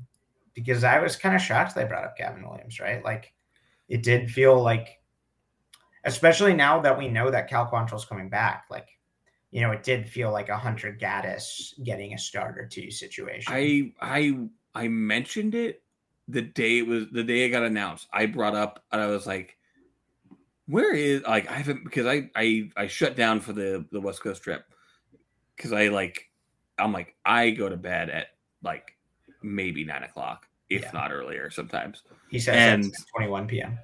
because 0.55 0.85
I 0.85 0.99
was 0.99 1.17
kind 1.17 1.35
of 1.35 1.41
shocked 1.41 1.75
they 1.75 1.85
brought 1.85 2.05
up 2.05 2.17
Gavin 2.17 2.47
Williams, 2.47 2.81
right? 2.81 3.05
Like 3.05 3.33
it 3.89 4.03
did 4.03 4.31
feel 4.31 4.61
like, 4.61 5.01
especially 6.05 6.55
now 6.55 6.81
that 6.81 6.99
we 6.99 7.09
know 7.09 7.31
that 7.31 7.49
Cal 7.49 7.71
Quantrill's 7.71 8.05
coming 8.05 8.29
back, 8.29 8.65
like, 8.71 8.89
you 9.51 9.61
know, 9.61 9.71
it 9.71 9.83
did 9.83 10.09
feel 10.09 10.33
like 10.33 10.49
a 10.49 10.57
Hunter 10.57 10.97
Gaddis 10.99 11.75
getting 11.85 12.15
a 12.15 12.19
start 12.19 12.59
or 12.59 12.67
two 12.67 12.91
situation. 12.91 13.53
I 13.55 13.93
I 14.01 14.39
I 14.75 14.89
mentioned 14.89 15.55
it 15.55 15.83
the 16.29 16.43
day 16.43 16.79
it 16.79 16.87
was 16.87 17.07
the 17.13 17.23
day 17.23 17.45
it 17.45 17.51
got 17.51 17.63
announced. 17.63 18.09
I 18.13 18.27
brought 18.27 18.55
up 18.55 18.83
and 18.91 19.01
I 19.01 19.07
was 19.07 19.27
like, 19.27 19.57
"Where 20.73 20.95
is 20.95 21.23
like 21.23 21.49
I 21.51 21.55
haven't 21.55 21.85
because 21.85 22.07
I 22.07 22.31
I 22.35 22.71
I 22.77 22.87
shut 22.87 23.15
down 23.17 23.41
for 23.41 23.53
the 23.53 23.85
the 23.93 24.01
West 24.01 24.23
Coast 24.23 24.43
trip 24.43 24.65
because 25.57 25.73
I 25.73 25.89
like 25.89 26.31
I'm 26.79 26.93
like 26.93 27.15
I 27.25 27.51
go 27.51 27.69
to 27.69 27.77
bed 27.77 28.09
at 28.09 28.29
like 28.63 28.97
maybe 29.43 29.85
nine 29.85 30.03
o'clock 30.03 30.49
if 30.71 30.83
Yeah. 30.83 30.91
not 30.93 31.13
earlier 31.13 31.51
sometimes. 31.51 32.03
He 32.31 32.39
says 32.39 32.57
and- 32.57 32.85
it's 32.87 33.05
21 33.15 33.47
p.m. 33.49 33.79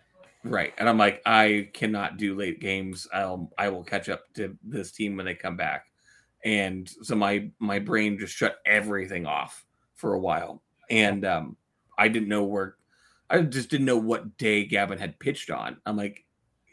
right 0.45 0.73
and 0.79 0.89
I'm 0.89 0.97
like 0.97 1.21
I 1.27 1.69
cannot 1.75 2.17
do 2.17 2.35
late 2.35 2.61
games. 2.61 3.07
I'll 3.13 3.53
I 3.59 3.69
will 3.69 3.85
catch 3.85 4.09
up 4.09 4.33
to 4.35 4.57
this 4.63 4.91
team 4.93 5.17
when 5.17 5.27
they 5.27 5.35
come 5.35 5.57
back. 5.57 5.87
And 6.45 6.89
so 7.03 7.15
my 7.15 7.51
my 7.59 7.79
brain 7.81 8.19
just 8.19 8.35
shut 8.35 8.61
everything 8.65 9.27
off 9.27 9.67
for 9.95 10.15
a 10.15 10.19
while. 10.21 10.63
And 10.89 11.25
um 11.27 11.57
i 11.99 12.09
didn't 12.09 12.29
know 12.29 12.45
where 12.45 12.77
i 13.29 13.43
just 13.43 13.69
didn't 13.69 13.85
know 13.87 13.99
what 13.99 14.39
day 14.39 14.65
gavin 14.65 14.97
had 14.99 15.19
pitched 15.19 15.51
on. 15.51 15.77
I'm 15.85 15.97
like 15.97 16.25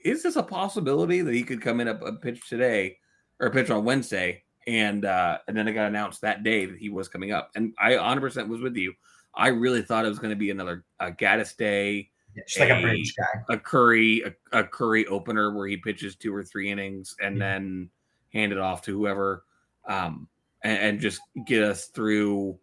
is 0.05 0.23
this 0.23 0.35
a 0.37 0.43
possibility 0.43 1.21
that 1.21 1.33
he 1.33 1.43
could 1.43 1.61
come 1.61 1.79
in 1.81 1.87
a, 1.87 1.95
a 1.95 2.13
pitch 2.13 2.47
today 2.47 2.97
or 3.39 3.47
a 3.47 3.51
pitch 3.51 3.69
on 3.69 3.83
wednesday 3.83 4.41
and 4.67 5.03
uh 5.05 5.37
and 5.47 5.57
then 5.57 5.67
it 5.67 5.73
got 5.73 5.87
announced 5.87 6.21
that 6.21 6.43
day 6.43 6.65
that 6.65 6.77
he 6.77 6.89
was 6.89 7.07
coming 7.07 7.31
up 7.31 7.49
and 7.55 7.73
i 7.79 7.91
100% 7.91 8.47
was 8.47 8.61
with 8.61 8.75
you 8.77 8.93
i 9.33 9.47
really 9.47 9.81
thought 9.81 10.05
it 10.05 10.09
was 10.09 10.19
going 10.19 10.29
to 10.29 10.35
be 10.35 10.49
another 10.51 10.85
uh, 10.99 11.11
gaddis 11.11 11.55
day 11.57 12.09
Just 12.47 12.59
like 12.59 12.69
a 12.69 12.77
a- 12.77 12.81
bridge 12.81 13.13
guy. 13.17 13.53
a 13.55 13.57
Curry 13.57 14.23
a, 14.51 14.59
a 14.59 14.63
Curry 14.63 15.05
opener 15.07 15.53
where 15.53 15.67
he 15.67 15.77
pitches 15.77 16.15
two 16.15 16.33
or 16.33 16.43
three 16.43 16.71
innings 16.71 17.15
and 17.21 17.35
Mhm. 17.35 17.39
then 17.39 17.89
hand 18.33 18.51
it 18.51 18.57
off 18.57 18.81
to 18.83 18.91
whoever, 18.97 19.45
um, 19.87 20.27
and, 20.63 20.77
and 20.79 20.99
just 20.99 21.21
get 21.47 21.63
us 21.63 21.85
through, 21.87 22.59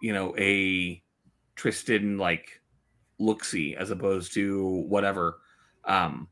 you 0.00 0.12
know, 0.12 0.32
a 0.38 1.02
Triston 1.56 2.18
like 2.20 2.60
looksy 3.20 3.74
as 3.76 3.90
opposed 3.90 4.32
to 4.34 4.84
whatever. 4.88 5.38
Um, 5.84 6.28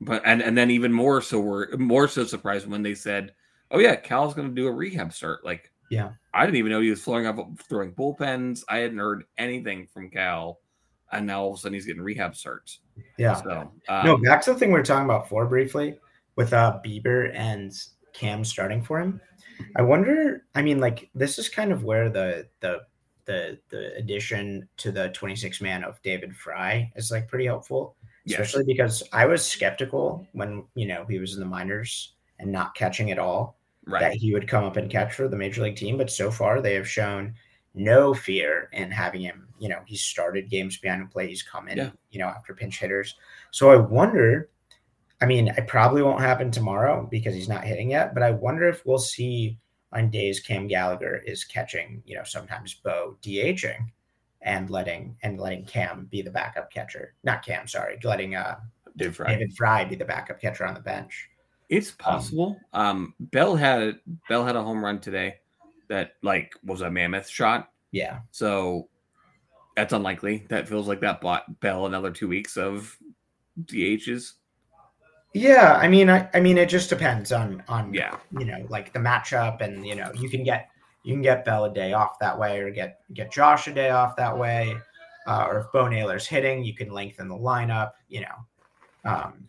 but 0.00 0.22
and 0.24 0.42
and 0.42 0.56
then 0.56 0.70
even 0.70 0.92
more 0.92 1.20
so 1.20 1.40
we're 1.40 1.76
more 1.76 2.08
so 2.08 2.24
surprised 2.24 2.66
when 2.66 2.82
they 2.82 2.94
said, 2.94 3.34
"Oh 3.70 3.78
yeah, 3.78 3.96
Cal's 3.96 4.34
going 4.34 4.48
to 4.48 4.54
do 4.54 4.66
a 4.66 4.72
rehab 4.72 5.12
start." 5.12 5.44
Like, 5.44 5.70
Yeah. 5.90 6.12
I 6.32 6.44
didn't 6.46 6.58
even 6.58 6.72
know 6.72 6.80
he 6.80 6.90
was 6.90 7.02
throwing 7.04 7.26
up 7.26 7.36
throwing 7.68 7.92
bullpens. 7.92 8.62
I 8.68 8.78
hadn't 8.78 8.98
heard 8.98 9.24
anything 9.36 9.86
from 9.92 10.10
Cal, 10.10 10.60
and 11.12 11.26
now 11.26 11.42
all 11.42 11.52
of 11.52 11.58
a 11.58 11.60
sudden 11.60 11.74
he's 11.74 11.86
getting 11.86 12.02
rehab 12.02 12.36
starts. 12.36 12.78
Yeah. 13.18 13.34
So 13.34 13.72
um, 13.88 14.06
no, 14.06 14.16
back 14.16 14.42
to 14.42 14.52
the 14.52 14.58
thing 14.58 14.70
we 14.70 14.78
were 14.78 14.84
talking 14.84 15.04
about 15.04 15.24
before 15.24 15.46
briefly 15.46 15.98
with 16.36 16.52
uh 16.52 16.78
Bieber 16.84 17.34
and 17.34 17.72
Cam 18.12 18.44
starting 18.44 18.82
for 18.82 19.00
him. 19.00 19.20
I 19.76 19.82
wonder. 19.82 20.44
I 20.54 20.62
mean, 20.62 20.80
like 20.80 21.10
this 21.14 21.38
is 21.38 21.48
kind 21.48 21.72
of 21.72 21.84
where 21.84 22.08
the 22.08 22.48
the 22.60 22.80
the 23.26 23.58
the 23.68 23.94
addition 23.96 24.68
to 24.78 24.90
the 24.90 25.10
26 25.10 25.60
man 25.60 25.84
of 25.84 26.00
David 26.02 26.34
Fry 26.34 26.90
is 26.96 27.10
like 27.10 27.28
pretty 27.28 27.44
helpful, 27.44 27.96
yes. 28.24 28.40
especially 28.40 28.64
because 28.64 29.02
I 29.12 29.26
was 29.26 29.44
skeptical 29.44 30.26
when 30.32 30.64
you 30.74 30.86
know 30.86 31.04
he 31.08 31.18
was 31.18 31.34
in 31.34 31.40
the 31.40 31.46
minors 31.46 32.14
and 32.38 32.50
not 32.50 32.74
catching 32.74 33.10
at 33.10 33.18
all 33.18 33.58
that 33.86 34.14
he 34.14 34.32
would 34.32 34.46
come 34.46 34.64
up 34.64 34.76
and 34.76 34.90
catch 34.90 35.14
for 35.14 35.26
the 35.28 35.36
major 35.36 35.62
league 35.62 35.76
team. 35.76 35.96
But 35.98 36.10
so 36.10 36.30
far, 36.30 36.60
they 36.60 36.74
have 36.74 36.88
shown 36.88 37.34
no 37.74 38.14
fear 38.14 38.68
in 38.72 38.90
having 38.90 39.22
him. 39.22 39.48
You 39.58 39.68
know, 39.68 39.80
he 39.84 39.96
started 39.96 40.50
games 40.50 40.78
behind 40.78 41.02
the 41.02 41.06
plate. 41.06 41.30
He's 41.30 41.42
come 41.42 41.68
in, 41.68 41.78
Yeah. 41.78 41.90
you 42.10 42.18
know, 42.18 42.26
after 42.26 42.54
pinch 42.54 42.78
hitters. 42.78 43.16
So 43.50 43.70
I 43.70 43.76
wonder. 43.76 44.48
I 45.22 45.26
mean, 45.26 45.48
it 45.48 45.66
probably 45.66 46.02
won't 46.02 46.20
happen 46.22 46.50
tomorrow 46.50 47.06
because 47.10 47.34
he's 47.34 47.48
not 47.48 47.64
hitting 47.64 47.90
yet. 47.90 48.14
But 48.14 48.22
I 48.22 48.30
wonder 48.30 48.68
if 48.68 48.86
we'll 48.86 48.98
see 48.98 49.58
on 49.92 50.08
days 50.10 50.40
Cam 50.40 50.66
Gallagher 50.66 51.16
is 51.26 51.44
catching. 51.44 52.02
You 52.06 52.16
know, 52.16 52.24
sometimes 52.24 52.74
Bo 52.74 53.16
DHing. 53.22 53.90
And 54.42 54.70
letting 54.70 55.16
and 55.22 55.38
letting 55.38 55.64
Cam 55.64 56.06
be 56.10 56.22
the 56.22 56.30
backup 56.30 56.72
catcher. 56.72 57.14
Not 57.24 57.44
Cam, 57.44 57.66
sorry, 57.66 57.98
letting 58.04 58.34
uh 58.34 58.56
David 58.96 59.16
Fry. 59.16 59.30
David 59.34 59.52
Fry 59.56 59.84
be 59.84 59.96
the 59.96 60.04
backup 60.04 60.40
catcher 60.40 60.66
on 60.66 60.74
the 60.74 60.80
bench. 60.80 61.28
It's 61.68 61.92
possible. 61.92 62.58
Um, 62.72 63.14
Bell 63.20 63.54
had 63.54 64.00
Bell 64.28 64.44
had 64.44 64.56
a 64.56 64.62
home 64.62 64.84
run 64.84 64.98
today 65.00 65.36
that 65.88 66.14
like 66.22 66.52
was 66.64 66.80
a 66.80 66.90
mammoth 66.90 67.28
shot. 67.28 67.70
Yeah. 67.92 68.20
So 68.30 68.88
that's 69.76 69.92
unlikely. 69.92 70.46
That 70.48 70.68
feels 70.68 70.88
like 70.88 71.00
that 71.00 71.20
bought 71.20 71.60
Bell 71.60 71.86
another 71.86 72.10
two 72.10 72.28
weeks 72.28 72.56
of 72.56 72.96
DHs. 73.64 74.32
Yeah, 75.32 75.78
I 75.80 75.86
mean, 75.86 76.10
I, 76.10 76.28
I 76.34 76.40
mean, 76.40 76.58
it 76.58 76.68
just 76.68 76.88
depends 76.88 77.30
on 77.30 77.62
on 77.68 77.94
Yeah. 77.94 78.16
you 78.36 78.44
know 78.44 78.66
like 78.68 78.92
the 78.92 78.98
matchup, 78.98 79.60
and 79.60 79.86
you 79.86 79.94
know 79.94 80.10
you 80.14 80.28
can 80.28 80.42
get 80.42 80.69
you 81.02 81.14
can 81.14 81.22
get 81.22 81.44
Bell 81.44 81.64
a 81.64 81.72
day 81.72 81.92
off 81.92 82.18
that 82.20 82.38
way, 82.38 82.58
or 82.58 82.70
get 82.70 83.00
get 83.14 83.32
Josh 83.32 83.66
a 83.68 83.72
day 83.72 83.90
off 83.90 84.16
that 84.16 84.36
way, 84.36 84.76
uh, 85.26 85.46
or 85.48 85.60
if 85.60 85.72
Bo 85.72 85.88
Naylor's 85.88 86.26
hitting, 86.26 86.64
you 86.64 86.74
can 86.74 86.90
lengthen 86.90 87.28
the 87.28 87.34
lineup. 87.34 87.92
You 88.08 88.22
know, 88.22 89.10
um, 89.10 89.46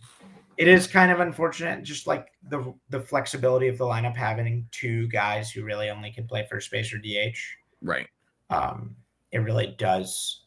it 0.58 0.68
is 0.68 0.88
kind 0.88 1.12
of 1.12 1.20
unfortunate, 1.20 1.84
just 1.84 2.08
like 2.08 2.28
the 2.49 2.74
the 2.89 2.99
flexibility 2.99 3.68
of 3.68 3.78
the 3.78 3.86
lineup 3.86 4.16
having 4.16 4.68
two 4.72 5.08
guys 5.08 5.52
who 5.52 5.64
really 5.64 5.89
only 5.89 6.12
can 6.12 6.28
play 6.28 6.45
first 6.49 6.72
base 6.72 6.93
or 6.93 6.97
DH. 6.97 7.38
Right. 7.82 8.08
Um, 8.49 8.95
it 9.32 9.39
really 9.39 9.76
does 9.78 10.45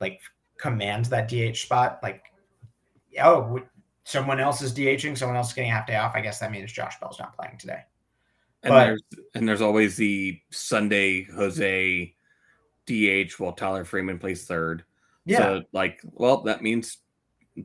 like 0.00 0.20
commands 0.58 1.08
that 1.08 1.28
DH 1.28 1.56
spot. 1.56 1.98
Like, 2.02 2.24
oh, 3.22 3.60
someone 4.04 4.40
else 4.40 4.62
is 4.62 4.72
DHing, 4.72 5.16
someone 5.18 5.36
else 5.36 5.48
is 5.48 5.54
getting 5.54 5.70
a 5.70 5.74
half 5.74 5.86
day 5.86 5.96
off. 5.96 6.14
I 6.14 6.20
guess 6.20 6.38
that 6.38 6.52
means 6.52 6.72
Josh 6.72 6.98
Bell's 7.00 7.18
not 7.18 7.36
playing 7.36 7.58
today. 7.58 7.80
And 8.66 8.72
But- 8.74 8.84
there's 8.84 9.02
and 9.34 9.48
there's 9.48 9.60
always 9.62 9.96
the 9.96 10.40
Sunday 10.50 11.22
Jose 11.24 12.14
DH 12.86 13.38
while 13.38 13.52
Tyler 13.52 13.84
Freeman 13.84 14.18
plays 14.18 14.46
third. 14.46 14.84
Yeah, 15.24 15.38
So 15.38 15.62
like, 15.72 16.00
well, 16.04 16.42
that 16.42 16.62
means 16.62 16.98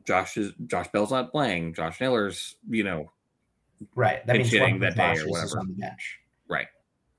Josh 0.06 0.36
is 0.36 0.52
Josh 0.66 0.88
Bell's 0.92 1.10
not 1.10 1.30
playing. 1.32 1.74
Josh 1.74 2.00
Naylor's, 2.00 2.56
you 2.68 2.82
know, 2.84 3.10
right. 3.94 4.24
That 4.26 4.36
means 4.36 4.52
one 4.52 4.60
hitting 4.60 4.78
that 4.80 4.92
the 4.96 5.02
day 5.02 5.10
or 5.12 5.14
Joshes 5.14 5.20
is 5.24 5.26
whatever. 5.30 5.58
on 5.60 5.66
the 5.68 5.74
bench. 5.74 6.18
right. 6.48 6.68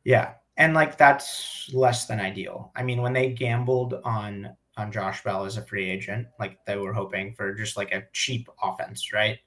Yeah, 0.05 0.33
and 0.57 0.73
like 0.73 0.97
that's 0.97 1.69
less 1.73 2.05
than 2.07 2.19
ideal. 2.19 2.71
I 2.75 2.83
mean, 2.83 3.01
when 3.01 3.13
they 3.13 3.31
gambled 3.31 4.01
on 4.03 4.49
on 4.75 4.91
Josh 4.91 5.23
Bell 5.23 5.45
as 5.45 5.57
a 5.57 5.61
free 5.61 5.89
agent, 5.89 6.27
like 6.39 6.63
they 6.65 6.75
were 6.77 6.93
hoping 6.93 7.33
for 7.35 7.53
just 7.53 7.77
like 7.77 7.93
a 7.93 8.03
cheap 8.11 8.49
offense, 8.61 9.13
right? 9.13 9.39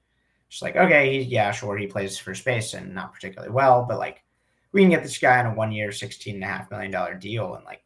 Just 0.49 0.61
like 0.63 0.75
okay, 0.77 1.19
yeah, 1.19 1.51
sure, 1.51 1.77
he 1.77 1.85
plays 1.85 2.17
first 2.17 2.43
base 2.45 2.73
and 2.73 2.95
not 2.95 3.13
particularly 3.13 3.51
well, 3.53 3.85
but 3.87 3.99
like 3.99 4.23
we 4.77 4.83
can 4.83 4.91
get 4.91 5.01
this 5.01 5.17
guy 5.17 5.39
on 5.39 5.47
a 5.47 5.55
one 5.55 5.71
year, 5.71 5.91
sixteen 5.91 6.35
and 6.35 6.43
a 6.43 6.47
half 6.47 6.69
million 6.69 6.91
dollar 6.91 7.15
deal 7.15 7.55
and 7.55 7.65
like 7.65 7.81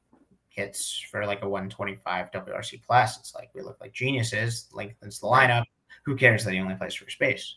hits 0.49 1.01
for 1.09 1.25
like 1.25 1.41
a 1.41 1.47
one 1.47 1.69
twenty 1.69 1.97
five 2.03 2.29
WRC 2.31 2.81
plus. 2.85 3.17
It's 3.17 3.33
like 3.33 3.49
we 3.55 3.61
look 3.61 3.79
like 3.79 3.93
geniuses. 3.93 4.67
Lengthens 4.73 5.21
the 5.21 5.27
lineup. 5.27 5.63
Who 6.03 6.17
cares 6.17 6.43
that 6.43 6.53
he 6.53 6.59
only 6.59 6.75
plays 6.75 6.93
first 6.93 7.17
base? 7.17 7.55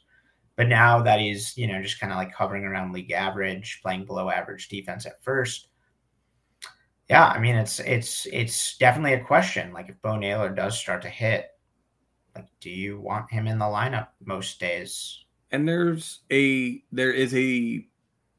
But 0.54 0.68
now 0.68 1.02
that 1.02 1.18
he's, 1.18 1.56
you 1.56 1.66
know, 1.66 1.82
just 1.82 1.98
kind 1.98 2.12
of 2.12 2.16
like 2.16 2.32
hovering 2.32 2.62
around 2.64 2.92
league 2.92 3.10
average, 3.10 3.80
playing 3.82 4.04
below 4.04 4.30
average 4.30 4.68
defense 4.68 5.04
at 5.04 5.20
first. 5.24 5.66
Yeah, 7.10 7.26
I 7.26 7.40
mean 7.40 7.56
it's 7.56 7.80
it's 7.80 8.28
it's 8.32 8.78
definitely 8.78 9.14
a 9.14 9.24
question. 9.24 9.72
Like 9.72 9.88
if 9.88 10.00
Bo 10.00 10.16
Naylor 10.16 10.50
does 10.50 10.78
start 10.78 11.02
to 11.02 11.08
hit, 11.08 11.48
like 12.36 12.46
do 12.60 12.70
you 12.70 13.00
want 13.00 13.32
him 13.32 13.48
in 13.48 13.58
the 13.58 13.64
lineup 13.64 14.10
most 14.24 14.60
days? 14.60 15.24
And 15.50 15.66
there's 15.66 16.20
a 16.30 16.84
there 16.92 17.12
is 17.12 17.34
a 17.34 17.84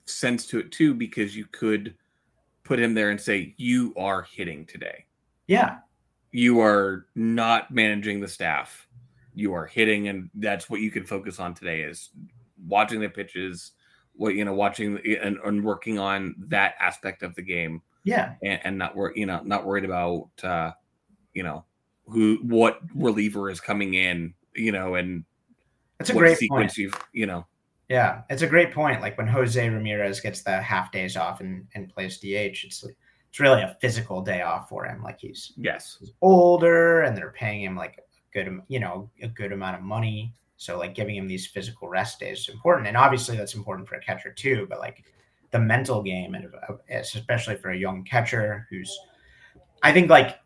sense 0.05 0.45
to 0.47 0.59
it 0.59 0.71
too 0.71 0.93
because 0.93 1.35
you 1.35 1.45
could 1.51 1.95
put 2.63 2.79
him 2.79 2.93
there 2.93 3.09
and 3.11 3.19
say 3.19 3.53
you 3.57 3.93
are 3.97 4.23
hitting 4.23 4.65
today. 4.65 5.05
Yeah, 5.47 5.77
You 6.31 6.59
are 6.61 7.05
not 7.15 7.71
managing 7.71 8.19
the 8.19 8.27
staff. 8.27 8.87
You 9.35 9.53
are 9.53 9.65
hitting, 9.65 10.07
and 10.07 10.29
that's 10.35 10.69
what 10.69 10.81
you 10.81 10.89
can 10.89 11.05
focus 11.05 11.39
on 11.39 11.53
today 11.53 11.81
is 11.81 12.09
watching 12.67 12.99
the 12.99 13.09
pitches, 13.09 13.73
what 14.13 14.33
you 14.33 14.45
know, 14.45 14.53
watching 14.53 14.97
and, 15.21 15.37
and 15.43 15.63
working 15.63 15.99
on 15.99 16.35
that 16.47 16.75
aspect 16.79 17.21
of 17.21 17.35
the 17.35 17.41
game. 17.41 17.81
yeah, 18.05 18.33
and, 18.41 18.59
and 18.63 18.77
not 18.77 18.95
worry, 18.95 19.13
you 19.15 19.25
know, 19.25 19.41
not 19.43 19.65
worried 19.65 19.85
about, 19.85 20.29
uh, 20.43 20.71
you 21.33 21.43
know, 21.43 21.65
who, 22.07 22.39
what 22.43 22.79
reliever 22.93 23.49
is 23.49 23.59
coming 23.59 23.95
in, 23.95 24.33
you 24.55 24.71
know, 24.71 24.95
and 24.95 25.25
that's 25.97 26.11
a 26.11 26.13
great 26.13 26.37
sequence 26.37 26.73
point. 26.73 26.77
you've, 26.77 26.99
you 27.13 27.25
know, 27.25 27.45
Yeah, 27.89 28.21
it's 28.29 28.41
a 28.41 28.47
great 28.47 28.73
point. 28.73 29.01
Like 29.01 29.17
when 29.17 29.27
Jose 29.27 29.69
Ramirez 29.69 30.19
gets 30.19 30.41
the 30.41 30.61
half 30.61 30.91
days 30.91 31.15
off 31.15 31.39
and, 31.39 31.67
and 31.75 31.89
plays 31.89 32.17
DH, 32.17 32.65
it's 32.65 32.83
like, 32.83 32.97
it's 33.29 33.39
really 33.39 33.61
a 33.61 33.77
physical 33.79 34.21
day 34.21 34.41
off 34.41 34.69
for 34.69 34.85
him. 34.85 35.03
Like 35.03 35.19
he's 35.19 35.53
yes, 35.57 35.97
he's 35.99 36.13
older 36.21 37.01
and 37.01 37.15
they're 37.15 37.31
paying 37.31 37.63
him 37.63 37.75
like 37.75 37.97
a 37.97 38.01
good 38.33 38.61
you 38.67 38.79
know 38.79 39.09
a 39.21 39.27
good 39.27 39.51
amount 39.51 39.75
of 39.75 39.81
money 39.81 40.33
so 40.57 40.77
like 40.77 40.95
giving 40.95 41.15
him 41.15 41.27
these 41.27 41.47
physical 41.47 41.87
rest 41.87 42.19
days 42.19 42.39
is 42.39 42.49
important 42.49 42.87
and 42.87 42.97
obviously 42.97 43.35
that's 43.35 43.55
important 43.55 43.87
for 43.87 43.95
a 43.95 44.01
catcher 44.01 44.31
too 44.31 44.65
but 44.69 44.79
like 44.79 45.03
the 45.51 45.59
mental 45.59 46.01
game 46.01 46.35
and 46.35 46.47
especially 46.89 47.55
for 47.55 47.71
a 47.71 47.77
young 47.77 48.03
catcher 48.03 48.67
who's 48.69 48.97
i 49.83 49.91
think 49.91 50.09
like 50.09 50.39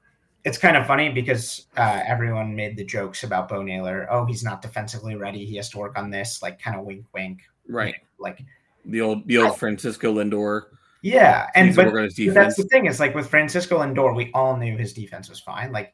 it's 0.46 0.58
kind 0.58 0.78
of 0.78 0.86
funny 0.88 1.10
because 1.10 1.68
uh, 1.78 2.02
everyone 2.06 2.56
made 2.56 2.78
the 2.78 2.86
jokes 2.86 3.24
about 3.24 3.50
Bo 3.50 3.62
Naylor. 3.62 4.08
Oh, 4.10 4.26
he's 4.26 4.44
not 4.44 4.62
defensively 4.62 5.16
ready. 5.16 5.46
He 5.46 5.56
has 5.58 5.70
to 5.72 5.78
work 5.78 5.98
on 5.98 6.10
this. 6.10 6.42
Like, 6.42 6.62
kind 6.62 6.78
of 6.80 6.86
wink, 6.86 7.06
wink. 7.14 7.42
right. 7.68 7.96
Like, 8.18 8.44
The 8.86 9.02
old, 9.02 9.28
the 9.28 9.38
old 9.38 9.58
Francisco 9.58 10.14
Lindor. 10.14 10.64
yeah. 11.02 11.48
And 11.56 11.68
needs 11.68 11.78
to 11.78 11.84
but 11.84 11.94
work 11.94 12.00
on 12.00 12.04
his 12.06 12.16
But 12.28 12.34
that's 12.34 12.56
the 12.58 12.64
thing 12.64 12.86
is 12.86 13.00
like 13.00 13.16
with 13.16 13.30
Francisco 13.30 13.80
Lindor, 13.80 14.16
we 14.16 14.32
all 14.34 14.56
knew 14.58 14.78
his 14.78 14.94
defense 14.94 15.30
was 15.30 15.40
fine. 15.40 15.72
Like 15.72 15.94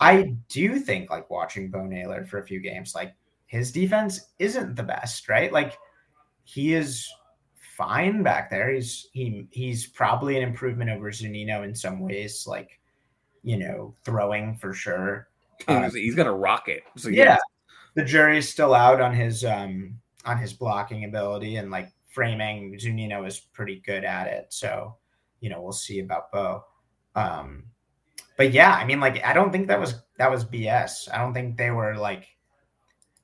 I 0.00 0.34
do 0.48 0.78
think 0.80 1.10
like 1.10 1.30
watching 1.30 1.70
Bo 1.70 1.84
Naylor 1.84 2.24
for 2.24 2.38
a 2.38 2.44
few 2.46 2.60
games, 2.60 2.94
like 2.94 3.14
his 3.46 3.70
defense 3.70 4.28
isn't 4.38 4.74
the 4.74 4.82
best, 4.82 5.28
right? 5.28 5.52
Like 5.52 5.78
he 6.44 6.74
is 6.74 7.08
fine 7.76 8.22
back 8.22 8.50
there. 8.50 8.72
He's 8.72 9.08
he 9.12 9.46
he's 9.52 9.86
probably 9.86 10.36
an 10.36 10.42
improvement 10.42 10.90
over 10.90 11.10
Zunino 11.12 11.64
in 11.64 11.74
some 11.74 12.00
ways, 12.00 12.44
like 12.46 12.80
you 13.42 13.56
know, 13.56 13.94
throwing 14.04 14.56
for 14.56 14.72
sure. 14.72 15.28
Uh, 15.68 15.90
he's 15.90 16.14
got 16.14 16.26
a 16.26 16.32
rocket. 16.32 16.82
So 16.96 17.08
yeah. 17.08 17.38
The 17.94 18.04
jury's 18.04 18.48
still 18.48 18.74
out 18.74 19.00
on 19.00 19.14
his 19.14 19.44
um 19.44 19.98
on 20.24 20.38
his 20.38 20.52
blocking 20.52 21.04
ability 21.04 21.56
and 21.56 21.70
like 21.70 21.92
framing. 22.08 22.76
Zunino 22.78 23.26
is 23.26 23.40
pretty 23.40 23.82
good 23.84 24.04
at 24.04 24.26
it. 24.26 24.46
So, 24.50 24.96
you 25.40 25.50
know, 25.50 25.60
we'll 25.60 25.72
see 25.72 26.00
about 26.00 26.32
Bo. 26.32 26.64
Um 27.14 27.64
but 28.36 28.52
yeah, 28.52 28.72
I 28.74 28.84
mean 28.84 29.00
like 29.00 29.22
I 29.24 29.32
don't 29.32 29.52
think 29.52 29.68
that 29.68 29.78
was 29.78 30.02
that 30.18 30.30
was 30.30 30.44
BS. 30.44 31.12
I 31.12 31.18
don't 31.18 31.34
think 31.34 31.56
they 31.56 31.70
were 31.70 31.96
like 31.96 32.28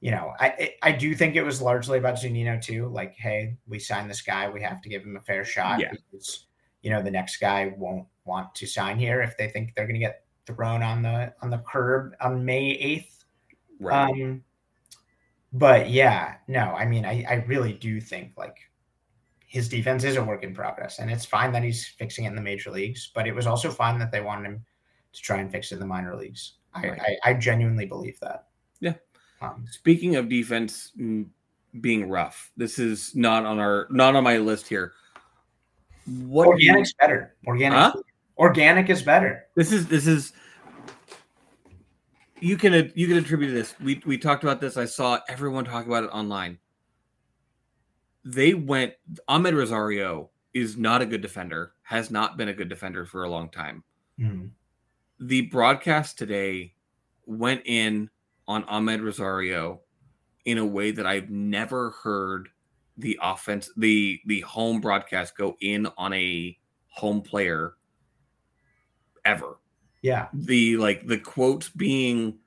you 0.00 0.12
know, 0.12 0.32
I 0.38 0.74
I 0.82 0.92
do 0.92 1.14
think 1.14 1.34
it 1.34 1.42
was 1.42 1.60
largely 1.62 1.98
about 1.98 2.16
Zunino 2.16 2.62
too. 2.62 2.88
Like, 2.88 3.14
hey, 3.16 3.56
we 3.66 3.78
signed 3.78 4.08
this 4.08 4.22
guy, 4.22 4.48
we 4.48 4.62
have 4.62 4.80
to 4.82 4.88
give 4.88 5.02
him 5.02 5.16
a 5.16 5.20
fair 5.20 5.44
shot 5.44 5.80
Yeah. 5.80 5.90
because 5.90 6.46
you 6.88 6.94
know 6.94 7.02
the 7.02 7.10
next 7.10 7.36
guy 7.36 7.74
won't 7.76 8.06
want 8.24 8.54
to 8.54 8.66
sign 8.66 8.98
here 8.98 9.20
if 9.20 9.36
they 9.36 9.46
think 9.48 9.74
they're 9.74 9.86
going 9.86 10.00
to 10.00 10.06
get 10.06 10.24
thrown 10.46 10.82
on 10.82 11.02
the 11.02 11.34
on 11.42 11.50
the 11.50 11.58
curb 11.70 12.14
on 12.22 12.42
May 12.42 12.70
eighth. 12.70 13.26
right. 13.78 14.10
Um, 14.10 14.42
but 15.52 15.90
yeah, 15.90 16.36
no, 16.46 16.60
I 16.60 16.86
mean, 16.86 17.04
I, 17.04 17.26
I 17.28 17.34
really 17.46 17.74
do 17.74 18.00
think 18.00 18.32
like 18.38 18.56
his 19.46 19.68
defense 19.68 20.02
is 20.02 20.16
a 20.16 20.24
work 20.24 20.42
in 20.44 20.54
progress, 20.54 20.98
and 20.98 21.10
it's 21.10 21.26
fine 21.26 21.52
that 21.52 21.62
he's 21.62 21.86
fixing 21.86 22.24
it 22.24 22.28
in 22.28 22.36
the 22.36 22.40
major 22.40 22.70
leagues, 22.70 23.10
but 23.14 23.26
it 23.26 23.34
was 23.34 23.46
also 23.46 23.70
fine 23.70 23.98
that 23.98 24.10
they 24.10 24.22
wanted 24.22 24.46
him 24.46 24.64
to 25.12 25.20
try 25.20 25.40
and 25.40 25.52
fix 25.52 25.70
it 25.70 25.74
in 25.74 25.80
the 25.80 25.86
minor 25.86 26.16
leagues. 26.16 26.54
I, 26.72 26.88
Right. 26.88 27.00
I, 27.22 27.30
I 27.30 27.34
genuinely 27.34 27.84
believe 27.84 28.18
that. 28.20 28.46
Yeah. 28.80 28.94
Um, 29.42 29.66
Speaking 29.70 30.16
of 30.16 30.30
defense 30.30 30.92
being 31.82 32.08
rough, 32.08 32.50
this 32.56 32.78
is 32.78 33.14
not 33.14 33.44
on 33.44 33.58
our, 33.58 33.88
not 33.90 34.16
on 34.16 34.24
my 34.24 34.38
list 34.38 34.68
here. 34.68 34.94
What 36.08 36.44
do 36.56 36.62
you- 36.64 36.70
organic's 36.70 36.92
better. 36.94 37.34
Organic. 37.46 37.78
Huh? 37.78 37.92
Organic 38.38 38.88
is 38.88 39.02
better. 39.02 39.46
This 39.56 39.72
is 39.72 39.86
this 39.88 40.06
is 40.06 40.32
you 42.40 42.56
can 42.56 42.92
you 42.94 43.08
can 43.08 43.16
attribute 43.16 43.52
this. 43.52 43.74
We 43.80 44.00
we 44.06 44.16
talked 44.18 44.44
about 44.44 44.60
this. 44.60 44.76
I 44.76 44.84
saw 44.84 45.18
everyone 45.28 45.64
talk 45.64 45.86
about 45.86 46.04
it 46.04 46.08
online. 46.08 46.58
They 48.24 48.54
went 48.54 48.94
Amed 49.28 49.54
Rosario 49.56 50.30
is 50.54 50.76
not 50.76 51.02
a 51.02 51.06
good 51.06 51.20
defender, 51.20 51.72
has 51.82 52.10
not 52.10 52.36
been 52.36 52.48
a 52.48 52.54
good 52.54 52.68
defender 52.68 53.04
for 53.04 53.24
a 53.24 53.28
long 53.28 53.48
time. 53.50 53.82
Mhm. 54.18 54.50
The 55.20 55.42
broadcast 55.42 56.16
today 56.18 56.74
went 57.26 57.62
in 57.64 58.08
on 58.46 58.64
Amed 58.64 59.02
Rosario 59.02 59.80
in 60.44 60.58
a 60.58 60.64
way 60.66 60.90
that 60.92 61.06
I've 61.06 61.28
never 61.30 61.90
heard 61.90 62.48
the 62.98 63.18
offense 63.22 63.70
the 63.76 64.20
the 64.26 64.40
home 64.40 64.80
broadcast 64.80 65.36
go 65.36 65.56
in 65.60 65.86
on 65.96 66.12
a 66.12 66.56
home 66.88 67.22
player 67.22 67.74
ever 69.24 69.58
Yeah. 70.02 70.28
the 70.32 70.76
like 70.76 71.06
the 71.06 71.18
quotes 71.18 71.68
being 71.68 72.38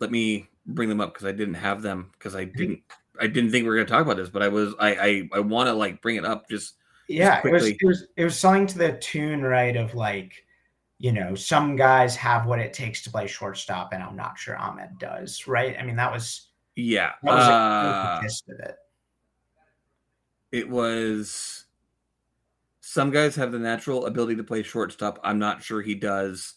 let 0.00 0.10
me 0.10 0.48
bring 0.66 0.88
them 0.88 1.00
up 1.00 1.14
because 1.14 1.26
i 1.26 1.32
didn't 1.32 1.54
have 1.54 1.82
them 1.82 2.10
because 2.12 2.36
i 2.36 2.44
didn't 2.44 2.80
i 3.20 3.26
didn't 3.26 3.50
think 3.50 3.64
we 3.64 3.68
were 3.70 3.76
going 3.76 3.86
to 3.86 3.92
talk 3.92 4.04
about 4.04 4.16
this 4.16 4.28
but 4.28 4.42
i 4.42 4.48
was 4.48 4.74
i 4.78 4.94
i, 4.94 5.28
I 5.34 5.40
want 5.40 5.68
to 5.68 5.72
like 5.72 6.02
bring 6.02 6.16
it 6.16 6.24
up 6.24 6.48
just 6.48 6.74
Yeah. 7.08 7.40
It 7.42 7.50
was, 7.52 7.66
it 7.66 7.78
was 7.82 8.06
it 8.16 8.24
was 8.24 8.38
something 8.38 8.66
to 8.66 8.78
the 8.78 8.92
tune 8.98 9.42
right 9.42 9.76
of 9.76 9.94
like 9.94 10.32
you 10.98 11.12
know, 11.12 11.36
some 11.36 11.76
guys 11.76 12.16
have 12.16 12.46
what 12.46 12.58
it 12.58 12.72
takes 12.72 13.02
to 13.02 13.10
play 13.10 13.28
shortstop, 13.28 13.92
and 13.92 14.02
I'm 14.02 14.16
not 14.16 14.36
sure 14.36 14.56
Amed 14.56 14.98
does, 14.98 15.46
right? 15.46 15.76
I 15.78 15.84
mean, 15.84 15.94
that 15.96 16.10
was 16.10 16.48
yeah, 16.74 17.12
that 17.22 17.34
was 17.34 17.44
uh, 17.44 18.16
the 18.16 18.26
gist 18.26 18.48
of 18.48 18.58
it. 18.58 18.76
It 20.52 20.68
was. 20.68 21.64
Some 22.80 23.10
guys 23.10 23.36
have 23.36 23.52
the 23.52 23.58
natural 23.58 24.06
ability 24.06 24.36
to 24.36 24.44
play 24.44 24.62
shortstop. 24.62 25.18
I'm 25.22 25.38
not 25.38 25.62
sure 25.62 25.82
he 25.82 25.94
does. 25.94 26.54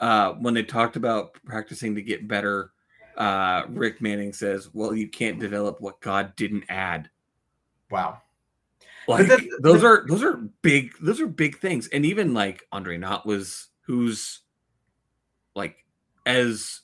Uh, 0.00 0.34
when 0.34 0.54
they 0.54 0.62
talked 0.62 0.96
about 0.96 1.34
practicing 1.44 1.94
to 1.96 2.02
get 2.02 2.28
better, 2.28 2.72
uh, 3.16 3.64
Rick 3.68 4.00
Manning 4.00 4.32
says, 4.32 4.70
"Well, 4.72 4.94
you 4.94 5.08
can't 5.08 5.40
develop 5.40 5.80
what 5.80 6.00
God 6.00 6.34
didn't 6.36 6.64
add." 6.68 7.10
Wow. 7.90 8.22
Like 9.08 9.28
those 9.60 9.82
are 9.82 10.04
those 10.08 10.22
are 10.22 10.36
big 10.62 10.92
those 11.00 11.20
are 11.20 11.26
big 11.26 11.58
things. 11.58 11.88
And 11.88 12.06
even 12.06 12.34
like 12.34 12.66
Andre 12.70 12.96
Knott 12.98 13.26
was 13.26 13.68
who's 13.82 14.40
like 15.54 15.84
as 16.24 16.81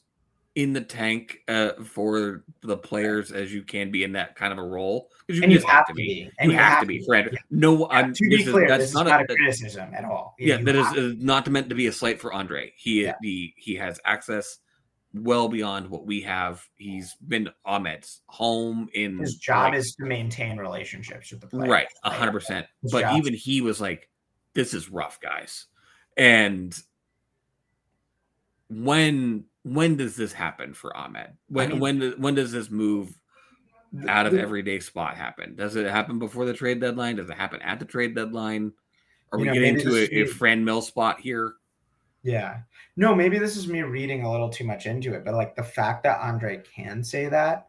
in 0.58 0.72
the 0.72 0.80
tank 0.80 1.38
uh, 1.46 1.70
for 1.84 2.42
the 2.62 2.76
players 2.76 3.30
as 3.30 3.54
you 3.54 3.62
can 3.62 3.92
be 3.92 4.02
in 4.02 4.10
that 4.10 4.34
kind 4.34 4.52
of 4.52 4.58
a 4.58 4.62
role. 4.62 5.08
'Cause 5.28 5.38
And 5.40 5.52
you 5.52 5.58
just 5.58 5.68
have 5.68 5.86
to 5.86 5.94
be. 5.94 6.28
And 6.40 6.50
you 6.50 6.58
have 6.58 6.80
to 6.80 6.86
be. 6.86 7.00
Fred. 7.06 7.30
No, 7.48 7.88
I'm 7.90 8.12
to 8.12 8.28
be 8.28 8.36
this 8.38 8.46
is- 8.48 8.52
clear, 8.52 8.66
that's 8.66 8.80
this 8.82 8.88
is 8.88 8.94
not 8.96 9.06
not, 9.06 9.20
a, 9.22 9.26
criticism 9.26 9.94
at 9.94 10.04
all. 10.04 10.34
yeah, 10.36 10.58
You 10.58 10.64
that 10.64 10.74
is, 10.74 10.86
have- 10.86 10.96
is 10.96 11.16
not 11.18 11.48
meant 11.48 11.68
to 11.68 11.76
be 11.76 11.86
a 11.86 11.92
slight 11.92 12.20
for 12.20 12.32
Andre. 12.32 12.72
He 12.76 13.04
Yeah. 13.04 13.14
he 13.22 13.54
he 13.56 13.76
has 13.76 14.00
access 14.04 14.58
well 15.14 15.48
beyond 15.48 15.88
what 15.90 16.06
we 16.06 16.22
have. 16.22 16.66
He's 16.74 17.14
been 17.28 17.50
Ahmed's 17.64 18.22
home 18.26 18.88
in 18.94 19.18
his 19.18 19.36
job 19.36 19.70
like, 19.74 19.78
is 19.78 19.94
to 20.00 20.06
maintain 20.06 20.56
relationships 20.58 21.30
with 21.30 21.40
the 21.40 21.46
players. 21.46 21.68
right 21.70 21.88
a 22.02 22.10
hundred 22.10 22.32
percent 22.32 22.66
but 22.90 23.02
job. 23.02 23.16
even 23.18 23.32
he 23.32 23.60
was 23.60 23.80
like 23.80 24.08
this 24.54 24.74
is 24.74 24.88
rough 24.90 25.20
guys 25.20 25.66
and 26.16 26.76
when 28.68 29.44
when 29.62 29.96
does 29.96 30.16
this 30.16 30.32
happen 30.32 30.74
for 30.74 30.92
Amed? 30.96 31.32
When 31.48 31.70
mean- 31.70 31.80
when 31.80 32.12
when 32.18 32.34
does 32.34 32.52
this 32.52 32.70
move 32.70 33.18
out 34.06 34.26
of 34.26 34.32
The- 34.32 34.40
everyday 34.40 34.80
spot 34.80 35.16
happen? 35.16 35.54
Does 35.56 35.76
it 35.76 35.86
happen 35.90 36.18
before 36.18 36.44
the 36.44 36.54
trade 36.54 36.80
deadline? 36.80 37.16
Does 37.16 37.30
it 37.30 37.36
happen 37.36 37.60
at 37.62 37.78
the 37.78 37.84
trade 37.86 38.14
deadline? 38.14 38.72
Are 39.32 39.38
we 39.38 39.46
know, 39.46 39.54
getting 39.54 39.74
maybe 39.76 39.84
to 39.84 40.20
a, 40.20 40.22
a 40.22 40.26
Franmil 40.26 40.82
spot 40.82 41.20
here? 41.20 41.54
Yeah. 42.22 42.60
No, 42.96 43.14
maybe 43.14 43.38
this 43.38 43.56
is 43.56 43.68
me 43.68 43.82
reading 43.82 44.24
a 44.24 44.30
little 44.30 44.48
too 44.48 44.64
much 44.64 44.86
into 44.86 45.14
it, 45.14 45.24
but 45.24 45.34
like 45.34 45.54
the 45.54 45.62
fact 45.62 46.02
that 46.02 46.20
Andre 46.20 46.62
can 46.74 47.04
say 47.04 47.28
that 47.28 47.68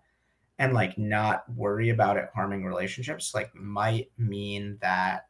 and 0.58 0.74
like 0.74 0.98
not 0.98 1.44
worry 1.54 1.90
about 1.90 2.18
it 2.18 2.30
harming 2.34 2.66
relationships, 2.66 3.34
like 3.34 3.54
might 3.56 4.10
mean 4.18 4.78
that 4.82 5.28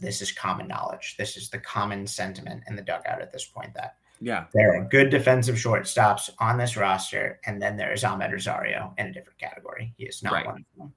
this 0.00 0.22
is 0.22 0.32
common 0.32 0.68
knowledge. 0.68 1.16
This 1.18 1.36
is 1.36 1.50
the 1.50 1.58
common 1.58 2.06
sentiment 2.06 2.62
in 2.68 2.76
the 2.76 2.82
dugout 2.82 3.20
at 3.20 3.32
this 3.32 3.44
point 3.44 3.74
that 3.74 3.96
yeah 4.20 4.44
there 4.54 4.74
are 4.74 4.84
good 4.84 5.10
defensive 5.10 5.56
shortstops 5.56 6.30
on 6.38 6.58
this 6.58 6.76
roster, 6.76 7.40
and 7.46 7.60
then 7.60 7.76
there 7.76 7.92
is 7.92 8.02
Amed 8.02 8.32
Rosario 8.32 8.92
in 8.98 9.06
a 9.06 9.12
different 9.12 9.38
category. 9.38 9.92
He 9.96 10.04
is 10.06 10.22
not 10.22 10.32
Right. 10.32 10.46
one 10.46 10.56
of 10.56 10.78
them. 10.78 10.94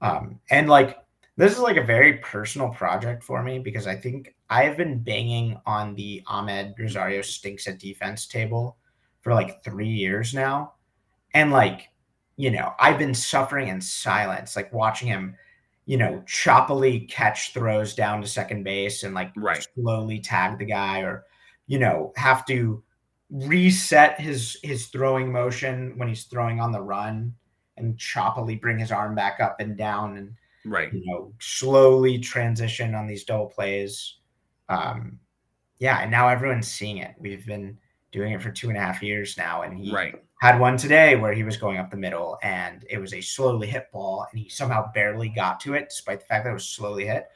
Um, 0.00 0.40
and 0.50 0.68
like 0.68 0.98
this 1.36 1.52
is 1.52 1.58
like 1.58 1.76
a 1.76 1.82
very 1.82 2.18
personal 2.18 2.68
project 2.68 3.24
for 3.24 3.42
me 3.42 3.58
because 3.58 3.86
I 3.86 3.96
think 3.96 4.34
I've 4.50 4.76
been 4.76 5.02
banging 5.02 5.60
on 5.66 5.94
the 5.96 6.22
Amed 6.28 6.74
Rosario 6.78 7.22
stinks 7.22 7.66
at 7.66 7.78
defense 7.78 8.26
table 8.26 8.76
for 9.20 9.34
like 9.34 9.64
three 9.64 9.88
years 9.88 10.32
now. 10.32 10.74
And 11.32 11.50
like, 11.50 11.88
you 12.36 12.50
know, 12.52 12.72
I've 12.78 12.98
been 12.98 13.14
suffering 13.14 13.68
in 13.68 13.80
silence, 13.80 14.54
like 14.54 14.72
watching 14.72 15.08
him, 15.08 15.34
you 15.86 15.96
know, 15.96 16.22
choppily 16.26 17.08
catch 17.08 17.52
throws 17.52 17.94
down 17.96 18.20
to 18.22 18.28
second 18.28 18.62
base 18.62 19.02
and 19.02 19.12
like 19.14 19.32
Right. 19.34 19.66
slowly 19.74 20.20
tag 20.20 20.58
the 20.58 20.64
guy 20.66 21.00
or, 21.00 21.24
you 21.66 21.78
know, 21.78 22.12
have 22.16 22.44
to 22.46 22.82
reset 23.30 24.20
his 24.20 24.58
his 24.62 24.86
throwing 24.88 25.32
motion 25.32 25.94
when 25.96 26.08
he's 26.08 26.24
throwing 26.24 26.60
on 26.60 26.72
the 26.72 26.80
run 26.80 27.34
and 27.76 27.96
choppily 27.96 28.60
bring 28.60 28.78
his 28.78 28.92
arm 28.92 29.14
back 29.14 29.40
up 29.40 29.56
and 29.58 29.76
down 29.76 30.16
and 30.16 30.34
right 30.64 30.92
you 30.92 31.02
know, 31.04 31.32
slowly 31.40 32.18
transition 32.18 32.94
on 32.94 33.06
these 33.06 33.24
double 33.24 33.46
plays. 33.46 34.18
Um, 34.68 35.18
yeah, 35.78 36.00
and 36.00 36.10
now 36.10 36.28
everyone's 36.28 36.68
seeing 36.68 36.98
it. 36.98 37.14
We've 37.18 37.44
been 37.44 37.76
doing 38.12 38.32
it 38.32 38.40
for 38.40 38.50
two 38.50 38.68
and 38.68 38.78
a 38.78 38.80
half 38.80 39.02
years 39.02 39.36
now, 39.36 39.62
and 39.62 39.76
he 39.76 39.92
right 39.92 40.14
had 40.40 40.60
one 40.60 40.76
today 40.76 41.16
where 41.16 41.32
he 41.32 41.42
was 41.42 41.56
going 41.56 41.78
up 41.78 41.90
the 41.90 41.96
middle, 41.96 42.38
and 42.42 42.84
it 42.88 42.98
was 42.98 43.14
a 43.14 43.20
slowly 43.20 43.66
hit 43.66 43.90
ball, 43.92 44.26
and 44.30 44.38
he 44.38 44.48
somehow 44.48 44.90
barely 44.92 45.28
got 45.28 45.58
to 45.60 45.74
it, 45.74 45.86
despite 45.88 46.20
the 46.20 46.26
fact 46.26 46.44
that 46.44 46.50
it 46.50 46.54
was 46.54 46.68
slowly 46.68 47.06
hit, 47.06 47.26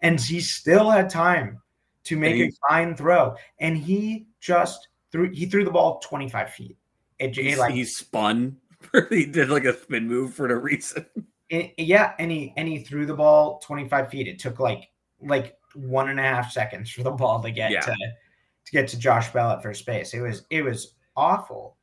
and 0.00 0.20
he 0.20 0.40
still 0.40 0.90
had 0.90 1.08
time 1.08 1.60
to 2.04 2.16
make 2.16 2.36
he- 2.36 2.44
a 2.44 2.50
fine 2.68 2.96
throw, 2.96 3.34
and 3.58 3.76
he 3.76 4.26
just 4.40 4.88
threw. 5.12 5.30
He 5.30 5.46
threw 5.46 5.64
the 5.64 5.70
ball 5.70 6.00
twenty 6.00 6.28
five 6.28 6.50
feet. 6.50 6.76
It, 7.18 7.36
it 7.38 7.58
like 7.58 7.74
he 7.74 7.84
spun 7.84 8.56
he 9.10 9.24
did 9.24 9.48
like 9.48 9.64
a 9.64 9.78
spin 9.78 10.08
move 10.08 10.34
for 10.34 10.48
no 10.48 10.54
reason 10.54 11.06
it, 11.48 11.74
yeah, 11.78 12.14
and 12.18 12.30
he 12.30 12.52
and 12.56 12.66
he 12.66 12.78
threw 12.78 13.06
the 13.06 13.14
ball 13.14 13.58
25 13.60 14.10
feet. 14.10 14.28
It 14.28 14.38
took 14.38 14.60
like 14.60 14.90
like 15.20 15.56
one 15.74 16.08
and 16.08 16.20
a 16.20 16.22
half 16.22 16.52
seconds 16.52 16.90
for 16.90 17.02
the 17.02 17.10
ball 17.10 17.42
to 17.42 17.50
get 17.50 17.70
Yeah. 17.70 17.80
to 17.80 17.92
to 17.92 18.72
get 18.72 18.88
to 18.88 18.98
Josh 18.98 19.32
Bell 19.32 19.50
at 19.50 19.62
first 19.62 19.84
base. 19.86 20.14
It 20.14 20.20
was 20.20 20.46
it 20.50 20.62
was 20.62 20.94
awful. 21.16 21.76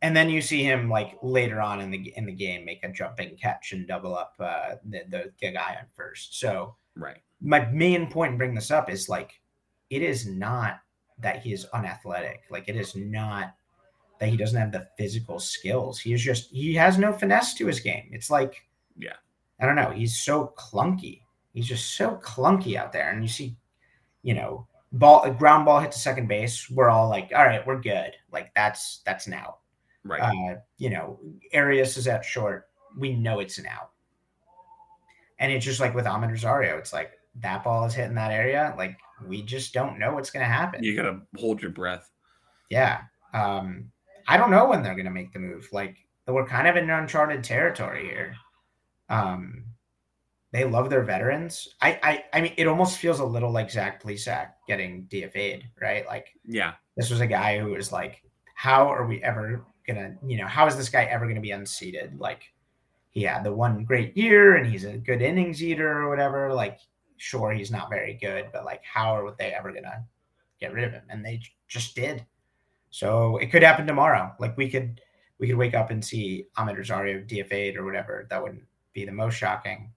And 0.00 0.16
then 0.16 0.28
you 0.28 0.40
see 0.42 0.64
him 0.64 0.90
like 0.90 1.16
later 1.22 1.60
on 1.60 1.80
in 1.80 1.90
the 1.90 2.12
in 2.16 2.26
the 2.26 2.32
game 2.32 2.64
make 2.64 2.82
a 2.84 2.90
jumping 2.90 3.36
catch 3.36 3.72
and 3.72 3.86
double 3.86 4.16
up 4.16 4.34
uh, 4.40 4.76
the, 4.84 5.02
the 5.08 5.32
the 5.40 5.52
guy 5.52 5.76
on 5.78 5.86
first. 5.94 6.38
So 6.38 6.76
right 6.96 7.18
my 7.40 7.64
main 7.66 8.10
point 8.10 8.32
in 8.32 8.38
bringing 8.38 8.54
this 8.54 8.70
up 8.70 8.90
is 8.90 9.08
like 9.08 9.32
it 9.92 10.00
is 10.00 10.26
not 10.26 10.80
that 11.18 11.40
he 11.42 11.52
is 11.52 11.66
unathletic. 11.74 12.44
Like 12.50 12.66
it 12.66 12.76
is 12.76 12.96
not 12.96 13.54
that 14.18 14.30
he 14.30 14.38
doesn't 14.38 14.58
have 14.58 14.72
the 14.72 14.88
physical 14.96 15.38
skills. 15.38 16.00
He 16.00 16.14
is 16.14 16.22
just 16.22 16.50
he 16.50 16.74
has 16.74 16.96
no 16.96 17.12
finesse 17.12 17.52
to 17.54 17.66
his 17.66 17.78
game. 17.78 18.08
It's 18.10 18.30
like 18.30 18.66
Yeah. 18.98 19.16
I 19.60 19.66
don't 19.66 19.76
know. 19.76 19.90
He's 19.90 20.18
so 20.18 20.54
clunky. 20.56 21.20
He's 21.52 21.66
just 21.66 21.94
so 21.94 22.18
clunky 22.22 22.74
out 22.74 22.92
there. 22.92 23.10
And 23.10 23.22
you 23.22 23.28
see, 23.28 23.54
you 24.22 24.32
know, 24.32 24.66
ball 24.92 25.30
ground 25.30 25.66
ball 25.66 25.80
hit 25.80 25.92
to 25.92 25.98
second 25.98 26.26
base. 26.26 26.70
We're 26.70 26.88
all 26.88 27.10
like, 27.10 27.30
all 27.36 27.44
right, 27.44 27.64
we're 27.66 27.80
good. 27.80 28.12
Like 28.32 28.50
that's 28.54 29.02
that's 29.04 29.26
an 29.26 29.34
out. 29.34 29.58
right 30.04 30.22
Uh, 30.22 30.56
you 30.78 30.88
know, 30.88 31.20
Arias 31.54 31.98
is 31.98 32.08
at 32.08 32.24
short. 32.24 32.70
We 32.96 33.14
know 33.14 33.40
it's 33.40 33.58
an 33.58 33.66
out. 33.66 33.90
And 35.38 35.52
it's 35.52 35.66
just 35.66 35.80
like 35.80 35.94
with 35.94 36.06
Amed 36.06 36.30
Rosario, 36.30 36.78
it's 36.78 36.94
like 36.94 37.12
that 37.40 37.64
ball 37.64 37.84
is 37.84 37.94
hitting 37.94 38.14
that 38.14 38.30
area. 38.30 38.74
Like 38.78 38.98
we 39.26 39.42
just 39.42 39.72
don't 39.72 39.98
know 39.98 40.14
what's 40.14 40.30
going 40.30 40.44
to 40.44 40.52
happen. 40.52 40.82
you 40.82 40.96
gotta 40.96 41.20
hold 41.38 41.60
your 41.62 41.70
breath 41.70 42.10
Yeah. 42.70 43.02
Um, 43.34 43.90
I 44.28 44.36
don't 44.36 44.50
know 44.50 44.68
when 44.68 44.82
they're 44.82 44.94
going 44.94 45.06
to 45.06 45.10
make 45.10 45.32
the 45.32 45.38
move. 45.38 45.68
Like 45.72 45.96
we're 46.26 46.46
kind 46.46 46.68
of 46.68 46.76
in 46.76 46.88
uncharted 46.90 47.42
territory 47.42 48.04
here. 48.04 48.36
Um, 49.08 49.64
they 50.52 50.64
love 50.64 50.90
their 50.90 51.02
veterans. 51.02 51.74
I, 51.80 51.98
I, 52.02 52.24
I 52.34 52.40
mean, 52.42 52.52
it 52.56 52.66
almost 52.66 52.98
feels 52.98 53.20
a 53.20 53.24
little 53.24 53.50
like 53.50 53.70
Zach 53.70 54.02
Plesac 54.02 54.50
getting 54.68 55.06
DFA'd, 55.10 55.64
right? 55.80 56.06
Like 56.06 56.28
yeah 56.44 56.74
this 56.96 57.10
was 57.10 57.20
a 57.20 57.26
guy 57.26 57.58
who 57.58 57.70
was 57.70 57.92
like, 57.92 58.22
how 58.54 58.88
are 58.88 59.06
we 59.06 59.22
ever 59.22 59.64
gonna, 59.86 60.14
you 60.24 60.36
know, 60.36 60.46
how 60.46 60.66
is 60.66 60.76
this 60.76 60.88
guy 60.88 61.04
ever 61.04 61.26
gonna 61.26 61.40
be 61.40 61.50
unseated? 61.50 62.18
Like 62.18 62.52
he 63.10 63.22
had 63.22 63.44
the 63.44 63.52
one 63.52 63.84
great 63.84 64.16
year 64.16 64.56
and 64.56 64.70
he's 64.70 64.84
a 64.84 64.98
good 64.98 65.22
innings 65.22 65.62
eater 65.62 66.02
or 66.02 66.08
whatever. 66.08 66.52
Like, 66.52 66.78
sure, 67.22 67.52
he's 67.52 67.70
not 67.70 67.88
very 67.88 68.14
good, 68.14 68.46
but 68.52 68.64
like, 68.64 68.82
how 68.84 69.16
are 69.16 69.34
they 69.38 69.52
ever 69.52 69.72
gonna 69.72 70.04
get 70.58 70.72
rid 70.72 70.84
of 70.84 70.92
him? 70.92 71.04
And 71.08 71.24
they 71.24 71.40
just 71.68 71.94
did. 71.94 72.26
So 72.90 73.36
it 73.36 73.50
could 73.50 73.62
happen 73.62 73.86
tomorrow. 73.86 74.34
Like 74.40 74.56
we 74.56 74.68
could 74.68 75.00
we 75.38 75.46
could 75.46 75.56
wake 75.56 75.74
up 75.74 75.90
and 75.90 76.04
see 76.04 76.46
Amed 76.58 76.76
Rosario 76.76 77.20
DFA'd 77.20 77.76
or 77.76 77.84
whatever. 77.84 78.26
That 78.28 78.42
wouldn't 78.42 78.64
be 78.92 79.04
the 79.04 79.12
most 79.12 79.36
shocking. 79.36 79.92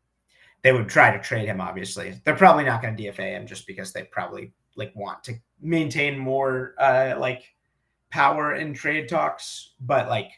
They 0.61 0.71
would 0.71 0.87
try 0.87 1.15
to 1.15 1.21
trade 1.21 1.47
him, 1.47 1.61
obviously. 1.61 2.19
They're 2.23 2.35
probably 2.35 2.63
not 2.63 2.81
to 2.81 2.89
DFA 2.89 3.31
him 3.31 3.47
just 3.47 3.67
because 3.67 3.91
they 3.91 4.03
probably 4.03 4.53
like 4.75 4.95
want 4.95 5.23
to 5.23 5.33
maintain 5.61 6.19
more 6.19 6.75
uh 6.79 7.15
like 7.17 7.55
power 8.11 8.53
in 8.53 8.73
trade 8.73 9.09
talks, 9.09 9.73
but 9.79 10.09
like 10.09 10.31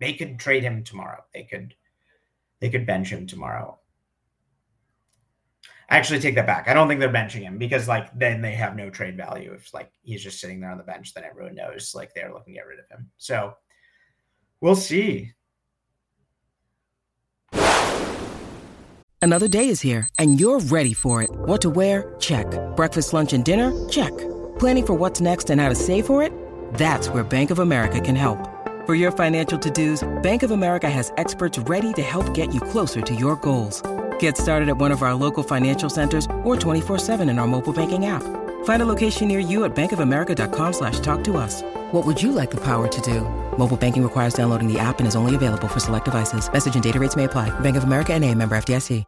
they 0.00 0.12
could 0.12 0.40
trade 0.40 0.64
him 0.64 0.82
tomorrow. 0.82 1.22
They 1.32 1.44
could 1.44 1.74
they 2.60 2.68
could 2.68 2.84
bench 2.84 3.10
him 3.10 3.28
tomorrow. 3.28 3.78
Actually 5.88 6.18
take 6.18 6.34
that 6.34 6.46
back. 6.46 6.68
I 6.68 6.74
don't 6.74 6.88
think 6.88 6.98
they're 6.98 7.08
benching 7.08 7.42
him 7.42 7.58
because 7.58 7.86
like 7.86 8.16
then 8.18 8.42
they 8.42 8.52
have 8.52 8.74
no 8.74 8.90
trade 8.90 9.16
value. 9.16 9.52
If 9.52 9.72
like 9.72 9.90
he's 10.02 10.22
just 10.22 10.40
sitting 10.40 10.60
there 10.60 10.70
on 10.70 10.78
the 10.78 10.84
bench, 10.84 11.14
then 11.14 11.24
everyone 11.24 11.54
knows 11.54 11.92
like 11.94 12.12
they're 12.14 12.32
looking 12.32 12.54
to 12.54 12.58
get 12.58 12.66
rid 12.66 12.80
of 12.80 12.88
him. 12.88 13.10
So 13.18 13.54
we'll 14.60 14.74
see. 14.74 15.32
Another 19.22 19.48
day 19.48 19.70
is 19.70 19.80
here, 19.80 20.08
and 20.20 20.38
you're 20.38 20.60
ready 20.60 20.94
for 20.94 21.20
it. 21.20 21.30
What 21.30 21.60
to 21.62 21.70
wear? 21.70 22.14
Check. 22.20 22.46
Breakfast, 22.76 23.12
lunch, 23.12 23.32
and 23.32 23.44
dinner? 23.44 23.72
Check. 23.88 24.16
Planning 24.60 24.86
for 24.86 24.94
what's 24.94 25.20
next 25.20 25.50
and 25.50 25.60
how 25.60 25.68
to 25.68 25.74
save 25.74 26.06
for 26.06 26.22
it? 26.22 26.32
That's 26.74 27.08
where 27.08 27.24
Bank 27.24 27.50
of 27.50 27.58
America 27.58 28.00
can 28.00 28.14
help. 28.14 28.38
For 28.86 28.94
your 28.94 29.10
financial 29.10 29.58
to 29.58 29.68
dos, 29.68 30.06
Bank 30.22 30.44
of 30.44 30.52
America 30.52 30.88
has 30.88 31.12
experts 31.16 31.58
ready 31.58 31.92
to 31.94 32.02
help 32.02 32.34
get 32.34 32.54
you 32.54 32.60
closer 32.60 33.00
to 33.00 33.14
your 33.16 33.34
goals. 33.36 33.82
Get 34.20 34.36
started 34.38 34.68
at 34.68 34.76
one 34.76 34.92
of 34.92 35.02
our 35.02 35.14
local 35.14 35.42
financial 35.42 35.90
centers 35.90 36.28
or 36.44 36.56
24 36.56 36.98
7 36.98 37.28
in 37.28 37.38
our 37.40 37.46
mobile 37.48 37.72
banking 37.72 38.06
app. 38.06 38.22
Find 38.64 38.82
a 38.82 38.86
location 38.86 39.26
near 39.26 39.40
you 39.40 39.64
at 39.64 39.74
bankofamerica.com 39.74 40.72
slash 40.72 41.00
talk 41.00 41.24
to 41.24 41.36
us. 41.36 41.62
What 41.90 42.06
would 42.06 42.22
you 42.22 42.30
like 42.30 42.52
the 42.52 42.60
power 42.60 42.86
to 42.86 43.00
do? 43.00 43.22
Mobile 43.58 43.76
banking 43.76 44.04
requires 44.04 44.34
downloading 44.34 44.72
the 44.72 44.78
app 44.78 44.98
and 45.00 45.08
is 45.08 45.16
only 45.16 45.34
available 45.34 45.66
for 45.66 45.80
select 45.80 46.04
devices. 46.04 46.52
Message 46.52 46.74
and 46.74 46.84
data 46.84 47.00
rates 47.00 47.16
may 47.16 47.24
apply. 47.24 47.50
Bank 47.60 47.76
of 47.76 47.82
America 47.82 48.12
and 48.12 48.24
a 48.24 48.32
member 48.32 48.56
FDIC. 48.56 49.04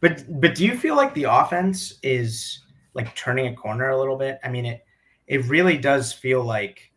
But 0.00 0.40
but 0.40 0.54
do 0.54 0.64
you 0.64 0.76
feel 0.78 0.96
like 0.96 1.12
the 1.14 1.24
offense 1.24 1.98
is 2.02 2.60
like 2.94 3.14
turning 3.14 3.48
a 3.48 3.54
corner 3.54 3.90
a 3.90 3.98
little 3.98 4.16
bit? 4.16 4.38
I 4.44 4.48
mean 4.48 4.66
it 4.66 4.84
it 5.26 5.44
really 5.46 5.76
does 5.76 6.12
feel 6.12 6.44
like 6.44 6.92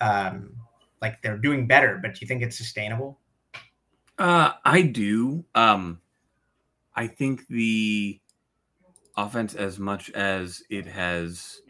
um 0.00 0.54
like 1.00 1.20
they're 1.22 1.38
doing 1.38 1.66
better, 1.66 1.98
but 2.00 2.14
do 2.14 2.18
you 2.20 2.26
think 2.26 2.42
it's 2.42 2.56
sustainable? 2.56 3.18
Uh, 4.22 4.52
I 4.64 4.82
do. 4.82 5.44
Um, 5.52 6.00
I 6.94 7.08
think 7.08 7.44
the 7.48 8.20
offense, 9.16 9.56
as 9.56 9.80
much 9.80 10.10
as 10.10 10.62
it 10.70 10.86
has 10.86 11.60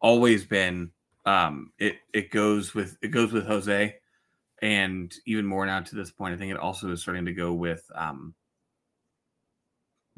always 0.00 0.44
been, 0.44 0.90
um, 1.24 1.70
it 1.78 1.98
it 2.12 2.32
goes 2.32 2.74
with 2.74 2.98
it 3.02 3.12
goes 3.12 3.32
with 3.32 3.46
Jose, 3.46 3.94
and 4.62 5.14
even 5.24 5.46
more 5.46 5.64
now 5.64 5.78
to 5.78 5.94
this 5.94 6.10
point, 6.10 6.34
I 6.34 6.38
think 6.38 6.50
it 6.50 6.58
also 6.58 6.90
is 6.90 7.02
starting 7.02 7.26
to 7.26 7.32
go 7.32 7.52
with 7.52 7.88
um, 7.94 8.34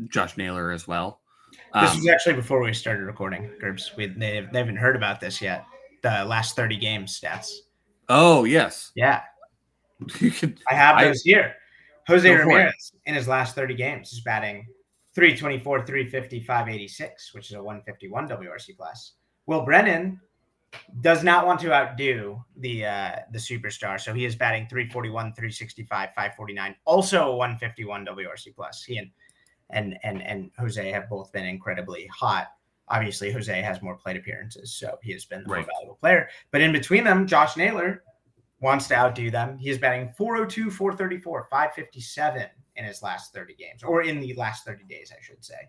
Josh 0.09 0.39
Naylor 0.39 0.71
as 0.71 0.89
well. 0.89 1.21
This 1.53 1.91
Um, 1.91 1.99
was 1.99 2.09
actually 2.09 2.37
before 2.37 2.63
we 2.63 2.73
started 2.73 3.05
recording, 3.05 3.51
Gerbs. 3.61 3.95
We 3.95 4.07
they, 4.07 4.49
they 4.51 4.59
haven't 4.59 4.77
heard 4.77 4.97
about 4.97 5.21
this 5.21 5.43
yet. 5.43 5.67
The 6.03 6.25
last 6.25 6.57
30 6.57 6.79
games 6.79 7.21
stats. 7.21 7.51
oh 8.09 8.45
yes, 8.45 8.91
Yeah, 8.95 9.21
you 10.21 10.31
could. 10.31 10.59
I 10.71 10.75
have 10.75 10.97
I- 10.97 11.05
those 11.05 11.23
here. 11.23 11.57
Jose. 12.07 12.31
Ramirez 12.31 12.93
in 13.07 13.15
his 13.15 13.27
last 13.27 13.55
30 13.55 13.75
games 13.75 14.13
is 14.13 14.21
batting 14.21 14.67
324, 15.15 15.87
350, 15.87 16.41
586, 16.41 17.35
which 17.35 17.51
is 17.51 17.57
a 17.57 17.63
151 17.63 18.29
WRC 18.29 18.77
plus. 18.77 19.13
Will 19.47 19.65
Brennan 19.65 20.21
does 21.01 21.23
not 21.23 21.47
want 21.47 21.61
to 21.61 21.73
outdo 21.73 22.43
the 22.57 22.85
uh, 22.85 23.17
the 23.33 23.39
superstar, 23.39 24.01
so 24.01 24.13
he 24.13 24.25
is 24.25 24.35
batting 24.35 24.67
341, 24.69 25.33
365, 25.35 26.09
549, 26.15 26.75
also 26.85 27.33
a 27.33 27.37
151 27.37 28.07
WRC 28.07 28.55
plus. 28.55 28.83
He 28.83 28.99
and 28.99 29.11
and 29.71 29.99
and 30.03 30.23
and 30.23 30.51
Jose 30.59 30.91
have 30.91 31.09
both 31.09 31.33
been 31.33 31.45
incredibly 31.45 32.07
hot. 32.09 32.49
Obviously, 32.89 33.33
Jose 33.33 33.63
has 33.63 33.81
more 33.81 33.97
plate 33.97 34.17
appearances, 34.17 34.75
so 34.75 34.99
he 35.03 35.13
has 35.13 35.25
been 35.25 35.43
the 35.43 35.49
more 35.49 35.57
valuable 35.63 35.99
player. 36.01 36.29
But 36.51 36.61
in 36.61 36.73
between 36.73 37.05
them, 37.05 37.27
Josh 37.27 37.57
Naylor 37.57 38.03
wants 38.65 38.89
to 38.89 38.95
outdo 38.97 39.31
them. 39.31 39.59
He 39.59 39.69
is 39.69 39.79
batting 39.79 40.11
402, 40.17 40.71
434, 40.71 41.49
557 41.51 42.47
in 42.77 42.85
his 42.85 43.03
last 43.03 43.35
30 43.35 43.55
games, 43.55 43.83
or 43.85 44.03
in 44.03 44.21
the 44.21 44.35
last 44.35 44.65
30 44.65 44.85
days, 44.85 45.13
I 45.17 45.23
should 45.23 45.45
say. 45.45 45.69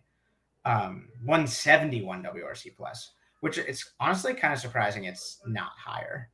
Um, 0.64 1.10
171 1.26 2.24
WRC 2.24 2.76
plus, 2.76 3.12
which 3.42 3.58
it's 3.58 3.94
honestly 4.00 4.34
kind 4.34 4.54
of 4.54 4.60
surprising 4.60 5.04
it's 5.04 5.42
not 5.46 5.72
higher. 5.78 6.30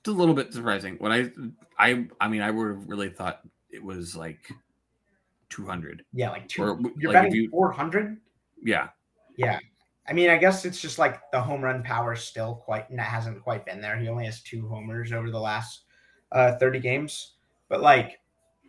It's 0.00 0.08
a 0.08 0.12
little 0.12 0.34
bit 0.34 0.54
surprising. 0.54 0.94
When 0.98 1.10
I, 1.10 1.30
I, 1.78 2.06
I 2.20 2.28
mean, 2.28 2.40
I 2.40 2.52
would 2.52 2.68
have 2.68 2.88
really 2.88 3.10
thought 3.10 3.40
it 3.70 3.82
was 3.82 4.14
like 4.14 4.48
two 5.50 5.66
hundred. 5.66 6.04
Yeah, 6.12 6.30
like 6.30 6.48
two. 6.48 6.62
Or, 6.62 6.80
you're 6.96 7.12
like, 7.12 7.34
you- 7.34 7.50
400. 7.50 8.16
Yeah, 8.62 8.88
Yeah. 9.36 9.58
I 10.08 10.12
mean, 10.12 10.30
I 10.30 10.38
guess 10.38 10.64
it's 10.64 10.80
just 10.80 10.98
like 10.98 11.30
the 11.30 11.40
home 11.40 11.62
run 11.62 11.82
power 11.82 12.16
still 12.16 12.54
quite 12.54 12.88
that 12.90 13.00
hasn't 13.00 13.42
quite 13.42 13.66
been 13.66 13.80
there. 13.80 13.98
He 13.98 14.08
only 14.08 14.24
has 14.24 14.42
two 14.42 14.66
homers 14.68 15.12
over 15.12 15.30
the 15.30 15.40
last 15.40 15.82
uh, 16.32 16.56
30 16.56 16.80
games, 16.80 17.34
but 17.68 17.82
like 17.82 18.20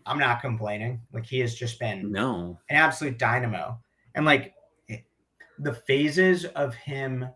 I'm 0.06 0.20
not 0.20 0.42
complaining. 0.42 1.02
Like 1.14 1.26
he 1.26 1.40
has 1.40 1.56
just 1.56 1.80
been 1.80 2.12
no, 2.12 2.60
an 2.70 2.76
absolute 2.76 3.18
dynamo. 3.18 3.80
And 4.16 4.26
like 4.26 4.54
the 5.60 5.74
phases 5.74 6.46
of 6.46 6.74
him 6.76 7.30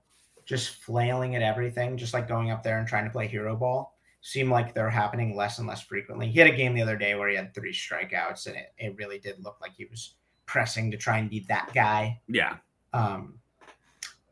just 0.46 0.84
flailing 0.84 1.36
at 1.36 1.42
everything, 1.42 1.98
just 1.98 2.14
like 2.14 2.28
going 2.28 2.52
up 2.52 2.64
there 2.64 2.80
and 2.80 2.88
trying 2.88 3.06
to 3.06 3.12
play 3.12 3.28
hero 3.28 3.56
ball, 3.56 3.98
seem 4.22 4.50
like 4.50 4.74
they're 4.74 4.90
happening 4.90 5.36
less 5.36 5.60
and 5.60 5.68
less 5.68 5.82
frequently. 5.82 6.28
He 6.28 6.40
had 6.40 6.48
a 6.48 6.56
game 6.56 6.74
the 6.74 6.82
other 6.82 6.98
day 6.98 7.16
where 7.16 7.30
he 7.30 7.36
had 7.36 7.54
three 7.54 7.74
strikeouts, 7.74 8.48
and 8.48 8.56
it, 8.56 8.74
it 8.78 8.96
really 8.98 9.20
did 9.20 9.44
look 9.44 9.58
like 9.62 9.74
he 9.74 9.86
was 9.86 10.16
pressing 10.46 10.92
to 10.92 10.98
try 10.98 11.18
and 11.18 11.30
be 11.30 11.46
that 11.50 11.72
guy. 11.74 12.20
yeah, 12.28 12.58
Um, 12.94 13.40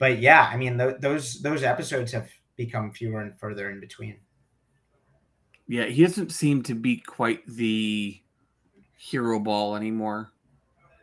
but 0.02 0.18
yeah, 0.20 0.50
I 0.52 0.58
mean, 0.58 0.80
th- 0.80 0.98
those 1.00 1.42
those 1.44 1.62
episodes 1.62 2.12
have 2.12 2.28
become 2.58 2.92
fewer 2.92 3.22
and 3.22 3.38
further 3.40 3.70
in 3.70 3.80
between. 3.80 4.18
yeah. 5.68 5.86
He 5.86 6.02
doesn't 6.02 6.32
seem 6.32 6.64
to 6.64 6.74
be 6.74 6.98
quite 6.98 7.46
the 7.48 8.20
hero 8.98 9.40
ball 9.40 9.76
anymore, 9.76 10.32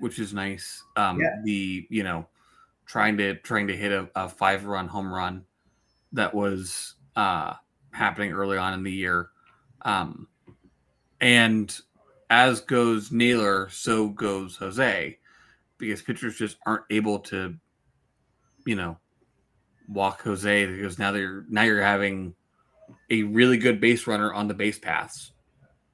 which 0.00 0.18
is 0.18 0.34
nice. 0.34 0.82
Um, 0.96 1.20
Yeah. 1.20 1.30
the 1.44 1.86
you 1.88 2.02
know, 2.02 2.26
trying 2.86 3.16
to 3.18 3.36
trying 3.36 3.68
to 3.68 3.76
hit 3.76 3.92
a, 3.92 4.10
a 4.16 4.28
five 4.28 4.64
run 4.66 4.88
home 4.88 5.14
run 5.14 5.44
that 6.12 6.34
was 6.34 6.94
uh 7.14 7.54
happening 7.92 8.32
early 8.32 8.58
on 8.58 8.74
in 8.74 8.82
the 8.82 8.92
year. 8.92 9.30
Um, 9.82 10.26
and 11.20 11.74
as 12.30 12.60
goes 12.60 13.10
Naylor, 13.12 13.68
so 13.70 14.08
goes 14.08 14.56
Jose, 14.56 15.18
because 15.78 16.02
pitchers 16.02 16.36
just 16.36 16.56
aren't 16.66 16.84
able 16.90 17.20
to, 17.20 17.54
you 18.68 18.76
know, 18.76 18.98
walk 19.88 20.20
Jose 20.20 20.66
because 20.66 20.98
now 20.98 21.10
they're 21.10 21.46
now 21.48 21.62
you're 21.62 21.80
having 21.80 22.34
a 23.08 23.22
really 23.22 23.56
good 23.56 23.80
base 23.80 24.06
runner 24.06 24.30
on 24.30 24.46
the 24.46 24.52
base 24.52 24.78
paths, 24.78 25.32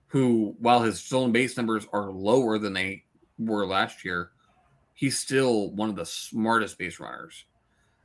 who 0.09 0.57
while 0.59 0.83
his 0.83 0.99
stolen 0.99 1.31
base 1.31 1.57
numbers 1.57 1.87
are 1.93 2.11
lower 2.11 2.59
than 2.59 2.73
they 2.73 3.05
were 3.39 3.65
last 3.65 4.05
year, 4.05 4.33
he's 4.93 5.17
still 5.17 5.71
one 5.71 5.89
of 5.89 5.95
the 5.95 6.05
smartest 6.05 6.77
base 6.77 6.99
runners. 6.99 7.45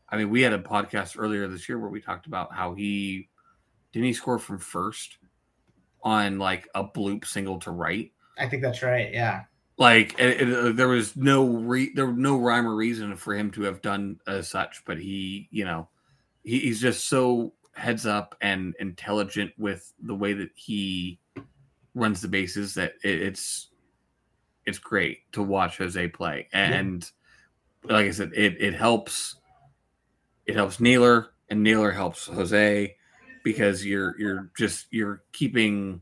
I 0.08 0.18
mean, 0.18 0.30
we 0.30 0.44
had 0.44 0.54
a 0.54 0.60
podcast 0.60 1.16
earlier 1.18 1.48
this 1.48 1.68
year 1.68 1.80
where 1.80 1.90
we 1.90 2.00
talked 2.00 2.28
about 2.28 2.54
how 2.54 2.76
he 2.76 3.28
didn't 3.92 4.06
he 4.06 4.14
score 4.14 4.38
from 4.38 4.60
first 4.60 5.18
on 6.04 6.38
like 6.38 6.68
a 6.76 6.84
bloop 6.84 7.26
single 7.26 7.58
to 7.62 7.72
right. 7.72 8.12
I 8.38 8.48
think 8.48 8.62
that's 8.62 8.84
right. 8.84 9.12
Yeah. 9.12 9.46
Like 9.80 10.20
it, 10.20 10.42
it- 10.42 10.54
uh, 10.54 10.72
there 10.74 10.90
was 10.90 11.16
no 11.16 11.46
re- 11.48 11.94
there 11.96 12.06
was 12.06 12.18
no 12.18 12.38
rhyme 12.38 12.68
or 12.68 12.76
reason 12.76 13.16
for 13.16 13.34
him 13.34 13.50
to 13.52 13.64
have 13.64 13.82
done 13.82 14.20
as 14.28 14.48
such, 14.50 14.84
but 14.86 15.00
he, 15.00 15.48
you 15.52 15.64
know, 15.66 15.88
he, 16.44 16.60
he's 16.60 16.82
just 16.82 17.08
so 17.08 17.54
heads 17.74 18.06
up 18.06 18.36
and 18.42 18.76
intelligent 18.80 19.54
with 19.58 19.94
the 20.04 20.14
way 20.14 20.34
that 20.34 20.50
he 20.54 21.18
runs 21.96 22.20
the 22.22 22.28
bases 22.28 22.74
that 22.76 22.94
it, 23.06 23.22
it's 23.22 23.70
it's 24.66 24.78
great 24.80 25.20
to 25.32 25.42
watch 25.42 25.78
Jose 25.78 26.08
play. 26.10 26.50
And 26.52 27.10
like 27.86 28.06
I 28.08 28.12
said, 28.12 28.32
it 28.36 28.62
it 28.62 28.74
helps 28.74 29.38
it 30.46 30.56
helps 30.56 30.82
Naylor 30.82 31.30
and 31.50 31.64
Naylor 31.64 31.92
helps 31.92 32.28
Jose 32.28 32.96
because 33.46 33.86
you're 33.86 34.20
you're 34.20 34.52
just 34.58 34.88
you're 34.92 35.24
keeping 35.32 36.02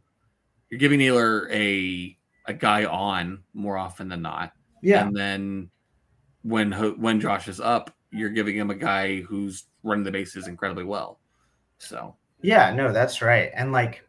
you're 0.72 0.80
giving 0.80 0.98
Naylor 0.98 1.48
a 1.52 2.17
a 2.48 2.54
guy 2.54 2.86
on 2.86 3.44
more 3.54 3.78
often 3.78 4.10
than 4.10 4.22
not. 4.22 4.54
Yeah. 4.82 5.06
And 5.06 5.16
then 5.16 5.70
when 6.44 6.72
when 6.72 7.20
Josh 7.20 7.48
is 7.48 7.60
up, 7.60 7.94
you're 8.12 8.30
giving 8.30 8.56
him 8.56 8.70
a 8.70 8.76
guy 8.76 9.22
who's 9.22 9.66
running 9.84 10.04
the 10.04 10.12
bases 10.12 10.48
incredibly 10.48 10.86
well. 10.86 11.20
So 11.78 12.16
Yeah, 12.42 12.74
no, 12.74 12.92
that's 12.92 13.22
right. 13.22 13.52
And 13.54 13.72
like 13.72 14.04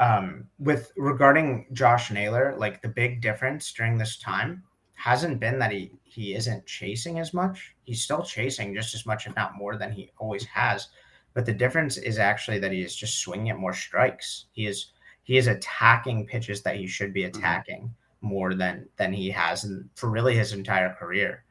um 0.00 0.46
with 0.58 0.92
regarding 0.96 1.66
Josh 1.72 2.10
Naylor, 2.10 2.54
like 2.58 2.80
the 2.80 2.88
big 2.88 3.20
difference 3.20 3.72
during 3.72 3.98
this 3.98 4.16
time 4.18 4.62
hasn't 4.94 5.40
been 5.40 5.58
that 5.58 5.72
he 5.72 5.92
he 6.04 6.34
isn't 6.34 6.66
chasing 6.66 7.18
as 7.18 7.34
much. 7.34 7.74
He's 7.82 8.02
still 8.02 8.22
chasing 8.22 8.74
just 8.74 8.94
as 8.94 9.04
much 9.04 9.26
if 9.26 9.34
not 9.34 9.56
more 9.56 9.76
than 9.76 9.92
he 9.92 10.12
always 10.18 10.44
has. 10.44 10.88
But 11.34 11.44
the 11.44 11.52
difference 11.52 11.96
is 11.96 12.18
actually 12.18 12.60
that 12.60 12.70
he 12.70 12.82
is 12.82 12.94
just 12.94 13.18
swinging 13.18 13.50
at 13.50 13.58
more 13.58 13.74
strikes. 13.74 14.46
He 14.52 14.66
is 14.66 14.92
he 15.24 15.36
is 15.36 15.46
attacking 15.48 16.26
pitches 16.26 16.62
that 16.62 16.76
he 16.76 16.86
should 16.86 17.12
be 17.12 17.24
attacking 17.24 17.92
more 18.20 18.54
than 18.54 18.88
than 18.96 19.12
he 19.12 19.30
has 19.30 19.64
in, 19.64 19.88
for 19.96 20.08
really 20.10 20.34
his 20.36 20.52
entire 20.52 20.94
career. 20.94 21.44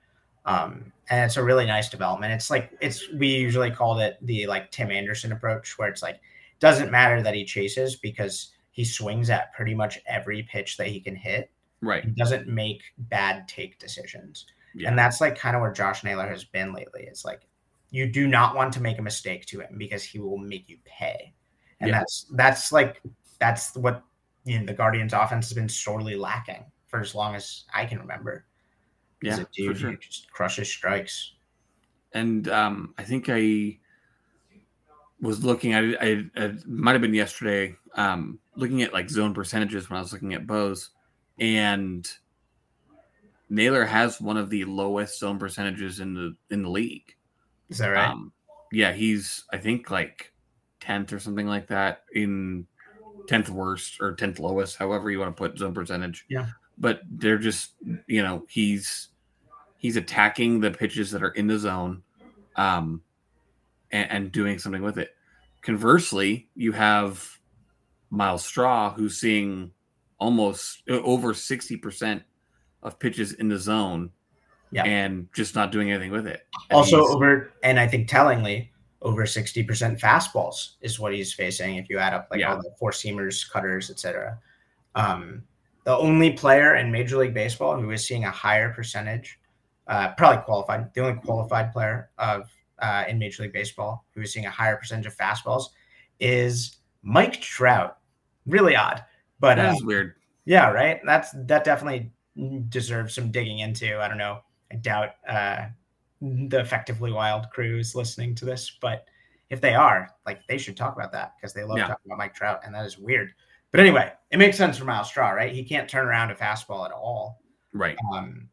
Um, 0.46 0.92
and 1.10 1.26
it's 1.26 1.38
a 1.38 1.44
really 1.44 1.66
nice 1.66 1.90
development. 1.90 2.34
It's 2.34 2.50
like 2.50 2.72
it's 2.82 3.10
we 3.14 3.28
usually 3.28 3.72
called 3.72 4.00
it 4.00 4.18
the 4.22 4.48
like 4.48 4.72
Tim 4.72 4.90
Anderson 4.92 5.32
approach, 5.32 5.78
where 5.78 5.90
it's 5.90 6.02
like 6.02 6.20
doesn't 6.60 6.92
matter 6.92 7.22
that 7.22 7.34
he 7.36 7.44
chases 7.46 7.96
because 7.98 8.54
he 8.72 8.84
swings 8.86 9.30
at 9.30 9.54
pretty 9.54 9.74
much 9.76 10.00
every 10.08 10.44
pitch 10.44 10.78
that 10.78 10.88
he 10.88 11.00
can 11.00 11.16
hit. 11.16 11.52
right, 11.82 12.04
He 12.06 12.12
doesn't 12.12 12.48
make 12.48 12.82
bad 12.98 13.48
take 13.48 13.78
decisions. 13.78 14.46
yeah, 14.74 14.90
And 14.90 14.98
that's 14.98 15.22
like 15.22 15.38
kind 15.38 15.56
of 15.56 15.62
where 15.62 15.72
Josh 15.72 16.04
Naylor 16.04 16.28
has 16.28 16.44
been 16.44 16.74
lately. 16.74 17.04
It's 17.08 17.24
like 17.26 17.42
you 17.92 18.12
do 18.12 18.28
not 18.28 18.56
want 18.56 18.74
to 18.74 18.82
make 18.82 18.98
a 18.98 19.02
mistake 19.04 19.46
to 19.48 19.60
him 19.60 19.76
because 19.78 20.04
he 20.04 20.18
will 20.20 20.38
make 20.40 20.68
you 20.70 20.78
pay. 20.86 21.34
And 21.82 21.90
Yeah. 21.90 22.00
that's 22.00 22.26
that's 22.32 22.72
like 22.72 23.02
that's 23.44 23.76
what 23.76 24.04
you 24.46 24.58
know 24.58 24.66
the 24.66 24.74
Guardians 24.74 25.12
offense 25.12 25.50
has 25.50 25.54
been 25.54 25.68
sorely 25.68 26.16
lacking 26.16 26.64
for 26.88 27.02
as 27.02 27.14
long 27.14 27.36
as 27.36 27.66
I 27.74 27.86
can 27.86 28.00
remember. 28.00 28.46
He's 29.22 29.38
yeah, 29.38 29.44
a 29.44 29.48
dude 29.54 29.78
sure. 29.78 29.92
who 29.92 29.98
just 29.98 30.32
crushes 30.32 30.72
strikes. 30.72 31.34
and 32.14 32.48
um, 32.48 32.94
I 32.98 33.04
think 33.04 33.26
I 33.28 33.80
was 35.22 35.44
looking 35.44 35.74
at 35.74 35.84
it. 35.84 36.68
Might 36.68 36.94
have 36.94 37.02
been 37.02 37.14
yesterday. 37.14 37.76
Um, 37.96 38.40
looking 38.56 38.82
at 38.82 38.94
like 38.94 39.10
zone 39.10 39.34
percentages 39.34 39.90
when 39.90 39.98
I 39.98 40.02
was 40.02 40.14
looking 40.14 40.34
at 40.34 40.48
Bose, 40.48 40.90
and 41.38 42.10
Naylor 43.50 43.86
has 43.86 44.22
one 44.22 44.38
of 44.38 44.50
the 44.50 44.64
lowest 44.64 45.20
zone 45.20 45.38
percentages 45.38 46.00
in 46.00 46.14
the 46.14 46.36
in 46.50 46.64
the 46.64 46.70
league. 46.70 47.14
Is 47.70 47.80
that 47.80 47.90
right? 47.90 48.10
Um, 48.10 48.32
yeah, 48.72 48.94
he's 48.94 49.44
I 49.52 49.58
think 49.58 49.92
like 49.92 50.32
tenth 50.80 51.12
or 51.14 51.20
something 51.20 51.48
like 51.48 51.68
that 51.68 52.04
in 52.14 52.68
tenth 53.28 53.50
worst 53.50 54.02
or 54.02 54.14
tenth 54.14 54.40
lowest, 54.40 54.78
however 54.78 55.10
you 55.10 55.20
want 55.20 55.36
to 55.36 55.40
put 55.40 55.58
zone 55.58 55.74
percentage. 55.74 56.26
Yeah. 56.30 56.48
But 56.78 57.02
they're 57.10 57.38
just 57.38 57.74
you 58.08 58.24
know 58.24 58.46
he's 58.50 59.10
he's 59.78 59.96
attacking 59.96 60.60
the 60.60 60.72
pitches 60.72 61.12
that 61.12 61.24
are 61.24 61.30
in 61.30 61.48
the 61.48 61.60
zone, 61.60 62.04
um, 62.56 63.02
and, 63.92 64.12
and 64.12 64.32
doing 64.32 64.60
something 64.60 64.82
with 64.82 64.98
it. 64.98 65.16
Conversely, 65.62 66.50
you 66.56 66.72
have 66.72 67.40
Myles 68.10 68.46
Straw 68.46 68.94
who's 68.94 69.20
seeing 69.20 69.72
almost 70.18 70.82
uh, 70.90 71.02
over 71.02 71.34
sixty 71.34 71.78
percent 71.78 72.24
of 72.82 73.00
pitches 73.00 73.34
in 73.34 73.50
the 73.50 73.60
zone. 73.60 74.12
Yeah. 74.72 74.86
And 74.86 75.28
just 75.36 75.54
not 75.54 75.72
doing 75.72 75.92
anything 75.92 76.10
with 76.10 76.26
it. 76.26 76.48
And 76.72 76.78
also 76.78 77.06
over 77.06 77.54
and 77.62 77.80
I 77.80 77.88
think 77.88 78.08
tellingly 78.08 78.73
over 79.04 79.24
60% 79.26 80.00
fastballs 80.00 80.72
is 80.82 81.00
what 81.00 81.14
he's 81.14 81.32
facing 81.34 81.76
if 81.76 81.90
you 81.90 81.98
add 82.00 82.14
up 82.14 82.28
like 82.32 82.40
Yeah. 82.40 82.54
all 82.56 82.58
the 82.62 82.74
four 82.80 82.92
seamers, 82.92 83.48
cutters, 83.50 83.90
etc. 83.92 84.40
Um, 84.96 85.44
the 85.84 85.96
only 85.96 86.32
player 86.32 86.76
in 86.76 86.92
Major 86.92 87.18
League 87.18 87.34
Baseball 87.34 87.80
who 87.80 87.92
is 87.92 88.06
seeing 88.08 88.24
a 88.26 88.32
higher 88.32 88.72
percentage, 88.74 89.40
uh, 89.88 90.14
probably 90.16 90.42
qualified, 90.44 90.94
the 90.94 91.02
only 91.06 91.20
qualified 91.22 91.72
player 91.74 92.10
of 92.18 92.50
uh, 92.80 93.04
in 93.08 93.20
Major 93.20 93.44
League 93.44 93.54
Baseball 93.54 94.06
who 94.16 94.22
is 94.22 94.32
seeing 94.34 94.46
a 94.46 94.50
higher 94.52 94.78
percentage 94.78 95.06
of 95.06 95.16
fastballs 95.18 95.66
is 96.20 96.78
Mike 97.02 97.40
Trout. 97.42 97.98
Really 98.46 98.76
odd, 98.76 99.04
but 99.40 99.56
that's 99.56 99.82
uh, 99.82 99.86
weird. 99.86 100.16
yeah, 100.46 100.70
right. 100.72 101.00
That's 101.06 101.32
that 101.46 101.64
definitely 101.64 102.12
deserves 102.70 103.14
some 103.16 103.32
digging 103.32 103.60
into. 103.60 104.00
I 104.02 104.08
don't 104.08 104.18
know. 104.18 104.40
I 104.72 104.76
doubt 104.76 105.10
uh, 105.28 105.66
the 106.50 106.60
effectively 106.60 107.12
wild 107.12 107.50
crew 107.50 107.78
is 107.78 107.96
listening 107.96 108.34
to 108.36 108.46
this, 108.46 108.78
but 108.82 109.06
if 109.50 109.60
they 109.60 109.76
are, 109.76 110.10
like, 110.26 110.40
they 110.48 110.58
should 110.58 110.78
talk 110.78 110.96
about 110.96 111.12
that 111.12 111.34
because 111.36 111.54
they 111.54 111.64
love 111.64 111.78
Yeah. 111.78 111.88
talking 111.88 112.06
about 112.06 112.18
Mike 112.18 112.34
Trout, 112.34 112.62
and 112.66 112.74
that 112.74 112.86
is 112.86 112.98
weird. 112.98 113.34
But 113.72 113.82
anyway, 113.82 114.14
it 114.32 114.38
makes 114.38 114.58
sense 114.58 114.78
for 114.78 114.86
Myles 114.86 115.08
Straw, 115.10 115.32
right? 115.32 115.52
He 115.52 115.64
can't 115.64 115.90
turn 115.90 116.06
around 116.06 116.32
a 116.32 116.36
fastball 116.36 116.86
at 116.86 116.92
all. 116.92 117.42
Right. 117.74 117.98
Um, 118.14 118.50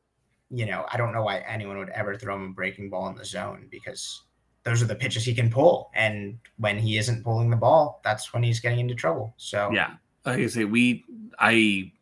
you 0.51 0.67
know, 0.67 0.85
I 0.91 0.97
don't 0.97 1.13
know 1.13 1.23
why 1.23 1.39
anyone 1.41 1.79
would 1.79 1.91
ever 1.91 2.17
throw 2.17 2.35
him 2.35 2.51
a 2.51 2.53
breaking 2.53 2.91
ball 2.91 3.09
in 3.09 3.15
the 3.15 3.25
zone 3.25 3.69
because 3.71 4.23
those 4.65 4.83
are 4.83 4.87
the 4.87 4.95
pitches 4.95 5.25
he 5.25 5.35
can 5.35 5.51
pull, 5.51 5.91
and 5.95 6.39
when 6.57 6.77
he 6.79 6.99
isn't 6.99 7.23
pulling 7.23 7.51
the 7.51 7.57
ball, 7.57 8.01
that's 8.03 8.33
when 8.33 8.43
he's 8.43 8.61
getting 8.61 8.81
into 8.81 8.95
trouble. 8.95 9.35
So 9.37 9.71
Yeah. 9.73 9.95
Like 10.27 10.41
I 10.41 10.47
say, 10.49 10.65
we 10.65 11.05
I 11.39 11.93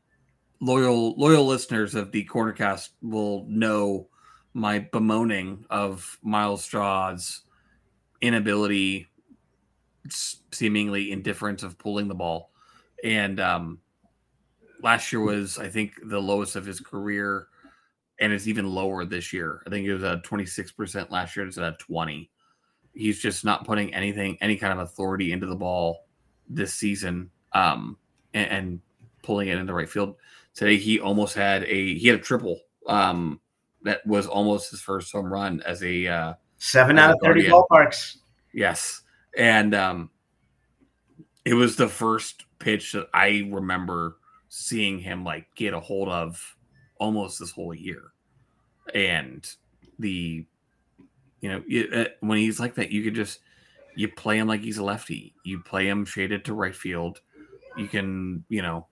loyal 0.61 1.14
loyal 1.16 1.47
listeners 1.47 1.95
of 1.95 2.11
the 2.11 2.25
cornercast 2.25 2.89
will 3.03 3.45
know 3.49 4.09
my 4.59 4.79
bemoaning 4.79 5.65
of 5.71 6.19
Myles 6.23 6.63
Straw's 6.63 7.43
inability, 8.21 9.07
seemingly 10.11 11.13
indifference 11.13 11.63
of 11.63 11.79
pulling 11.79 12.09
the 12.09 12.15
ball. 12.15 12.51
And 13.05 13.41
um 13.41 13.79
last 14.83 15.13
year 15.13 15.21
was, 15.23 15.59
I 15.59 15.69
think, 15.69 15.95
the 16.05 16.21
lowest 16.21 16.57
of 16.57 16.65
his 16.65 16.81
career, 16.81 17.49
and 18.21 18.33
it's 18.33 18.47
even 18.47 18.67
lower 18.67 19.05
this 19.05 19.33
year. 19.33 19.63
I 19.67 19.71
think 19.71 19.87
it 19.87 19.93
was 19.93 20.05
at 20.05 20.25
26% 20.25 21.11
last 21.11 21.37
year, 21.37 21.47
it's 21.47 21.59
at 21.59 21.79
20. 21.81 22.31
He's 22.95 23.21
just 23.21 23.45
not 23.45 23.65
putting 23.65 23.93
anything, 23.95 24.39
any 24.41 24.57
kind 24.57 24.73
of 24.73 24.81
authority 24.81 25.33
into 25.33 25.47
the 25.47 25.57
ball 25.57 26.07
this 26.49 26.75
season. 26.75 27.31
Um, 27.53 27.97
and, 28.35 28.51
and 28.51 28.81
pulling 29.23 29.49
it 29.49 29.59
in 29.59 29.67
the 29.67 29.75
right 29.75 29.89
field. 29.89 30.17
Today 30.55 30.77
he 30.77 31.01
almost 31.01 31.35
had 31.35 31.65
a 31.65 31.95
he 31.99 32.09
had 32.09 32.19
a 32.19 32.23
triple 32.23 32.61
um, 32.87 33.41
that 33.83 34.07
was 34.07 34.26
almost 34.26 34.70
his 34.70 34.81
first 34.81 35.12
home 35.12 35.33
run 35.33 35.62
as 35.64 35.83
a 35.83 36.07
uh, 36.07 36.35
seven 36.59 36.99
out 36.99 37.11
of 37.11 37.16
30 37.22 37.49
Guardian. 37.49 37.53
ballparks. 37.53 38.16
yes, 38.53 39.03
and 39.37 39.74
um, 39.74 40.11
it 41.45 41.55
was 41.55 41.76
the 41.76 41.89
first 41.89 42.45
pitch 42.59 42.93
that 42.93 43.09
I 43.14 43.49
remember 43.51 44.16
seeing 44.49 44.99
him 44.99 45.24
like 45.24 45.47
get 45.55 45.74
a 45.74 45.81
hold 45.81 46.09
of 46.09 46.57
almost 46.99 47.39
this 47.39 47.51
whole 47.51 47.74
year, 47.74 48.12
and 48.95 49.49
the 49.99 50.47
you 51.41 51.49
know 51.49 51.62
it, 51.68 52.16
when 52.20 52.39
he's 52.39 52.59
like 52.59 52.74
that, 52.74 52.91
you 52.91 53.03
could 53.03 53.14
just 53.14 53.41
you 53.99 54.09
play 54.09 54.39
him 54.39 54.47
like 54.47 54.61
he's 54.61 54.79
a 54.79 54.85
lefty. 54.85 55.35
You 55.45 55.61
play 55.61 55.89
him 55.89 56.05
shaded 56.05 56.45
to 56.45 56.55
right 56.55 56.74
field. 56.74 57.20
You 57.76 57.89
can, 57.89 58.45
you 58.49 58.62
know, 58.62 58.87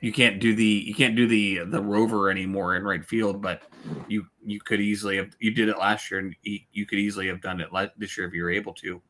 you 0.00 0.12
can't 0.12 0.38
do 0.40 0.54
the 0.54 0.64
you 0.64 0.94
can't 0.94 1.16
do 1.16 1.26
the 1.26 1.60
the 1.66 1.80
rover 1.80 2.30
anymore 2.30 2.76
in 2.76 2.84
right 2.84 3.04
field, 3.04 3.42
but 3.42 3.62
you 4.08 4.26
you 4.44 4.60
could 4.60 4.80
easily 4.80 5.16
have 5.16 5.34
you 5.40 5.50
did 5.52 5.68
it 5.68 5.78
last 5.78 6.10
year 6.10 6.20
and 6.20 6.34
you, 6.42 6.60
you 6.72 6.86
could 6.86 6.98
easily 6.98 7.26
have 7.26 7.40
done 7.40 7.60
it 7.60 7.68
this 7.96 8.16
year 8.16 8.26
if 8.26 8.34
you 8.34 8.42
were 8.42 8.50
able 8.50 8.72
to. 8.74 9.00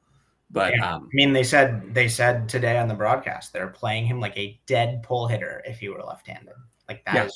But 0.51 0.75
Yeah. 0.75 0.95
um 0.95 1.05
I 1.13 1.15
mean, 1.15 1.33
they 1.33 1.43
said 1.43 1.95
they 1.95 2.09
said 2.09 2.49
today 2.49 2.79
on 2.79 2.89
the 2.89 2.95
broadcast 2.95 3.53
they're 3.53 3.69
playing 3.69 4.07
him 4.07 4.19
like 4.21 4.37
a 4.39 4.59
dead 4.67 5.03
pull 5.03 5.27
hitter 5.27 5.63
if 5.67 5.79
he 5.79 5.89
were 5.91 6.03
left-handed. 6.03 6.55
Like 6.89 7.05
that. 7.05 7.15
Yeah. 7.15 7.29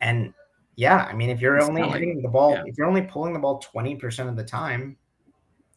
and 0.00 0.32
yeah, 0.76 1.06
I 1.10 1.12
mean, 1.12 1.28
if 1.28 1.42
you're 1.42 1.56
It's 1.58 1.68
only 1.68 1.82
telling. 1.82 1.98
hitting 2.00 2.22
the 2.22 2.28
ball, 2.28 2.52
Yeah. 2.54 2.62
if 2.64 2.78
you're 2.78 2.86
only 2.86 3.02
pulling 3.02 3.34
the 3.34 3.38
ball 3.38 3.58
twenty 3.58 3.94
percent 3.94 4.30
of 4.30 4.36
the 4.36 4.44
time, 4.44 4.96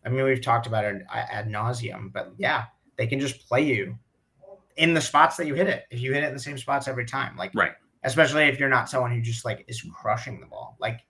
I 0.05 0.09
mean, 0.09 0.23
we've 0.23 0.41
talked 0.41 0.67
about 0.67 0.85
it 0.85 1.03
ad 1.11 1.49
nauseum, 1.49 2.13
but 2.13 2.31
yeah, 2.37 2.65
they 2.95 3.07
can 3.07 3.19
just 3.19 3.45
play 3.45 3.61
you 3.63 3.97
in 4.77 4.93
the 4.93 5.01
spots 5.01 5.37
that 5.37 5.47
you 5.47 5.53
hit 5.53 5.67
it. 5.67 5.85
If 5.91 5.99
you 6.01 6.13
hit 6.13 6.23
it 6.23 6.27
in 6.27 6.33
the 6.33 6.39
same 6.39 6.57
spots 6.57 6.87
every 6.87 7.05
time, 7.05 7.35
like 7.37 7.51
right. 7.55 7.73
especially 8.03 8.43
if 8.43 8.59
you're 8.59 8.69
not 8.69 8.89
someone 8.89 9.11
who 9.11 9.21
just 9.21 9.45
like 9.45 9.65
is 9.67 9.85
crushing 9.93 10.39
the 10.39 10.45
ball. 10.47 10.77
Like 10.79 11.01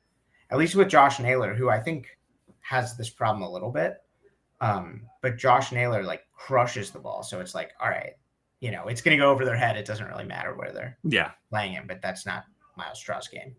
at 0.50 0.58
least 0.58 0.76
with 0.76 0.90
Josh 0.90 1.20
Naylor, 1.20 1.54
who 1.54 1.70
I 1.70 1.80
think 1.80 2.08
has 2.62 2.96
this 2.98 3.10
problem 3.10 3.42
a 3.44 3.52
little 3.52 3.72
bit. 3.72 3.98
Um, 4.62 5.04
but 5.22 5.38
Josh 5.38 5.72
Naylor 5.72 6.04
like 6.04 6.22
crushes 6.34 6.92
the 6.92 7.00
ball. 7.00 7.24
So 7.24 7.40
it's 7.40 7.54
like, 7.56 7.72
all 7.82 7.90
right, 7.90 8.14
you 8.60 8.72
know, 8.72 8.88
it's 8.88 9.02
gonna 9.02 9.18
go 9.18 9.30
over 9.32 9.44
their 9.46 9.58
head. 9.58 9.76
It 9.78 9.86
doesn't 9.86 10.08
really 10.08 10.24
matter 10.26 10.56
where 10.56 10.72
they're 10.72 10.98
Yeah, 11.04 11.32
playing 11.50 11.74
it, 11.74 11.88
but 11.88 12.02
that's 12.02 12.26
not 12.26 12.44
Myles 12.78 13.00
Straw's 13.00 13.28
game. 13.28 13.56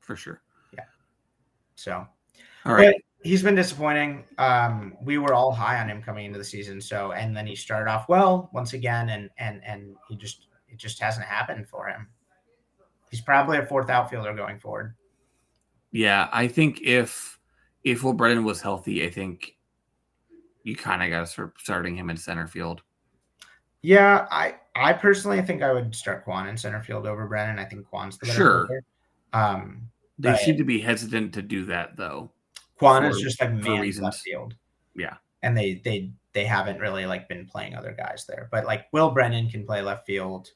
for 0.00 0.16
sure. 0.16 0.42
Yeah. 0.72 0.84
So 1.76 2.06
All 2.64 2.74
right. 2.74 2.94
but 2.94 3.02
he's 3.22 3.42
been 3.42 3.54
disappointing. 3.54 4.24
Um, 4.38 4.96
we 5.02 5.18
were 5.18 5.34
all 5.34 5.52
high 5.52 5.80
on 5.80 5.88
him 5.88 6.02
coming 6.02 6.26
into 6.26 6.38
the 6.38 6.44
season. 6.44 6.80
So 6.80 7.12
and 7.12 7.36
then 7.36 7.46
he 7.46 7.54
started 7.54 7.90
off 7.90 8.08
well 8.08 8.50
once 8.52 8.72
again, 8.72 9.10
and 9.10 9.30
and 9.38 9.60
and 9.64 9.96
he 10.08 10.16
just 10.16 10.46
it 10.68 10.78
just 10.78 11.00
hasn't 11.00 11.26
happened 11.26 11.68
for 11.68 11.86
him. 11.88 12.08
He's 13.10 13.20
probably 13.20 13.58
a 13.58 13.66
fourth 13.66 13.90
outfielder 13.90 14.34
going 14.34 14.58
forward. 14.58 14.94
Yeah, 15.92 16.28
I 16.32 16.46
think 16.48 16.80
if 16.82 17.38
if 17.84 18.04
Will 18.04 18.12
Brennan 18.12 18.44
was 18.44 18.60
healthy, 18.60 19.04
I 19.04 19.10
think 19.10 19.56
you 20.62 20.76
kind 20.76 21.02
of 21.02 21.10
got 21.10 21.20
to 21.20 21.26
start 21.26 21.54
starting 21.58 21.96
him 21.96 22.10
in 22.10 22.16
center 22.16 22.46
field. 22.46 22.82
Yeah, 23.82 24.28
I 24.30 24.56
I 24.76 24.92
personally 24.92 25.42
think 25.42 25.62
I 25.62 25.72
would 25.72 25.94
start 25.94 26.24
Kwan 26.24 26.46
in 26.46 26.56
center 26.56 26.80
field 26.82 27.06
over 27.06 27.26
Brennan. 27.26 27.58
I 27.58 27.64
think 27.64 27.86
Kwan's 27.86 28.18
the 28.18 28.26
better 28.26 28.36
Sure. 28.38 28.66
player. 28.66 28.84
Um, 29.32 29.88
They 30.18 30.36
seem 30.36 30.56
to 30.58 30.64
be 30.64 30.80
hesitant 30.80 31.32
to 31.34 31.42
do 31.42 31.64
that 31.66 31.96
though. 31.96 32.30
Kwan 32.80 33.04
is 33.04 33.20
just 33.20 33.40
like 33.40 33.52
man 33.52 33.90
left 34.00 34.20
field. 34.20 34.54
Yeah. 34.96 35.16
and 35.42 35.56
they 35.56 35.80
they 35.84 36.10
they 36.32 36.44
haven't 36.44 36.80
really 36.80 37.06
like 37.06 37.28
been 37.28 37.46
playing 37.46 37.74
other 37.76 37.92
guys 37.92 38.24
there. 38.28 38.48
But 38.50 38.64
like 38.66 38.86
Will 38.92 39.10
Brennan 39.10 39.48
can 39.50 39.64
play 39.64 39.82
left 39.82 40.06
field, 40.06 40.50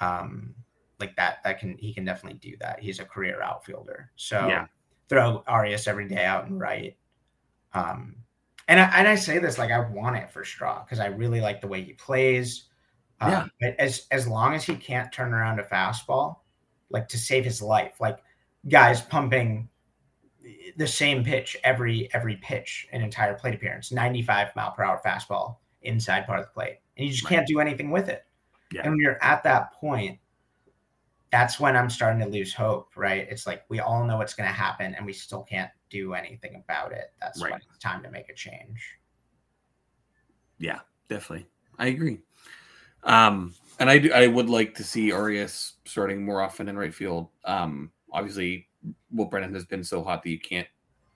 um, 0.00 0.54
like 1.00 1.16
that. 1.16 1.38
That 1.44 1.58
can 1.58 1.76
he 1.78 1.94
can 1.94 2.04
definitely 2.04 2.38
do 2.38 2.56
that. 2.60 2.80
He's 2.80 2.98
a 3.00 3.04
career 3.04 3.40
outfielder. 3.42 4.10
So 4.16 4.46
Yeah. 4.46 4.66
throw 5.08 5.42
Arias 5.46 5.86
every 5.88 6.08
day 6.08 6.24
out 6.24 6.46
and 6.46 6.60
right. 6.60 6.96
Um, 7.74 8.16
and 8.68 8.78
I, 8.80 8.84
and 8.98 9.08
I 9.08 9.14
say 9.16 9.38
this 9.38 9.58
like 9.58 9.70
I 9.70 9.80
want 9.80 10.16
it 10.16 10.30
for 10.30 10.44
Straw 10.44 10.84
because 10.84 11.00
I 11.00 11.06
really 11.06 11.40
like 11.40 11.60
the 11.60 11.68
way 11.68 11.82
he 11.82 11.92
plays. 11.94 12.68
Um, 13.20 13.30
Yeah. 13.30 13.46
But 13.60 13.74
as 13.78 14.06
as 14.10 14.26
long 14.28 14.54
as 14.54 14.64
he 14.64 14.76
can't 14.76 15.12
turn 15.12 15.32
around 15.34 15.58
a 15.60 15.64
fastball, 15.64 16.36
like 16.90 17.08
to 17.08 17.18
save 17.18 17.44
his 17.44 17.60
life, 17.62 18.00
like 18.00 18.18
guys 18.68 19.00
pumping 19.02 19.68
the 20.76 20.86
same 20.86 21.24
pitch 21.24 21.56
every 21.64 22.12
every 22.14 22.36
pitch, 22.36 22.88
an 22.92 23.02
entire 23.02 23.34
plate 23.34 23.54
appearance, 23.54 23.92
95 23.92 24.54
mile 24.56 24.72
per 24.72 24.82
hour 24.84 25.00
fastball 25.04 25.56
inside 25.82 26.26
part 26.26 26.38
of 26.40 26.46
the 26.46 26.52
plate, 26.52 26.78
and 26.96 27.06
you 27.06 27.12
just 27.12 27.24
Right. 27.24 27.36
can't 27.36 27.46
do 27.46 27.60
anything 27.60 27.90
with 27.90 28.08
it. 28.08 28.24
Yeah. 28.72 28.82
And 28.82 28.92
when 28.92 29.00
you're 29.00 29.22
at 29.22 29.42
that 29.44 29.72
point, 29.72 30.18
that's 31.30 31.58
when 31.58 31.76
I'm 31.76 31.88
starting 31.90 32.20
to 32.20 32.26
lose 32.28 32.52
hope, 32.54 32.96
right? 32.96 33.26
It's 33.30 33.46
like 33.46 33.64
we 33.68 33.80
all 33.80 34.04
know 34.04 34.18
what's 34.18 34.34
going 34.34 34.48
to 34.48 34.54
happen, 34.54 34.94
and 34.94 35.04
we 35.06 35.12
still 35.12 35.42
can't 35.42 35.70
do 35.90 36.14
anything 36.14 36.56
about 36.56 36.92
it. 36.92 37.12
That's 37.20 37.42
Right. 37.42 37.52
when 37.52 37.60
it's 37.60 37.78
time 37.78 38.02
to 38.02 38.10
make 38.10 38.28
a 38.28 38.34
change. 38.34 38.98
Yeah, 40.58 40.80
definitely. 41.08 41.46
I 41.78 41.86
agree. 41.88 42.20
Um, 43.02 43.54
and 43.80 43.90
I 43.90 43.98
do, 43.98 44.12
I 44.12 44.26
would 44.26 44.48
like 44.48 44.74
to 44.76 44.84
see 44.84 45.10
Arias 45.12 45.74
starting 45.84 46.24
more 46.24 46.40
often 46.40 46.68
in 46.68 46.76
right 46.78 46.94
field. 46.94 47.28
Um, 47.44 47.90
obviously, 48.12 48.68
Will 49.10 49.26
Brennan 49.26 49.54
has 49.54 49.64
been 49.64 49.84
so 49.84 50.02
hot 50.02 50.22
that 50.22 50.30
you 50.30 50.38
can't 50.40 50.68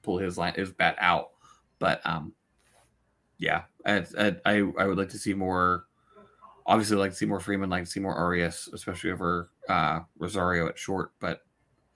pull 0.02 0.18
his 0.18 0.38
line 0.38 0.54
his 0.54 0.70
bat 0.72 0.96
out. 1.00 1.30
But 1.78 2.00
um, 2.06 2.32
yeah, 3.38 3.62
I, 3.84 4.04
I 4.46 4.70
I 4.78 4.86
would 4.86 4.98
like 4.98 5.10
to 5.10 5.18
see 5.18 5.34
more. 5.34 5.86
Obviously, 6.66 6.96
I'd 6.96 7.00
like 7.00 7.10
to 7.12 7.16
see 7.16 7.26
more 7.26 7.38
Freeman, 7.38 7.70
like 7.70 7.84
to 7.84 7.90
see 7.90 8.00
more 8.00 8.14
Arias, 8.14 8.68
especially 8.72 9.12
over 9.12 9.50
uh, 9.68 10.00
Rosario 10.18 10.66
at 10.68 10.76
short. 10.78 11.12
But 11.20 11.42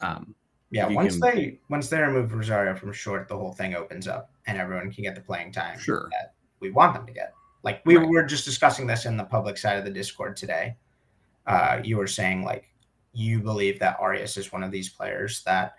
um, 0.01 0.35
Yeah, 0.71 0.87
once 0.89 1.18
can- 1.18 1.21
they 1.21 1.59
once 1.68 1.89
they 1.89 2.01
remove 2.01 2.33
Rosario 2.33 2.75
from 2.77 2.93
short, 2.93 3.27
the 3.29 3.37
whole 3.37 3.53
thing 3.53 3.75
opens 3.75 4.07
up 4.07 4.31
and 4.47 4.59
everyone 4.59 4.93
can 4.93 5.03
get 5.03 5.14
the 5.16 5.21
playing 5.21 5.51
time 5.53 5.79
Sure. 5.79 6.09
that 6.12 6.35
we 6.61 6.71
want 6.71 6.95
them 6.95 7.05
to 7.07 7.12
get. 7.12 7.33
Like 7.64 7.83
we 7.85 7.97
Right. 7.97 8.09
were 8.09 8.23
just 8.23 8.45
discussing 8.45 8.87
this 8.87 9.07
in 9.07 9.16
the 9.16 9.25
public 9.25 9.59
side 9.59 9.77
of 9.79 9.85
the 9.85 9.91
Discord 9.91 10.37
today. 10.37 10.77
Uh, 11.47 11.81
you 11.83 11.97
were 11.97 12.07
saying 12.07 12.45
like 12.45 12.70
you 13.12 13.40
believe 13.40 13.78
that 13.80 13.98
Arias 14.00 14.36
is 14.36 14.52
one 14.52 14.62
of 14.62 14.70
these 14.70 14.88
players 14.88 15.42
that 15.44 15.74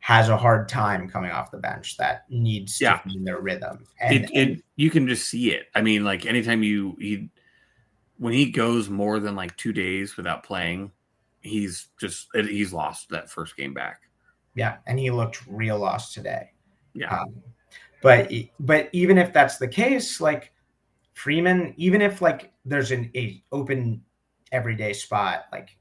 has 0.00 0.28
a 0.28 0.36
hard 0.36 0.68
time 0.68 1.08
coming 1.08 1.30
off 1.30 1.50
the 1.50 1.58
bench 1.58 1.96
that 1.96 2.24
needs 2.30 2.80
Yeah. 2.80 2.98
to 2.98 3.08
find 3.08 3.26
their 3.26 3.40
rhythm. 3.40 3.84
And, 4.00 4.24
it, 4.24 4.30
it 4.34 4.64
you 4.76 4.90
can 4.90 5.08
just 5.08 5.28
see 5.28 5.52
it. 5.52 5.66
I 5.74 5.82
mean, 5.82 6.04
like 6.04 6.26
anytime 6.26 6.62
you 6.62 6.96
he 7.00 7.28
when 8.18 8.32
he 8.32 8.50
goes 8.50 8.88
more 8.88 9.18
than 9.18 9.34
like 9.34 9.56
two 9.56 9.72
days 9.72 10.16
without 10.16 10.42
playing, 10.42 10.92
he's 11.40 11.88
just 12.00 12.28
he's 12.34 12.72
lost 12.72 13.08
that 13.10 13.30
first 13.30 13.56
game 13.56 13.74
back. 13.74 14.02
yeah, 14.54 14.76
and 14.86 14.98
he 14.98 15.10
looked 15.10 15.46
real 15.46 15.78
lost 15.78 16.14
today. 16.14 16.50
Yeah, 16.94 17.14
Um, 17.20 17.34
but 18.02 18.30
but 18.60 18.88
even 18.92 19.18
if 19.18 19.32
that's 19.32 19.58
the 19.58 19.68
case, 19.68 20.20
like 20.20 20.52
Freeman, 21.14 21.74
even 21.76 22.00
if 22.00 22.22
like 22.22 22.52
there's 22.64 22.90
an 22.92 23.10
a 23.16 23.42
open 23.52 24.02
everyday 24.52 24.92
spot, 24.92 25.46
like 25.52 25.76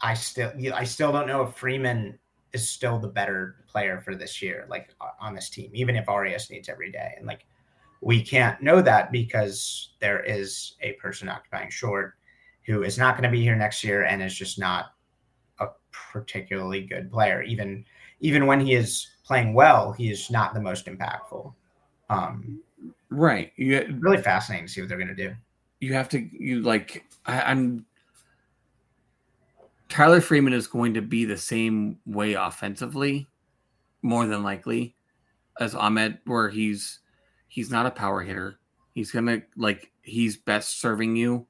I 0.00 0.14
still 0.14 0.52
I 0.74 0.84
still 0.84 1.12
don't 1.12 1.26
know 1.26 1.42
if 1.42 1.54
Freeman 1.54 2.18
is 2.52 2.68
still 2.68 2.98
the 2.98 3.08
better 3.08 3.56
player 3.68 4.00
for 4.00 4.14
this 4.14 4.40
year, 4.40 4.66
like 4.68 4.90
on 5.20 5.34
this 5.34 5.50
team, 5.50 5.70
even 5.74 5.96
if 5.96 6.08
Arias 6.08 6.50
needs 6.50 6.68
every 6.68 6.90
day. 6.90 7.14
And 7.16 7.26
like 7.26 7.46
we 8.00 8.22
can't 8.22 8.60
know 8.62 8.82
that 8.82 9.10
because 9.10 9.90
there 10.00 10.20
is 10.22 10.74
a 10.80 10.92
person 10.94 11.28
occupying 11.28 11.70
short 11.70 12.14
who 12.66 12.82
is 12.82 12.98
not 12.98 13.16
going 13.16 13.30
to 13.30 13.36
be 13.36 13.42
here 13.42 13.56
next 13.56 13.84
year 13.84 14.04
and 14.04 14.22
is 14.22 14.34
just 14.34 14.58
not 14.58 14.86
a 15.60 15.66
particularly 15.92 16.82
good 16.82 17.10
player. 17.10 17.42
Even 17.42 17.84
even 18.20 18.46
when 18.46 18.60
he 18.60 18.74
is 18.74 19.08
playing 19.24 19.54
well, 19.54 19.92
he 19.92 20.10
is 20.10 20.30
not 20.30 20.54
the 20.54 20.60
most 20.60 20.86
impactful. 20.86 21.52
Um, 22.08 22.60
right. 23.10 23.52
You 23.56 23.98
really 24.00 24.22
fascinating 24.22 24.66
to 24.66 24.72
see 24.72 24.80
what 24.80 24.88
they're 24.88 24.98
going 24.98 25.08
to 25.08 25.14
do. 25.14 25.34
you 25.80 25.92
have 25.94 26.08
to 26.10 26.18
you 26.18 26.62
like 26.62 27.04
I, 27.26 27.42
I'm 27.42 27.84
Tyler 29.96 30.20
Freeman 30.20 30.52
is 30.52 30.66
going 30.66 30.92
to 30.92 31.00
be 31.00 31.24
the 31.24 31.38
same 31.38 31.98
way 32.04 32.34
offensively, 32.34 33.26
more 34.02 34.26
than 34.26 34.42
likely, 34.42 34.94
as 35.58 35.74
Amed, 35.74 36.18
where 36.26 36.50
he's 36.50 37.00
he's 37.48 37.70
not 37.70 37.86
a 37.86 37.90
power 37.90 38.20
hitter. 38.20 38.58
He's 38.92 39.10
gonna 39.10 39.40
like 39.56 39.90
he's 40.02 40.36
best 40.36 40.80
serving 40.82 41.16
you 41.16 41.46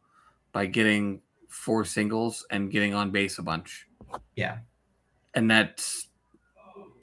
by 0.52 0.66
getting 0.66 1.22
four 1.48 1.84
singles 1.84 2.46
and 2.52 2.70
getting 2.70 2.94
on 2.94 3.10
base 3.10 3.38
a 3.38 3.42
bunch. 3.42 3.88
Yeah. 4.36 4.58
And 5.34 5.50
that's 5.50 6.06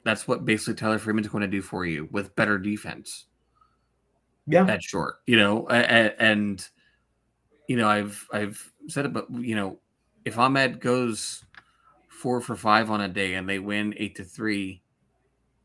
that's 0.04 0.26
what 0.26 0.46
basically 0.46 0.74
Tyler 0.74 0.98
Freeman's 0.98 1.28
going 1.28 1.42
to 1.42 1.46
do 1.46 1.60
for 1.60 1.84
you 1.84 2.08
with 2.10 2.34
better 2.36 2.58
defense 2.58 3.26
Yeah, 4.46 4.66
at 4.66 4.82
short, 4.82 5.16
you 5.26 5.36
know, 5.36 5.66
a- 5.68 5.74
a- 5.74 6.22
and 6.22 6.66
you 7.68 7.76
know, 7.76 7.88
I've 7.88 8.26
I've 8.32 8.72
said 8.88 9.04
it, 9.04 9.12
but 9.12 9.30
you 9.30 9.54
know, 9.54 9.78
if 10.24 10.36
Amed 10.36 10.80
goes 10.80 11.44
four 12.08 12.40
for 12.40 12.56
five 12.56 12.90
on 12.90 13.00
a 13.00 13.08
day 13.08 13.34
and 13.34 13.48
they 13.48 13.58
win 13.58 13.94
eight 13.96 14.16
to 14.16 14.24
three, 14.24 14.82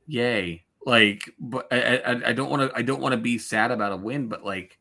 yay! 0.08 0.64
Like, 0.86 1.30
but 1.40 1.68
I 1.72 2.34
don't 2.34 2.50
want 2.50 2.70
to 2.70 2.78
I 2.78 2.82
don't 2.82 3.02
want 3.02 3.14
to 3.14 3.18
be 3.18 3.38
sad 3.38 3.72
about 3.72 3.92
a 3.92 3.98
win, 3.98 4.28
but 4.28 4.44
like, 4.44 4.78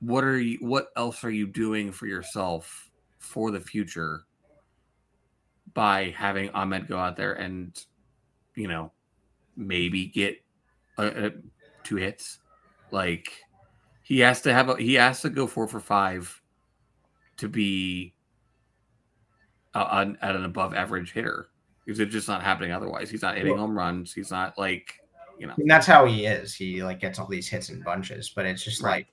what 0.00 0.24
are 0.24 0.38
you? 0.38 0.58
What 0.60 0.88
else 0.96 1.22
are 1.24 1.30
you 1.30 1.46
doing 1.46 1.92
for 1.92 2.06
yourself 2.06 2.90
for 3.18 3.50
the 3.50 3.60
future 3.60 4.22
by 5.74 6.14
having 6.16 6.50
Amed 6.50 6.88
go 6.88 6.98
out 6.98 7.16
there 7.16 7.34
and 7.34 7.78
you 8.54 8.68
know 8.68 8.92
maybe 9.56 10.06
get 10.06 10.42
a, 10.98 11.26
a, 11.26 11.30
two 11.84 11.96
hits? 11.96 12.38
Like 12.90 13.32
he 14.02 14.20
has 14.20 14.40
to 14.42 14.52
have 14.52 14.68
a 14.68 14.76
he 14.76 14.94
has 14.94 15.20
to 15.22 15.30
go 15.30 15.46
four 15.46 15.66
for 15.66 15.80
five 15.80 16.40
to 17.36 17.48
be 17.48 18.14
uh, 19.74 20.06
at 20.22 20.36
an 20.36 20.44
above 20.44 20.74
average 20.74 21.12
hitter 21.12 21.48
because 21.84 21.98
it's 22.00 22.12
just 22.12 22.28
not 22.28 22.42
happening 22.42 22.72
otherwise. 22.72 23.10
He's 23.10 23.22
not 23.22 23.36
hitting 23.36 23.52
Well- 23.52 23.62
home 23.62 23.76
runs. 23.76 24.12
He's 24.12 24.30
not 24.30 24.56
like 24.58 24.98
you 25.38 25.46
know. 25.46 25.54
and 25.58 25.68
that's 25.70 25.86
how 25.86 26.04
he 26.06 26.26
is. 26.26 26.54
He 26.54 26.82
like 26.82 27.00
gets 27.00 27.18
all 27.18 27.26
these 27.26 27.48
hits 27.48 27.70
in 27.70 27.82
bunches, 27.82 28.28
but 28.30 28.46
it's 28.46 28.62
just 28.62 28.80
Right. 28.82 28.94
like, 28.94 29.06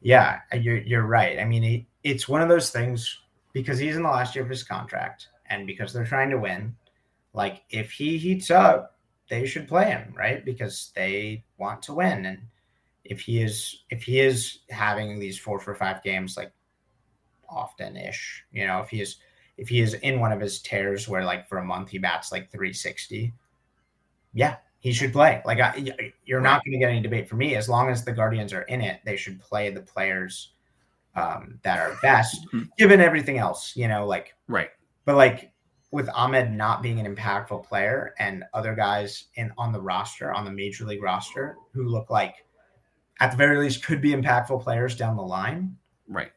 yeah, 0.00 0.40
you're 0.58 0.78
you're 0.78 1.06
right. 1.06 1.38
I 1.38 1.44
mean, 1.44 1.62
he, 1.62 1.86
it's 2.02 2.28
one 2.28 2.40
of 2.42 2.48
those 2.48 2.70
things 2.70 3.20
because 3.52 3.78
he's 3.78 3.96
in 3.96 4.02
the 4.02 4.08
last 4.08 4.34
year 4.34 4.44
of 4.44 4.50
his 4.50 4.62
contract, 4.62 5.28
and 5.46 5.66
because 5.66 5.92
they're 5.92 6.04
trying 6.06 6.30
to 6.30 6.38
win. 6.38 6.74
Like, 7.32 7.62
if 7.70 7.90
he 7.90 8.16
heats 8.16 8.50
up, 8.50 8.96
they 9.28 9.44
should 9.44 9.66
play 9.66 9.86
him, 9.86 10.14
right? 10.16 10.44
Because 10.44 10.92
they 10.94 11.42
want 11.58 11.82
to 11.82 11.94
win, 11.94 12.26
and 12.26 12.38
if 13.04 13.20
he 13.20 13.42
is 13.42 13.82
if 13.90 14.02
he 14.04 14.20
is 14.20 14.60
having 14.70 15.18
these 15.18 15.38
four 15.38 15.58
for 15.58 15.74
five 15.74 16.02
games, 16.02 16.36
like 16.36 16.52
often 17.48 17.96
ish, 17.96 18.44
you 18.52 18.66
know, 18.66 18.80
if 18.80 18.88
he 18.88 19.00
is 19.00 19.16
if 19.56 19.68
he 19.68 19.80
is 19.80 19.94
in 19.94 20.20
one 20.20 20.32
of 20.32 20.40
his 20.40 20.60
tears 20.60 21.08
where 21.08 21.24
like 21.24 21.48
for 21.48 21.58
a 21.58 21.64
month 21.64 21.88
he 21.90 21.98
bats 21.98 22.32
like 22.32 22.50
360 22.50 23.32
yeah 24.32 24.56
he 24.80 24.92
should 24.92 25.12
play 25.12 25.40
like 25.44 25.60
I, 25.60 26.12
you're 26.24 26.40
not 26.40 26.64
going 26.64 26.72
to 26.72 26.78
get 26.78 26.90
any 26.90 27.00
debate 27.00 27.28
for 27.28 27.36
me 27.36 27.54
as 27.54 27.68
long 27.68 27.88
as 27.88 28.04
the 28.04 28.12
guardians 28.12 28.52
are 28.52 28.62
in 28.62 28.80
it 28.80 29.00
they 29.04 29.16
should 29.16 29.40
play 29.40 29.70
the 29.70 29.80
players 29.80 30.50
um, 31.16 31.58
that 31.62 31.78
are 31.78 31.96
best 32.02 32.46
Mhm. 32.52 32.68
given 32.78 33.00
everything 33.00 33.38
else 33.38 33.76
you 33.76 33.86
know 33.88 34.06
like 34.06 34.34
Right. 34.48 34.70
but 35.04 35.16
like 35.16 35.52
with 35.92 36.08
Amed 36.08 36.50
not 36.52 36.82
being 36.82 36.98
an 36.98 37.14
impactful 37.14 37.64
player 37.64 38.14
and 38.18 38.42
other 38.52 38.74
guys 38.74 39.26
in 39.36 39.52
on 39.56 39.72
the 39.72 39.80
roster 39.80 40.34
on 40.34 40.44
the 40.44 40.50
major 40.50 40.84
league 40.84 41.02
roster 41.02 41.56
who 41.72 41.84
look 41.84 42.10
like 42.10 42.34
at 43.20 43.30
the 43.30 43.36
very 43.36 43.58
least 43.58 43.84
could 43.84 44.02
be 44.02 44.10
impactful 44.12 44.60
players 44.62 44.96
down 44.96 45.16
the 45.16 45.22
line 45.22 45.76
Right. 46.08 46.32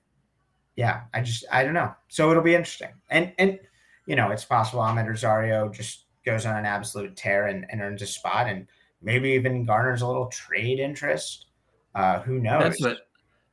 Yeah, 0.77 1.01
I 1.13 1.21
just 1.21 1.43
I 1.51 1.63
don't 1.63 1.73
know. 1.73 1.93
So 2.07 2.31
it'll 2.31 2.43
be 2.43 2.55
interesting. 2.55 2.93
And 3.09 3.33
and 3.37 3.59
you 4.05 4.15
know, 4.15 4.29
it's 4.29 4.45
possible 4.45 4.81
Amed 4.81 5.07
Rosario 5.07 5.67
just 5.69 6.05
goes 6.25 6.45
on 6.45 6.55
an 6.55 6.65
absolute 6.65 7.15
tear 7.15 7.47
and, 7.47 7.65
and 7.69 7.81
earns 7.81 8.01
a 8.01 8.07
spot 8.07 8.47
and 8.47 8.67
maybe 9.01 9.29
even 9.31 9.65
garners 9.65 10.01
a 10.01 10.07
little 10.07 10.27
trade 10.27 10.79
interest. 10.79 11.47
Uh 11.95 12.19
who 12.19 12.39
knows? 12.39 12.63
That's 12.63 12.81
what 12.81 12.97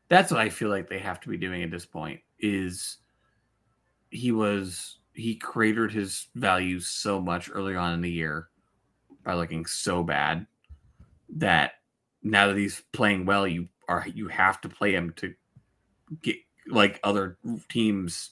that's 0.08 0.30
what 0.30 0.40
I 0.40 0.50
feel 0.50 0.68
like 0.68 0.88
they 0.88 0.98
have 0.98 1.18
to 1.20 1.28
be 1.28 1.38
doing 1.38 1.62
at 1.62 1.70
this 1.70 1.86
point 1.86 2.20
is 2.38 2.98
he 4.10 4.30
was 4.30 4.98
he 5.14 5.34
cratered 5.34 5.92
his 5.92 6.28
value 6.34 6.78
so 6.78 7.20
much 7.20 7.50
early 7.52 7.74
on 7.74 7.94
in 7.94 8.00
the 8.02 8.10
year 8.10 8.48
by 9.24 9.32
looking 9.34 9.64
so 9.64 10.02
bad 10.02 10.46
that 11.36 11.72
now 12.22 12.48
that 12.48 12.58
he's 12.58 12.82
playing 12.92 13.24
well 13.24 13.46
you 13.46 13.66
are 13.88 14.04
you 14.14 14.28
have 14.28 14.60
to 14.60 14.68
play 14.68 14.92
him 14.92 15.12
to 15.16 15.32
get 16.20 16.36
like 16.68 17.00
other 17.04 17.36
teams 17.68 18.30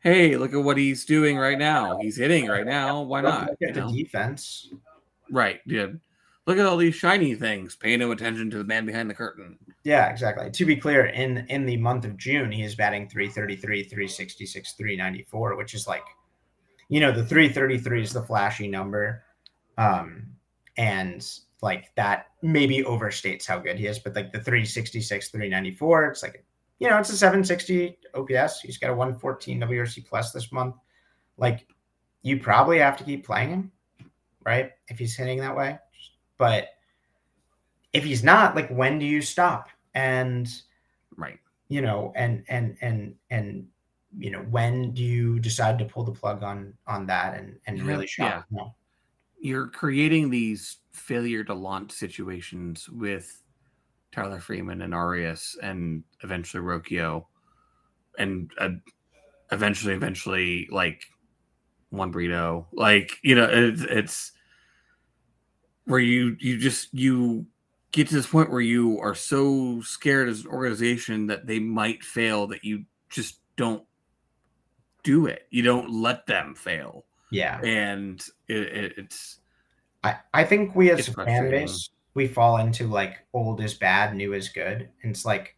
hey 0.00 0.36
look 0.36 0.52
at 0.52 0.62
what 0.62 0.76
he's 0.76 1.04
doing 1.04 1.36
right 1.36 1.58
now 1.58 1.98
he's 1.98 2.16
hitting 2.16 2.46
right 2.48 2.66
now 2.66 3.02
why 3.02 3.20
not 3.20 3.50
look 3.50 3.62
at 3.62 3.74
the 3.74 3.92
defense. 3.92 4.70
right 5.30 5.60
yeah 5.66 5.86
look 6.46 6.58
at 6.58 6.66
all 6.66 6.76
these 6.76 6.94
shiny 6.94 7.34
things 7.34 7.76
pay 7.76 7.96
no 7.96 8.12
attention 8.12 8.50
to 8.50 8.58
the 8.58 8.64
man 8.64 8.86
behind 8.86 9.08
the 9.08 9.14
curtain 9.14 9.58
Yeah, 9.84 10.08
exactly. 10.08 10.50
To 10.50 10.64
be 10.64 10.76
clear, 10.76 11.06
in 11.06 11.46
in 11.50 11.66
the 11.66 11.76
month 11.76 12.06
of 12.06 12.16
June, 12.16 12.50
he 12.50 12.62
is 12.62 12.74
batting 12.74 13.06
333, 13.06 13.84
366, 13.84 14.72
394, 14.72 15.56
which 15.56 15.74
is 15.74 15.86
like, 15.86 16.04
you 16.88 17.00
know, 17.00 17.12
the 17.12 17.24
333 17.24 18.02
is 18.02 18.12
the 18.14 18.22
flashy 18.22 18.66
number. 18.66 19.22
Um, 19.76 20.26
and 20.78 21.26
like 21.60 21.94
that 21.96 22.28
maybe 22.40 22.82
overstates 22.82 23.46
how 23.46 23.58
good 23.58 23.78
he 23.78 23.86
is, 23.86 23.98
but 23.98 24.16
like 24.16 24.32
the 24.32 24.40
366, 24.40 25.28
394, 25.28 26.04
it's 26.06 26.22
like, 26.22 26.44
you 26.84 26.90
know, 26.90 26.98
it's 26.98 27.10
a 27.10 27.16
760 27.16 27.98
OPS. 28.14 28.60
He's 28.60 28.78
got 28.78 28.90
a 28.90 28.94
114 28.94 29.60
WRC 29.60 30.06
plus 30.06 30.32
this 30.32 30.52
month. 30.52 30.76
Like, 31.36 31.66
you 32.22 32.38
probably 32.38 32.78
have 32.78 32.96
to 32.98 33.04
keep 33.04 33.26
playing 33.26 33.50
him, 33.50 33.72
right? 34.44 34.70
If 34.88 34.98
he's 34.98 35.16
hitting 35.16 35.38
that 35.40 35.56
way. 35.56 35.78
But 36.38 36.68
if 37.92 38.04
he's 38.04 38.22
not, 38.22 38.54
like, 38.54 38.68
when 38.68 38.98
do 38.98 39.04
you 39.06 39.22
stop? 39.22 39.68
And 39.94 40.50
right 41.16 41.38
you 41.68 41.80
know, 41.80 42.12
and 42.14 42.44
and 42.48 42.76
and 42.80 43.14
and 43.30 43.66
you 44.16 44.30
know, 44.30 44.40
when 44.50 44.92
do 44.92 45.02
you 45.02 45.40
decide 45.40 45.78
to 45.78 45.84
pull 45.84 46.04
the 46.04 46.12
plug 46.12 46.42
on 46.42 46.74
on 46.86 47.06
that 47.06 47.36
and 47.36 47.58
and 47.66 47.78
Yeah, 47.78 47.84
really 47.84 48.08
yeah. 48.18 48.30
shop? 48.30 48.46
No. 48.50 48.74
you're 49.38 49.68
creating 49.68 50.30
these 50.30 50.78
failure 50.92 51.44
to 51.44 51.54
launch 51.54 51.92
situations 51.92 52.88
with 52.88 53.42
Tyler 54.14 54.40
Freeman 54.40 54.82
and 54.82 54.94
Arias 54.94 55.58
and 55.62 56.04
eventually 56.22 56.62
Rocchio 56.62 57.26
and 58.18 58.50
uh, 58.58 58.70
eventually, 59.50 59.94
eventually, 59.94 60.68
like 60.70 61.02
Juan 61.90 62.10
Brito. 62.10 62.68
Like, 62.72 63.18
you 63.22 63.34
know, 63.34 63.48
it's, 63.50 63.82
it's 63.82 64.32
where 65.84 66.00
you, 66.00 66.36
you 66.38 66.58
just, 66.58 66.94
you 66.94 67.46
get 67.90 68.08
to 68.08 68.14
this 68.14 68.26
point 68.28 68.50
where 68.50 68.60
you 68.60 69.00
are 69.00 69.14
so 69.14 69.80
scared 69.82 70.28
as 70.28 70.42
an 70.42 70.46
organization 70.48 71.26
that 71.26 71.46
they 71.46 71.58
might 71.58 72.04
fail 72.04 72.46
that 72.46 72.64
you 72.64 72.84
just 73.10 73.40
don't 73.56 73.84
do 75.02 75.26
it. 75.26 75.46
You 75.50 75.62
don't 75.62 75.90
let 75.90 76.26
them 76.26 76.54
fail 76.54 77.04
Yeah, 77.30 77.60
and 77.60 78.24
it, 78.48 78.56
it, 78.56 78.92
it's. 78.96 79.38
I 80.02 80.16
I 80.32 80.44
think 80.44 80.74
we 80.74 80.90
as 80.90 81.08
a 81.08 81.12
fan 81.12 81.50
base 81.50 81.90
we 82.14 82.26
fall 82.28 82.58
into 82.58 82.86
like 82.88 83.18
old 83.32 83.60
is 83.60 83.74
bad, 83.74 84.14
new 84.14 84.32
is 84.34 84.48
good, 84.48 84.88
and 85.02 85.10
it's 85.10 85.24
like 85.24 85.56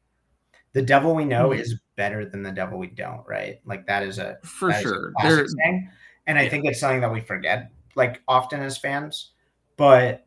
the 0.72 0.82
devil 0.82 1.14
we 1.14 1.24
know 1.24 1.50
Mhm. 1.50 1.60
is 1.60 1.80
better 1.96 2.24
than 2.26 2.42
the 2.42 2.52
devil 2.52 2.78
we 2.78 2.88
don't, 2.88 3.26
right? 3.26 3.60
Like 3.64 3.86
that 3.86 4.02
is 4.02 4.18
a 4.18 4.38
For 4.44 4.70
a 4.70 4.80
sure. 4.82 5.12
classic 5.12 5.36
There, 5.38 5.46
saying. 5.48 5.90
and 6.26 6.38
I 6.38 6.42
yeah. 6.42 6.48
think 6.50 6.64
it's 6.66 6.80
something 6.80 7.00
that 7.00 7.12
we 7.12 7.20
forget 7.20 7.70
like 7.94 8.22
often 8.28 8.60
as 8.60 8.76
fans. 8.76 9.32
But 9.76 10.26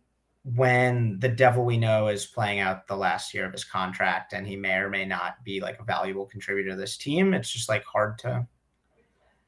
when 0.56 1.20
the 1.20 1.30
devil 1.30 1.66
we 1.66 1.78
know 1.78 2.08
is 2.08 2.26
playing 2.26 2.60
out 2.60 2.88
the 2.88 2.96
last 2.96 3.34
year 3.34 3.46
of 3.46 3.52
his 3.52 3.64
contract 3.64 4.34
and 4.34 4.48
he 4.48 4.56
may 4.56 4.76
or 4.78 4.90
may 4.90 5.06
not 5.06 5.44
be 5.44 5.60
like 5.60 5.80
a 5.80 5.84
valuable 5.84 6.26
contributor 6.26 6.72
to 6.72 6.76
this 6.76 6.98
team, 6.98 7.34
it's 7.34 7.50
just 7.52 7.70
like 7.70 7.84
hard 7.84 8.18
to 8.20 8.48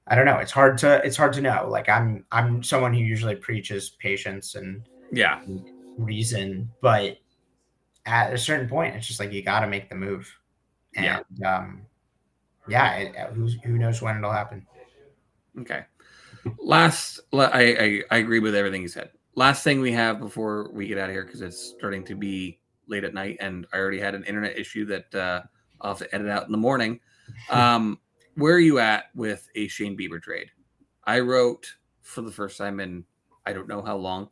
I 0.08 0.16
don't 0.16 0.26
know. 0.26 0.38
It's 0.40 0.52
hard 0.52 0.78
to 0.80 1.04
it's 1.06 1.16
hard 1.18 1.34
to 1.34 1.42
know. 1.42 1.68
Like 1.70 1.88
I'm 1.90 2.26
I'm 2.32 2.62
someone 2.64 2.94
who 2.94 3.00
usually 3.00 3.36
preaches 3.36 3.92
patience 3.92 4.56
and 4.56 4.84
yeah, 5.12 5.42
reason, 5.98 6.70
but 6.82 7.18
at 8.06 8.34
a 8.34 8.38
certain 8.38 8.68
point, 8.68 8.96
it's 8.96 9.08
just 9.08 9.20
like 9.20 9.32
you 9.32 9.42
got 9.42 9.62
to 9.62 9.68
make 9.68 9.90
the 9.90 9.96
move. 9.96 10.32
And 10.96 11.24
Yeah. 11.40 11.58
um, 11.58 11.82
yeah, 12.68 12.96
it, 12.96 13.16
who 13.34 13.48
who 13.64 13.78
knows 13.78 14.02
when 14.02 14.18
it'll 14.18 14.32
happen? 14.32 14.66
Okay. 15.60 15.86
Last, 16.60 17.20
I, 17.34 17.76
I 17.80 18.04
I 18.12 18.18
agree 18.18 18.40
with 18.40 18.56
everything 18.56 18.82
you 18.82 18.88
said. 18.88 19.12
Last 19.36 19.64
thing 19.64 19.80
we 19.80 19.92
have 19.94 20.20
before 20.20 20.72
we 20.74 20.88
get 20.88 20.98
out 20.98 21.10
of 21.10 21.16
here 21.16 21.26
because 21.26 21.42
it's 21.42 21.74
starting 21.78 22.04
to 22.06 22.16
be 22.16 22.60
late 22.88 23.04
at 23.04 23.14
night, 23.14 23.38
and 23.40 23.66
I 23.74 23.78
already 23.78 24.00
had 24.00 24.16
an 24.16 24.24
internet 24.26 24.58
issue 24.58 24.86
that 24.86 25.16
uh, 25.16 25.42
I'll 25.82 25.92
have 25.92 26.00
to 26.00 26.14
edit 26.16 26.30
out 26.30 26.46
in 26.46 26.52
the 26.52 26.58
morning. 26.58 27.00
Um, 27.50 28.00
where 28.36 28.54
are 28.54 28.60
you 28.60 28.80
at 28.80 29.06
with 29.16 29.48
a 29.56 29.68
Shane 29.68 29.98
Bieber 29.98 30.22
trade? 30.22 30.52
I 31.06 31.20
wrote 31.20 31.66
for 32.02 32.22
the 32.22 32.32
first 32.32 32.58
time 32.58 32.80
in 32.80 33.04
I 33.46 33.54
don't 33.54 33.68
know 33.68 33.82
how 33.82 33.98
long 33.98 34.30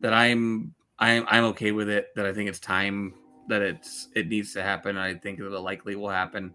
that 0.00 0.12
I'm 0.12 0.74
I'm 0.98 1.24
I'm 1.28 1.44
okay 1.44 1.72
with 1.72 1.88
it. 1.88 2.08
That 2.16 2.26
I 2.26 2.32
think 2.32 2.48
it's 2.48 2.60
time 2.60 3.14
that 3.48 3.62
it's 3.62 4.08
it 4.14 4.28
needs 4.28 4.52
to 4.54 4.62
happen. 4.62 4.96
I 4.96 5.14
think 5.14 5.38
that 5.38 5.52
it 5.52 5.60
likely 5.60 5.96
will 5.96 6.10
happen. 6.10 6.54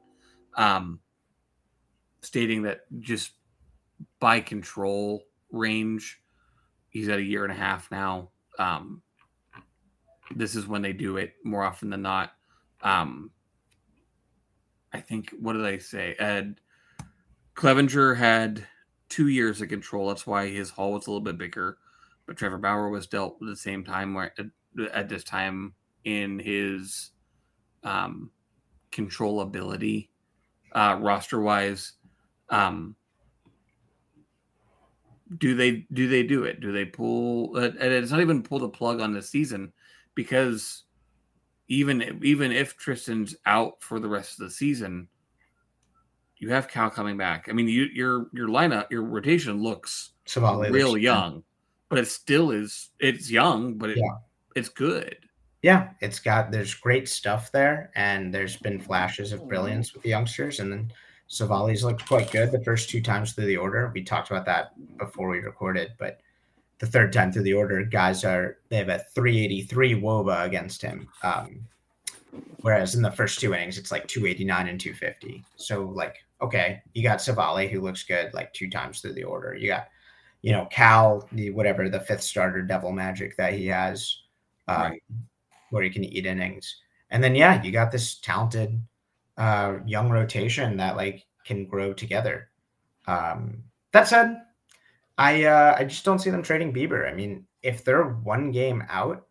Um, 0.56 1.00
stating 2.22 2.64
that 2.64 2.82
just 3.00 3.32
by 4.20 4.40
control 4.40 5.24
range. 5.52 6.20
He's 6.90 7.10
at 7.10 7.20
a 7.20 7.24
year 7.24 7.44
and 7.44 7.52
a 7.52 7.56
half 7.56 7.90
now. 7.90 8.30
Um, 8.60 9.02
this 10.36 10.56
is 10.56 10.68
when 10.68 10.82
they 10.82 10.94
do 10.94 11.18
it 11.18 11.34
more 11.44 11.64
often 11.64 11.90
than 11.90 12.02
not. 12.02 12.34
Um, 12.82 13.32
I 14.94 15.00
think 15.00 15.34
what 15.40 15.54
did 15.54 15.66
I 15.66 15.80
say? 15.80 16.16
Ed 16.20 16.60
Clevinger 17.56 18.16
had 18.16 18.66
two 19.10 19.28
years 19.28 19.62
of 19.62 19.70
control. 19.70 20.08
That's 20.08 20.28
why 20.28 20.50
his 20.50 20.70
haul 20.70 20.94
was 20.94 21.08
a 21.08 21.10
little 21.10 21.22
bit 21.22 21.38
bigger. 21.38 21.78
But 22.26 22.38
Trevor 22.38 22.58
Bauer 22.58 22.90
was 22.90 23.08
dealt 23.08 23.38
at 23.42 23.48
the 23.48 23.56
same 23.56 23.84
time 23.84 24.14
where 24.14 24.34
at, 24.94 25.10
this 25.10 25.24
time 25.24 25.74
in 26.06 26.40
his 26.40 27.12
um, 27.84 28.32
controllability 28.92 30.08
uh, 30.74 30.98
roster 31.00 31.42
wise. 31.42 31.94
Um, 32.50 32.96
do 35.38 35.56
they 35.56 35.86
do 35.94 36.08
they 36.08 36.24
do 36.24 36.44
it? 36.44 36.60
Do 36.60 36.72
they 36.72 36.86
pull? 36.86 37.58
Uh, 37.58 37.72
and 37.80 37.94
it's 37.94 38.12
not 38.12 38.22
even 38.22 38.44
pull 38.44 38.60
the 38.60 38.70
plug 38.70 39.02
on 39.02 39.14
the 39.14 39.22
season 39.22 39.74
because 40.16 40.84
even 41.68 42.20
even 42.24 42.52
if 42.52 42.78
Triston's 42.78 43.36
out 43.46 43.82
for 43.82 44.00
the 44.00 44.10
rest 44.10 44.40
of 44.40 44.46
the 44.46 44.52
season, 44.52 45.08
you 46.38 46.50
have 46.50 46.68
Cal 46.68 46.90
coming 46.90 47.18
back. 47.18 47.48
I 47.50 47.54
mean, 47.54 47.68
you, 47.68 47.86
your 47.94 48.28
your 48.34 48.48
lineup, 48.48 48.92
your 48.92 49.04
rotation 49.04 49.62
looks 49.62 50.12
Savali 50.26 50.72
real 50.72 50.98
young, 50.98 51.44
but 51.94 52.04
it 52.04 52.08
still 52.08 52.52
is. 52.52 52.90
It's 53.00 53.30
young, 53.30 53.76
but 53.76 53.92
it, 53.92 53.98
Yeah. 53.98 54.18
it's 54.56 54.70
good. 54.70 55.18
Yeah, 55.62 55.92
it's 56.02 56.20
got 56.20 56.52
there's 56.52 56.74
great 56.74 57.08
stuff 57.08 57.52
there, 57.52 57.92
and 57.96 58.34
there's 58.34 58.58
been 58.58 58.80
flashes 58.80 59.32
of 59.32 59.48
brilliance 59.48 59.94
with 59.94 60.04
the 60.04 60.10
youngsters, 60.10 60.60
and 60.60 60.72
then 60.72 60.92
Civale's 61.30 61.84
looked 61.84 62.06
quite 62.06 62.32
good 62.32 62.52
the 62.52 62.64
first 62.64 62.90
two 62.90 63.02
times 63.02 63.32
through 63.34 63.46
the 63.46 63.58
order. 63.58 63.90
We 63.94 64.04
talked 64.04 64.30
about 64.30 64.46
that 64.46 64.74
before 64.98 65.30
we 65.30 65.40
recorded, 65.40 65.94
but 65.98 66.20
the 66.80 66.86
third 66.88 67.14
time 67.14 67.32
through 67.32 67.44
the 67.44 67.54
order, 67.54 67.84
guys 67.86 68.26
are 68.26 68.58
they 68.70 68.76
have 68.76 68.90
a 68.90 69.00
383 69.16 70.02
WOBA 70.02 70.44
against 70.46 70.82
him. 70.82 71.08
Um, 71.24 71.66
whereas 72.62 72.96
in 72.96 73.02
the 73.02 73.12
first 73.12 73.40
two 73.40 73.54
innings, 73.54 73.78
it's 73.78 73.92
like 73.92 74.08
289 74.08 74.68
and 74.68 74.80
250. 74.80 75.46
So 75.56 75.84
like, 75.86 76.18
okay, 76.42 76.82
you 76.94 77.04
got 77.04 77.20
Savali 77.20 77.70
who 77.70 77.80
looks 77.80 78.04
good 78.04 78.34
like 78.34 78.52
two 78.54 78.70
times 78.70 79.00
through 79.00 79.14
the 79.14 79.24
order. 79.24 79.56
You 79.56 79.68
got, 79.68 79.88
you 80.44 80.52
know, 80.54 80.68
Cal, 80.72 81.28
the 81.34 81.50
whatever 81.52 81.90
the 81.90 82.02
fifth 82.02 82.24
starter 82.24 82.62
devil 82.62 82.92
magic 82.94 83.38
that 83.38 83.54
he 83.56 83.68
has. 83.68 84.16
Um, 84.68 84.92
Right. 84.94 85.04
where 85.72 85.84
he 85.84 85.90
can 85.90 86.06
eat 86.06 86.26
innings. 86.28 86.78
And 87.12 87.24
then 87.24 87.36
yeah, 87.36 87.62
you 87.64 87.72
got 87.72 87.92
this 87.92 88.20
talented 88.20 88.82
uh 89.38 89.80
young 89.86 90.10
rotation 90.12 90.78
that 90.78 90.96
like 90.98 91.26
can 91.46 91.66
grow 91.68 91.94
together. 91.94 92.50
Um 93.08 93.64
that 93.94 94.08
said, 94.08 94.42
I 95.18 95.46
uh 95.46 95.76
I 95.80 95.86
just 95.86 96.06
don't 96.06 96.20
see 96.20 96.30
them 96.32 96.44
trading 96.44 96.74
Bieber. 96.74 97.10
I 97.12 97.16
mean, 97.16 97.48
if 97.64 97.84
they're 97.86 98.06
one 98.06 98.52
game 98.52 98.84
out, 98.90 99.28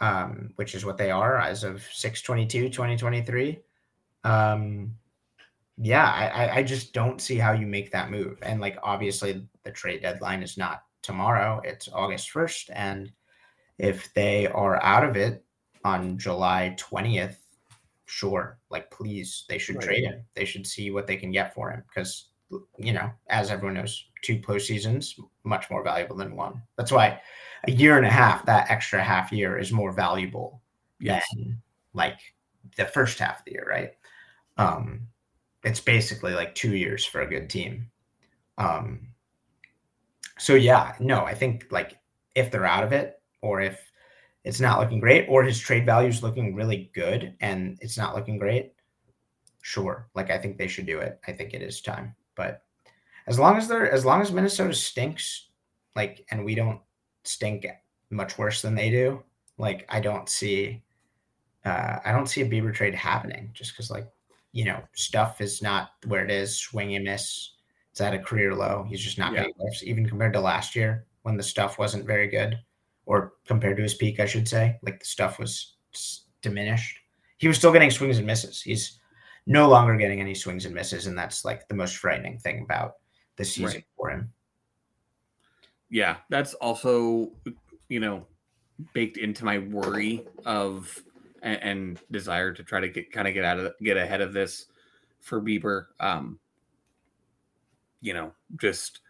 um, 0.00 0.52
which 0.56 0.74
is 0.74 0.84
what 0.84 0.98
they 0.98 1.10
are 1.10 1.38
as 1.38 1.64
of 1.64 1.82
622, 1.92 2.70
2023, 2.70 3.60
um 4.24 4.96
yeah, 5.76 6.06
I, 6.06 6.58
I 6.58 6.62
just 6.62 6.92
don't 6.92 7.20
see 7.20 7.36
how 7.36 7.52
you 7.52 7.66
make 7.66 7.90
that 7.92 8.10
move. 8.10 8.38
And 8.42 8.60
like 8.60 8.78
obviously 8.82 9.46
the 9.62 9.70
trade 9.70 10.02
deadline 10.02 10.42
is 10.42 10.58
not 10.58 10.82
tomorrow, 11.02 11.60
it's 11.64 11.88
August 11.92 12.32
1st. 12.32 12.70
And 12.74 13.12
if 13.78 14.12
they 14.14 14.46
are 14.46 14.82
out 14.82 15.04
of 15.04 15.16
it 15.16 15.44
on 15.84 16.18
July 16.18 16.76
20th, 16.78 17.36
sure, 18.06 18.58
like 18.70 18.90
please, 18.90 19.44
they 19.48 19.58
should 19.58 19.76
Right. 19.76 19.84
trade 19.84 20.04
him. 20.04 20.22
They 20.34 20.44
should 20.44 20.66
see 20.66 20.90
what 20.90 21.06
they 21.06 21.16
can 21.16 21.30
get 21.30 21.54
for 21.54 21.70
him 21.70 21.82
because, 21.88 22.28
you 22.78 22.92
know, 22.92 23.10
as 23.28 23.50
everyone 23.50 23.74
knows, 23.74 24.06
two 24.22 24.38
postseasons 24.38 25.18
much 25.44 25.70
more 25.70 25.82
valuable 25.82 26.16
than 26.16 26.36
one. 26.36 26.60
That's 26.76 26.92
why 26.92 27.22
a 27.64 27.70
year 27.70 27.96
and 27.96 28.04
a 28.06 28.10
half, 28.10 28.44
that 28.46 28.70
extra 28.70 29.02
half 29.02 29.32
year, 29.32 29.56
is 29.56 29.72
more 29.72 29.92
valuable 29.92 30.60
Yes. 30.98 31.24
than 31.32 31.62
like 31.94 32.18
the 32.76 32.84
first 32.84 33.18
half 33.18 33.38
of 33.38 33.44
the 33.46 33.52
year, 33.52 33.66
right? 33.68 33.92
Um, 34.58 35.08
it's 35.64 35.80
basically 35.80 36.32
like 36.32 36.54
two 36.54 36.74
years 36.76 37.04
for 37.04 37.20
a 37.20 37.28
good 37.28 37.50
team. 37.50 37.90
Um, 38.58 39.08
so 40.38 40.54
yeah, 40.54 40.94
no, 41.00 41.24
I 41.24 41.34
think 41.34 41.66
like 41.70 41.98
if 42.34 42.50
they're 42.50 42.66
out 42.66 42.84
of 42.84 42.92
it, 42.92 43.20
or 43.42 43.60
if 43.60 43.80
it's 44.44 44.60
not 44.60 44.78
looking 44.78 45.00
great, 45.00 45.26
or 45.28 45.42
his 45.42 45.58
trade 45.58 45.84
value 45.84 46.08
is 46.08 46.22
looking 46.22 46.54
really 46.54 46.90
good 46.94 47.34
and 47.40 47.78
it's 47.82 47.98
not 47.98 48.14
looking 48.14 48.38
great, 48.38 48.72
sure. 49.62 50.08
Like 50.14 50.30
I 50.30 50.38
think 50.38 50.56
they 50.56 50.68
should 50.68 50.86
do 50.86 50.98
it. 50.98 51.20
I 51.26 51.32
think 51.32 51.52
it 51.52 51.62
is 51.62 51.80
time. 51.80 52.14
But 52.36 52.62
as 53.26 53.38
long 53.38 53.56
as 53.56 53.68
they're 53.68 53.90
as 53.90 54.04
long 54.04 54.22
as 54.22 54.32
Minnesota 54.32 54.74
stinks, 54.74 55.48
like 55.94 56.24
and 56.30 56.44
we 56.44 56.54
don't 56.54 56.80
stink 57.24 57.66
much 58.08 58.38
worse 58.38 58.62
than 58.62 58.74
they 58.74 58.90
do, 58.90 59.22
like 59.58 59.86
I 59.90 60.00
don't 60.00 60.28
see 60.28 60.82
uh 61.66 61.98
I 62.04 62.12
don't 62.12 62.28
see 62.28 62.40
a 62.40 62.48
Bieber 62.48 62.74
trade 62.74 62.94
happening 62.94 63.50
just 63.52 63.72
because 63.72 63.90
like 63.90 64.08
you 64.52 64.64
know 64.64 64.82
stuff 64.94 65.40
is 65.40 65.62
not 65.62 65.90
where 66.06 66.24
it 66.24 66.30
is, 66.30 66.58
swing 66.58 66.94
and 66.96 67.04
miss. 67.04 67.52
It's 67.92 68.00
at 68.00 68.14
a 68.14 68.18
career 68.18 68.54
low. 68.54 68.84
He's 68.88 69.00
just 69.02 69.18
not 69.18 69.32
Yeah. 69.32 69.40
getting 69.40 69.54
lifts, 69.58 69.82
even 69.82 70.06
compared 70.08 70.32
to 70.34 70.40
last 70.40 70.74
year 70.76 71.06
when 71.22 71.36
the 71.36 71.42
stuff 71.42 71.78
wasn't 71.78 72.06
very 72.06 72.28
good, 72.28 72.58
or 73.06 73.34
compared 73.46 73.76
to 73.76 73.82
his 73.82 73.94
peak, 73.94 74.20
I 74.20 74.26
should 74.26 74.48
say. 74.48 74.78
Like 74.82 75.00
the 75.00 75.06
stuff 75.06 75.38
was 75.38 75.76
diminished. 76.42 76.98
He 77.38 77.48
was 77.48 77.56
still 77.58 77.72
getting 77.72 77.90
swings 77.90 78.18
and 78.18 78.26
misses. 78.26 78.62
He's 78.62 78.98
no 79.46 79.68
longer 79.68 79.96
getting 79.96 80.20
any 80.20 80.34
swings 80.34 80.66
and 80.66 80.74
misses, 80.74 81.06
and 81.06 81.18
that's 81.18 81.44
like 81.44 81.66
the 81.68 81.74
most 81.74 81.96
frightening 81.96 82.38
thing 82.38 82.62
about 82.62 82.94
the 83.36 83.44
season 83.44 83.76
Right. 83.78 83.86
for 83.96 84.10
him. 84.10 84.32
yeah 85.92 86.18
that's 86.28 86.54
also 86.54 87.32
you 87.88 87.98
know 88.00 88.26
baked 88.92 89.16
into 89.16 89.44
my 89.44 89.58
worry 89.58 90.24
of 90.44 91.02
and, 91.42 91.62
and 91.62 92.00
desire 92.10 92.52
to 92.52 92.62
try 92.62 92.80
to 92.80 92.88
get 92.88 93.12
kind 93.12 93.28
of 93.28 93.34
get 93.34 93.44
out 93.44 93.58
of 93.58 93.72
get 93.82 93.96
ahead 93.96 94.20
of 94.20 94.32
this 94.32 94.66
for 95.20 95.40
Bieber 95.40 95.86
um 96.00 96.38
you 98.00 98.14
know 98.14 98.32
just 98.60 99.00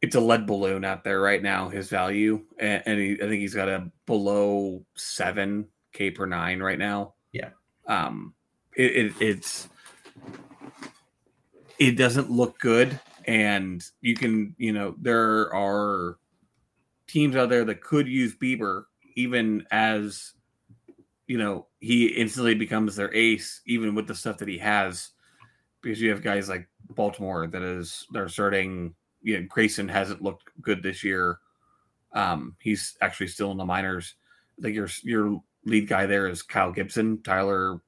it's 0.00 0.14
a 0.14 0.20
lead 0.20 0.46
balloon 0.46 0.84
out 0.84 1.04
there 1.04 1.20
right 1.20 1.42
now 1.42 1.68
his 1.68 1.88
value 1.88 2.44
and, 2.58 2.82
and 2.86 3.00
he, 3.00 3.12
I 3.14 3.26
think 3.26 3.40
he's 3.40 3.54
got 3.54 3.68
a 3.68 3.90
below 4.06 4.84
7 4.94 5.66
k 5.92 6.10
per 6.10 6.26
9 6.26 6.60
right 6.60 6.78
now 6.78 7.14
Yeah. 7.32 7.50
um 7.86 8.34
it, 8.74 8.96
it 8.96 9.12
it's 9.20 9.68
it 11.78 11.92
doesn't 11.92 12.30
look 12.30 12.58
good 12.58 12.98
and 13.26 13.84
you 14.00 14.14
can 14.14 14.54
you 14.58 14.72
know 14.72 14.94
there 15.00 15.52
are 15.54 16.18
teams 17.06 17.36
out 17.36 17.48
there 17.48 17.64
that 17.64 17.82
could 17.82 18.06
use 18.08 18.34
Bieber 18.34 18.84
even 19.18 19.66
as 19.70 20.32
you 21.26 21.36
know 21.36 21.66
he 21.80 22.06
instantly 22.06 22.54
becomes 22.54 22.94
their 22.94 23.12
ace 23.14 23.60
even 23.66 23.94
with 23.94 24.06
the 24.06 24.14
stuff 24.14 24.38
that 24.38 24.48
he 24.48 24.58
has 24.58 25.10
because 25.82 26.00
you 26.00 26.10
have 26.10 26.22
guys 26.22 26.48
like 26.48 26.68
Baltimore 26.90 27.46
that 27.46 27.62
is 27.62 28.06
they're 28.12 28.28
starting 28.28 28.94
you 29.22 29.40
know, 29.40 29.46
Grayson 29.48 29.88
hasn't 29.88 30.22
looked 30.22 30.44
good 30.62 30.82
this 30.82 31.02
year. 31.02 31.38
Um, 32.12 32.56
he's 32.60 32.96
actually 33.00 33.26
still 33.26 33.50
in 33.50 33.58
the 33.58 33.64
minors. 33.64 34.14
I 34.58 34.62
think 34.62 34.74
your 34.74 34.88
your 35.02 35.42
lead 35.64 35.88
guy 35.88 36.06
there 36.06 36.28
is 36.28 36.42
Kyle 36.42 36.72
Gibson, 36.72 37.22
Tyler 37.22 37.80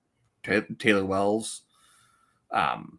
Taylor 0.42 1.04
Wells, 1.04 1.62
um, 2.50 2.98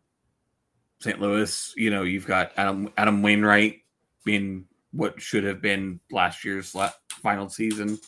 St. 1.00 1.20
Louis. 1.20 1.74
You 1.76 1.90
know, 1.90 2.04
you've 2.04 2.28
got 2.28 2.52
Adam 2.58 2.92
Adam 2.98 3.22
Wainwright 3.22 3.82
being 4.24 4.66
what 4.92 5.22
should 5.22 5.44
have 5.44 5.62
been 5.62 6.00
last 6.12 6.44
year's 6.44 6.76
final 7.10 7.50
season. 7.50 8.00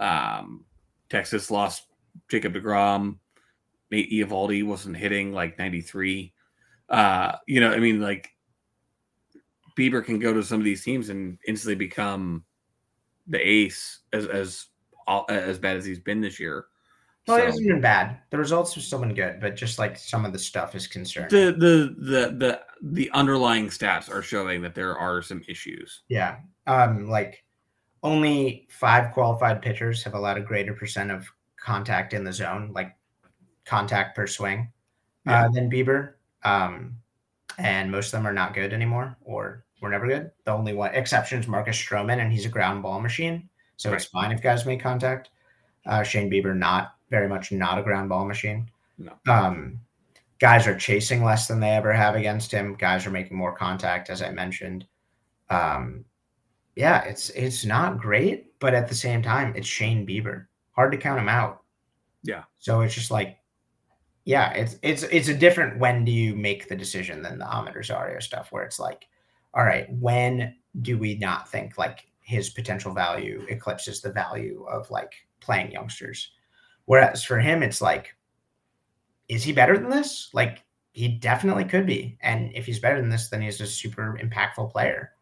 Um, 0.00 0.64
Texas 1.08 1.50
lost 1.50 1.86
Jacob 2.28 2.54
DeGrom. 2.54 3.18
Nate 3.90 4.10
Eovaldi 4.10 4.64
wasn't 4.64 4.96
hitting 4.96 5.32
like 5.32 5.58
93. 5.58 6.32
Uh, 6.88 7.36
you 7.46 7.60
know, 7.60 7.72
I 7.72 7.78
mean, 7.78 8.00
like 8.00 8.30
Bieber 9.76 10.04
can 10.04 10.18
go 10.18 10.32
to 10.32 10.42
some 10.42 10.60
of 10.60 10.64
these 10.64 10.84
teams 10.84 11.08
and 11.08 11.38
instantly 11.46 11.74
become 11.74 12.44
the 13.26 13.38
ace 13.38 14.00
as 14.12 14.26
as 14.26 14.66
as 15.28 15.58
bad 15.58 15.76
as 15.76 15.84
he's 15.84 16.00
been 16.00 16.20
this 16.20 16.38
year. 16.40 16.66
Well, 17.26 17.36
so, 17.36 17.42
it 17.42 17.46
hasn't 17.46 17.68
been 17.68 17.80
bad. 17.80 18.18
The 18.30 18.38
results 18.38 18.74
have 18.74 18.84
still 18.84 19.00
been 19.00 19.14
good, 19.14 19.40
but 19.40 19.54
just 19.54 19.78
like 19.78 19.96
some 19.98 20.24
of 20.24 20.32
the 20.32 20.38
stuff 20.38 20.74
is 20.74 20.86
concerned. 20.86 21.30
The 21.30 21.52
the 21.52 21.94
the 21.98 22.36
the 22.36 22.60
the 22.82 23.10
underlying 23.12 23.68
stats 23.68 24.12
are 24.12 24.22
showing 24.22 24.62
that 24.62 24.74
there 24.74 24.96
are 24.96 25.22
some 25.22 25.42
issues. 25.48 26.02
Yeah. 26.08 26.38
Um 26.66 27.08
like 27.08 27.44
only 28.02 28.66
five 28.70 29.12
qualified 29.12 29.62
pitchers 29.62 30.02
have 30.04 30.14
allowed 30.14 30.38
a 30.38 30.42
greater 30.42 30.74
percent 30.74 31.10
of 31.10 31.26
contact 31.56 32.14
in 32.14 32.24
the 32.24 32.32
zone, 32.32 32.72
like 32.74 32.96
contact 33.64 34.16
per 34.16 34.26
swing, 34.26 34.72
uh, 35.26 35.30
yeah. 35.30 35.44
uh, 35.44 35.48
than 35.50 35.70
Bieber. 35.70 36.14
Um, 36.42 36.96
and 37.58 37.90
most 37.90 38.06
of 38.06 38.12
them 38.12 38.26
are 38.26 38.32
not 38.32 38.54
good 38.54 38.72
anymore 38.72 39.16
or 39.22 39.64
were 39.80 39.90
never 39.90 40.06
good. 40.06 40.30
The 40.44 40.52
only 40.52 40.72
one 40.72 40.94
exception 40.94 41.40
is 41.40 41.48
Marcus 41.48 41.76
Stroman, 41.76 42.20
and 42.20 42.32
he's 42.32 42.46
a 42.46 42.50
ground 42.50 42.82
ball 42.82 43.00
machine. 43.00 43.48
So 43.76 43.90
right. 43.90 43.96
it's 43.96 44.06
fine 44.06 44.32
if 44.32 44.42
guys 44.42 44.66
make 44.66 44.80
contact. 44.80 45.30
Uh, 45.86 46.02
Shane 46.02 46.30
Bieber, 46.30 46.56
not 46.56 46.94
very 47.10 47.28
much 47.28 47.52
not 47.52 47.78
a 47.78 47.82
ground 47.82 48.08
ball 48.08 48.26
machine. 48.26 48.70
No. 48.98 49.12
Um, 49.26 49.80
guys 50.38 50.66
are 50.66 50.76
chasing 50.76 51.24
less 51.24 51.48
than 51.48 51.60
they 51.60 51.70
ever 51.70 51.92
have 51.92 52.14
against 52.14 52.50
him. 52.50 52.74
Guys 52.74 53.06
are 53.06 53.10
making 53.10 53.36
more 53.36 53.54
contact, 53.54 54.10
as 54.10 54.22
I 54.22 54.30
mentioned. 54.30 54.86
Um, 55.48 56.04
yeah, 56.76 57.02
it's 57.04 57.30
it's 57.30 57.64
not 57.64 57.98
great, 57.98 58.58
but 58.58 58.74
at 58.74 58.88
the 58.88 58.94
same 58.94 59.22
time, 59.22 59.54
it's 59.56 59.66
Shane 59.66 60.06
Bieber. 60.06 60.46
Hard 60.72 60.92
to 60.92 60.98
count 60.98 61.20
him 61.20 61.28
out. 61.28 61.62
Yeah. 62.22 62.44
So 62.58 62.80
it's 62.80 62.94
just 62.94 63.10
like, 63.10 63.38
yeah, 64.24 64.52
it's 64.52 64.76
it's 64.82 65.02
it's 65.04 65.28
a 65.28 65.34
different 65.34 65.78
when 65.78 66.04
do 66.04 66.12
you 66.12 66.34
make 66.34 66.68
the 66.68 66.76
decision 66.76 67.22
than 67.22 67.38
the 67.38 67.44
Amed 67.44 67.74
Rosario 67.74 68.20
stuff, 68.20 68.52
where 68.52 68.64
it's 68.64 68.78
like, 68.78 69.08
all 69.54 69.64
right, 69.64 69.86
when 69.92 70.54
do 70.82 70.98
we 70.98 71.18
not 71.18 71.48
think 71.48 71.76
like 71.76 72.06
his 72.20 72.50
potential 72.50 72.94
value 72.94 73.44
eclipses 73.48 74.00
the 74.00 74.12
value 74.12 74.64
of 74.68 74.90
like 74.90 75.12
playing 75.40 75.72
youngsters? 75.72 76.32
Whereas 76.84 77.24
for 77.24 77.38
him, 77.38 77.62
it's 77.62 77.80
like, 77.80 78.14
is 79.28 79.42
he 79.42 79.52
better 79.52 79.76
than 79.76 79.90
this? 79.90 80.30
Like 80.32 80.64
he 80.92 81.08
definitely 81.08 81.64
could 81.64 81.86
be. 81.86 82.16
And 82.20 82.52
if 82.54 82.66
he's 82.66 82.78
better 82.78 83.00
than 83.00 83.10
this, 83.10 83.28
then 83.28 83.40
he's 83.40 83.60
a 83.60 83.66
super 83.66 84.18
impactful 84.22 84.70
player. 84.70 85.12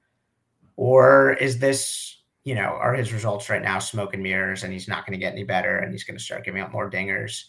Or 0.79 1.33
is 1.33 1.59
this, 1.59 2.23
you 2.45 2.55
know, 2.55 2.79
are 2.81 2.95
his 2.95 3.13
results 3.13 3.51
right 3.51 3.61
now 3.61 3.81
smoke 3.81 4.15
and 4.15 4.23
mirrors 4.23 4.63
and 4.63 4.73
he's 4.73 4.87
not 4.87 5.05
going 5.05 5.19
to 5.19 5.21
get 5.21 5.33
any 5.33 5.43
better 5.43 5.79
and 5.79 5.91
he's 5.91 6.05
going 6.05 6.17
to 6.17 6.23
start 6.23 6.45
giving 6.45 6.63
up 6.63 6.71
more 6.71 6.89
dingers? 6.89 7.47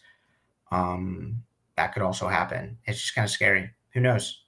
Um, 0.71 1.43
that 1.77 1.93
could 1.93 2.01
also 2.01 2.27
happen. 2.27 2.79
It's 2.85 2.99
just 2.99 3.13
kind 3.13 3.25
of 3.25 3.29
scary. 3.29 3.69
Who 3.93 3.99
knows? 3.99 4.45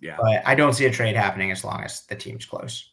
Yeah. 0.00 0.16
But 0.20 0.42
I 0.44 0.56
don't 0.56 0.72
see 0.72 0.86
a 0.86 0.90
trade 0.90 1.14
happening 1.14 1.52
as 1.52 1.62
long 1.62 1.80
as 1.84 2.04
the 2.06 2.16
team's 2.16 2.44
close. 2.44 2.90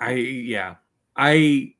I 0.00 0.14
yeah. 0.14 0.74
I 1.14 1.74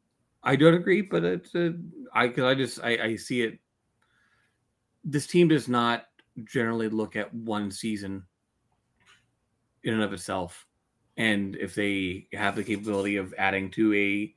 I 0.45 0.55
don't 0.55 0.75
agree, 0.75 1.03
but 1.03 1.25
it's 1.25 1.53
a, 1.57 1.75
I 2.15 2.29
cause 2.29 2.45
I 2.45 2.55
just 2.55 2.79
I, 2.81 2.91
I 3.03 3.17
see 3.17 3.43
it. 3.43 3.59
This 5.03 5.27
team 5.27 5.49
does 5.49 5.67
not 5.67 6.05
generally 6.45 6.89
look 6.89 7.17
at 7.17 7.35
one 7.35 7.73
season 7.73 8.23
in 9.83 9.95
and 9.95 10.03
of 10.05 10.13
itself 10.13 10.65
and 11.17 11.57
if 11.57 11.75
they 11.75 12.27
have 12.33 12.57
the 12.57 12.65
capability 12.65 13.17
of 13.17 13.35
adding 13.39 13.71
to 13.71 13.95
a 13.95 14.35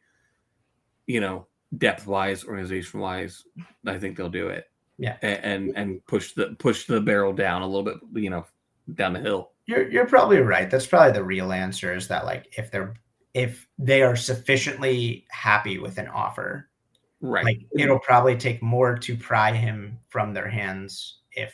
you 1.08 1.22
know 1.22 1.48
depth 1.78 2.08
wise 2.08 2.44
organization 2.44 3.00
wise 3.00 3.44
i 3.88 3.98
think 3.98 4.16
they'll 4.16 4.30
do 4.30 4.48
it. 4.48 4.66
Yeah. 4.98 5.18
And 5.22 5.74
and 5.76 6.06
push 6.06 6.34
the 6.34 6.56
push 6.58 6.86
the 6.86 7.02
barrel 7.02 7.34
down 7.34 7.62
a 7.62 7.68
little 7.68 7.84
bit 7.84 7.98
you 8.14 8.30
know 8.30 8.46
down 8.94 9.14
the 9.14 9.20
hill. 9.20 9.52
You're 9.66 9.90
you're 9.90 10.08
probably 10.08 10.38
right. 10.38 10.70
That's 10.70 10.88
probably 10.88 11.12
the 11.12 11.24
real 11.24 11.52
answer 11.52 11.94
is 11.94 12.08
that 12.08 12.26
like 12.26 12.54
if 12.58 12.72
they're 12.72 12.94
if 13.34 13.68
they 13.78 14.02
are 14.02 14.16
sufficiently 14.16 15.26
happy 15.30 15.78
with 15.78 15.98
an 15.98 16.08
offer 16.08 16.70
right. 17.22 17.44
like 17.44 17.60
it'll 17.78 18.00
probably 18.00 18.38
take 18.38 18.62
more 18.64 18.98
to 18.98 19.18
pry 19.18 19.52
him 19.52 20.00
from 20.08 20.34
their 20.34 20.48
hands 20.48 21.20
if 21.34 21.54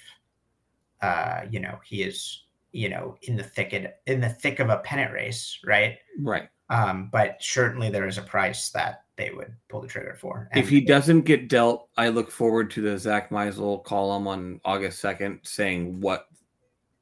uh 1.02 1.42
you 1.50 1.60
know 1.60 1.80
he 1.84 2.04
is 2.04 2.44
you 2.72 2.90
know 2.90 3.18
in 3.24 3.36
the 3.36 3.44
thicket 3.44 4.00
in 4.08 4.22
the 4.22 4.30
thick 4.30 4.60
of 4.60 4.70
a 4.70 4.78
pennant 4.80 5.14
race 5.14 5.60
right? 5.66 5.98
Right. 6.20 6.50
Um 6.70 7.10
but 7.12 7.38
certainly 7.40 7.90
there 7.90 8.08
is 8.08 8.18
a 8.18 8.24
price 8.24 8.70
that 8.70 9.04
they 9.18 9.30
would 9.32 9.54
pull 9.70 9.82
the 9.82 9.88
trigger 9.88 10.16
for. 10.20 10.50
And 10.52 10.64
if 10.64 10.70
he 10.70 10.82
doesn't 10.82 11.22
get 11.22 11.50
dealt 11.50 11.90
i 11.98 12.10
look 12.10 12.32
forward 12.32 12.72
to 12.72 12.82
the 12.82 12.98
Zack 12.98 13.30
Meisel 13.30 13.84
column 13.84 14.28
on 14.28 14.60
august 14.66 15.02
2nd 15.04 15.46
saying 15.46 16.00
what 16.00 16.28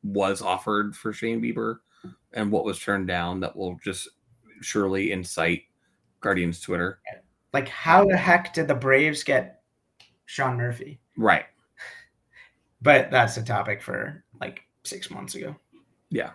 was 0.04 0.42
offered 0.42 0.96
for 0.96 1.14
shane 1.14 1.42
bieber 1.42 1.78
and 2.34 2.52
what 2.52 2.66
was 2.66 2.80
turned 2.80 3.08
down 3.08 3.40
that 3.42 3.56
will 3.56 3.78
just 3.84 4.08
surely 4.62 5.12
incite 5.12 5.64
guardians 6.22 6.60
twitter. 6.60 7.00
Like 7.54 7.68
how 7.68 8.06
the 8.06 8.18
heck 8.18 8.54
did 8.54 8.68
the 8.68 8.76
braves 8.76 9.24
get 9.24 9.62
sean 10.26 10.58
murphy? 10.58 11.00
Right. 11.18 11.46
But 12.82 13.12
that's 13.12 13.36
a 13.36 13.44
topic 13.44 13.82
for 13.82 14.24
six 14.84 15.10
months 15.10 15.36
ago. 15.36 15.56
Yeah. 16.10 16.32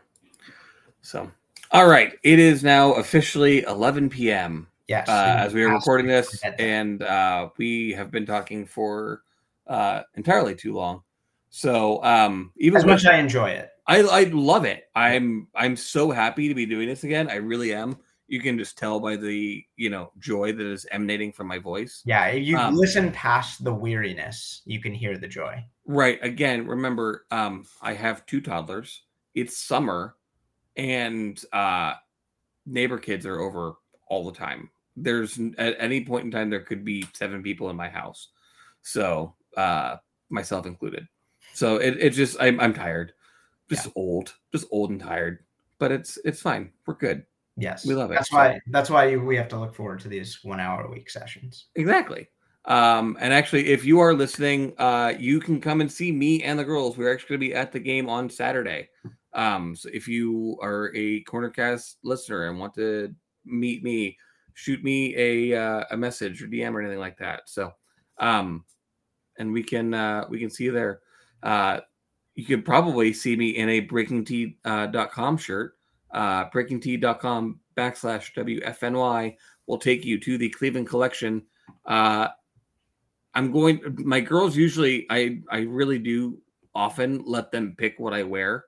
So, 1.03 1.31
all 1.71 1.87
right. 1.87 2.13
It 2.23 2.39
is 2.39 2.63
now 2.63 2.93
officially 2.93 3.63
11 3.63 4.11
p.m. 4.11 4.69
Yes. 4.89 5.09
Uh, 5.09 5.37
as 5.39 5.55
we 5.55 5.63
are 5.63 5.73
recording 5.73 6.07
this, 6.07 6.43
and 6.59 7.03
uh, 7.03 7.49
we 7.57 7.93
have 7.93 8.11
been 8.11 8.27
talking 8.27 8.67
for 8.67 9.23
uh, 9.67 10.03
entirely 10.15 10.55
too 10.55 10.75
long. 10.75 11.03
So, 11.49 12.03
um, 12.05 12.53
even 12.59 12.79
as 12.79 12.85
much 12.85 13.01
as 13.01 13.07
I 13.07 13.17
enjoy 13.17 13.51
it, 13.51 13.71
I, 13.87 14.01
I 14.03 14.25
love 14.25 14.65
it. 14.65 14.85
I'm 14.95 15.49
I'm 15.55 15.77
so 15.77 16.11
happy 16.11 16.49
to 16.49 16.55
be 16.55 16.67
doing 16.67 16.89
this 16.89 17.05
again. 17.05 17.31
I 17.31 17.37
really 17.37 17.73
am. 17.73 17.97
You 18.35 18.41
can 18.41 18.59
just 18.59 18.77
tell 18.77 18.99
by 18.99 19.15
the 19.15 19.65
you 19.77 19.91
know 19.91 20.11
joy 20.19 20.51
that 20.51 20.67
is 20.67 20.89
emanating 20.91 21.31
from 21.31 21.47
my 21.47 21.61
voice. 21.61 22.03
Yeah, 22.05 22.27
if 22.27 22.45
you 22.45 22.59
um, 22.59 22.75
listen 22.75 23.13
past 23.13 23.63
the 23.63 23.73
weariness, 23.73 24.63
you 24.65 24.81
can 24.81 24.93
hear 24.93 25.17
the 25.17 25.29
joy. 25.29 25.65
Right. 25.87 26.19
Again, 26.21 26.67
remember, 26.67 27.27
um, 27.31 27.65
I 27.81 27.95
have 27.95 28.27
two 28.27 28.41
toddlers. 28.41 29.03
It's 29.37 29.57
summer, 29.57 30.17
and 30.77 31.41
uh, 31.53 31.95
neighbor 32.67 32.99
kids 32.99 33.25
are 33.25 33.39
over 33.39 33.75
all 34.09 34.25
the 34.25 34.37
time. 34.37 34.69
There's 34.97 35.39
at 35.57 35.77
any 35.79 36.05
point 36.05 36.25
in 36.25 36.33
time 36.33 36.51
there 36.51 36.59
could 36.59 36.85
be 36.85 37.07
seven 37.13 37.41
people 37.41 37.71
in 37.71 37.77
my 37.77 37.89
house, 37.89 38.31
so 38.83 39.37
uh, 39.57 39.99
myself 40.29 40.67
included. 40.67 41.07
So 41.53 41.77
it, 41.77 41.99
it 42.01 42.11
just 42.11 42.37
I'm, 42.41 42.59
I'm 42.59 42.75
tired, 42.75 43.13
just 43.71 43.87
yeah. 43.87 43.93
old, 43.95 44.35
just 44.51 44.67
old 44.73 44.91
and 44.91 45.01
tired. 45.01 45.45
But 45.79 45.93
it's 45.93 46.19
it's 46.25 46.43
fine. 46.43 46.73
We're 46.85 46.95
good. 46.95 47.27
Yes, 47.57 47.87
we 47.87 47.95
love 47.95 48.11
it. 48.11 48.15
That's 48.15 48.31
so. 48.31 48.37
why 48.37 48.61
that's 48.69 48.91
why 48.91 49.17
we 49.17 49.37
have 49.37 49.49
to 49.49 49.59
look 49.59 49.75
forward 49.75 50.01
to 50.01 50.09
these 50.09 50.43
one 50.43 50.61
hour 50.61 50.85
a 50.85 50.91
week 50.91 51.09
sessions. 51.09 51.67
Exactly. 51.77 52.29
Um, 52.67 53.17
and 53.21 53.33
actually, 53.33 53.69
if 53.69 53.85
you 53.85 54.01
are 54.01 54.15
listening, 54.15 54.73
uh, 54.79 55.13
you 55.19 55.39
can 55.39 55.61
come 55.61 55.81
and 55.81 55.91
see 55.91 56.11
me 56.11 56.43
and 56.43 56.59
the 56.59 56.65
girls. 56.65 56.97
We're 56.97 57.13
actually 57.13 57.37
going 57.37 57.41
to 57.41 57.47
be 57.49 57.55
at 57.55 57.73
the 57.73 57.79
game 57.79 58.09
on 58.09 58.31
Saturday. 58.31 58.89
Um, 59.35 59.77
so 59.77 59.91
if 59.93 60.09
you 60.09 60.57
are 60.63 60.91
a 60.95 61.23
Cornercast 61.25 61.97
listener 62.03 62.49
and 62.49 62.59
want 62.59 62.75
to 62.75 63.15
meet 63.45 63.83
me, 63.83 64.17
shoot 64.55 64.83
me 64.83 65.15
a 65.17 65.61
uh, 65.61 65.85
a 65.91 65.97
message 65.97 66.43
or 66.43 66.47
DM 66.47 66.73
or 66.73 66.81
anything 66.81 67.01
like 67.01 67.19
that. 67.19 67.43
So, 67.49 67.73
um, 68.19 68.65
and 69.39 69.53
we 69.53 69.63
can 69.63 69.93
uh, 69.93 70.25
we 70.29 70.39
can 70.39 70.51
see 70.51 70.65
you 70.65 70.73
there. 70.73 71.01
Uh, 71.43 71.81
you 72.35 72.45
could 72.45 72.65
probably 72.65 73.13
see 73.13 73.37
me 73.37 73.51
in 73.51 73.69
a 73.69 73.87
breakingt.com 73.87 75.35
uh, 75.35 75.39
shirt. 75.39 75.75
Uh, 76.15 76.49
breakingt.com 76.51 77.59
backslash 77.77 78.33
WFNY 78.35 79.37
will 79.67 79.79
take 79.79 80.05
you 80.05 80.19
to 80.21 80.39
the 80.39 80.49
Cleveland 80.49 80.89
collection. 80.89 81.43
Uh, 81.85 82.29
I'm 83.35 83.51
going 83.51 83.81
my 83.99 84.21
girls 84.21 84.57
usually 84.57 85.07
I 85.11 85.41
I 85.51 85.61
really 85.61 85.99
do 85.99 86.39
often 86.75 87.25
let 87.27 87.51
them 87.51 87.75
pick 87.77 87.99
what 87.99 88.15
I 88.15 88.23
wear. 88.23 88.65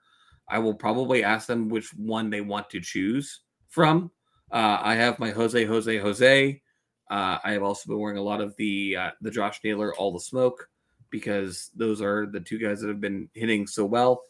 I 0.48 0.59
will 0.59 0.74
probably 0.74 1.24
ask 1.24 1.47
them 1.47 1.68
which 1.68 1.94
one 1.94 2.31
they 2.31 2.40
want 2.40 2.70
to 2.70 2.81
choose 2.81 3.40
from. 3.68 4.10
Uh, 4.51 4.78
I 4.81 4.94
have 4.94 5.18
my 5.18 5.31
Jose 5.31 5.64
Jose 5.64 5.97
Jose. 5.98 6.62
Uh, 7.09 7.39
I 7.44 7.52
have 7.52 7.62
also 7.62 7.89
been 7.89 8.01
wearing 8.01 8.18
a 8.18 8.23
lot 8.23 8.40
of 8.40 8.56
the 8.56 8.97
uh, 8.97 9.10
the 9.20 9.31
Josh 9.31 9.60
Naylor 9.62 9.94
All 9.94 10.12
the 10.12 10.20
Smoke 10.20 10.68
because 11.10 11.70
those 11.77 12.02
are 12.02 12.27
the 12.27 12.40
two 12.40 12.59
guys 12.59 12.81
that 12.81 12.89
have 12.89 13.01
been 13.01 13.28
hitting 13.35 13.66
so 13.66 13.85
well. 13.85 14.23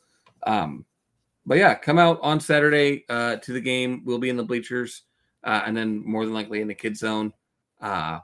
Um, 0.47 0.85
but 1.47 1.59
yeah, 1.59 1.75
come 1.75 1.99
out 1.99 2.19
on 2.23 2.41
Saturday 2.41 3.05
uh, 3.09 3.37
to 3.37 3.53
the 3.53 3.61
game. 3.61 4.03
We'll 4.05 4.19
be 4.19 4.29
in 4.31 4.37
the 4.37 4.45
bleachers, 4.45 5.03
uh, 5.45 5.63
and 5.65 5.77
then 5.77 6.03
more 6.05 6.25
than 6.25 6.35
likely 6.35 6.61
in 6.61 6.69
the 6.69 6.75
kid 6.75 6.97
zone. 6.97 7.33
Uh, 7.81 8.21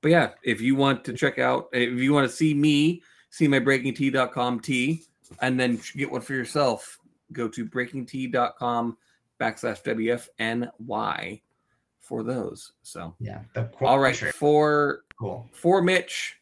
but 0.00 0.10
yeah, 0.10 0.30
if 0.42 0.60
you 0.60 0.74
want 0.74 1.04
to 1.04 1.12
check 1.12 1.38
out, 1.38 1.68
if 1.72 1.98
you 1.98 2.12
want 2.12 2.28
to 2.28 2.34
see 2.34 2.54
me, 2.54 3.02
see 3.30 3.46
my 3.46 3.60
breakingt.com 3.60 4.60
tee, 4.60 5.04
and 5.42 5.60
then 5.60 5.80
get 5.94 6.10
one 6.10 6.22
for 6.22 6.32
yourself, 6.34 6.98
go 7.32 7.46
to 7.48 7.66
breakingt.com 7.66 8.96
backslash 9.38 9.82
WFNY 10.38 11.40
for 12.00 12.22
those. 12.22 12.72
So 12.82 13.14
Yeah. 13.20 13.40
The 13.54 13.70
all 13.82 13.98
right, 13.98 14.16
shirt, 14.16 14.34
for 14.34 15.02
cool. 15.18 15.46
for 15.52 15.82
Mitch, 15.82 16.36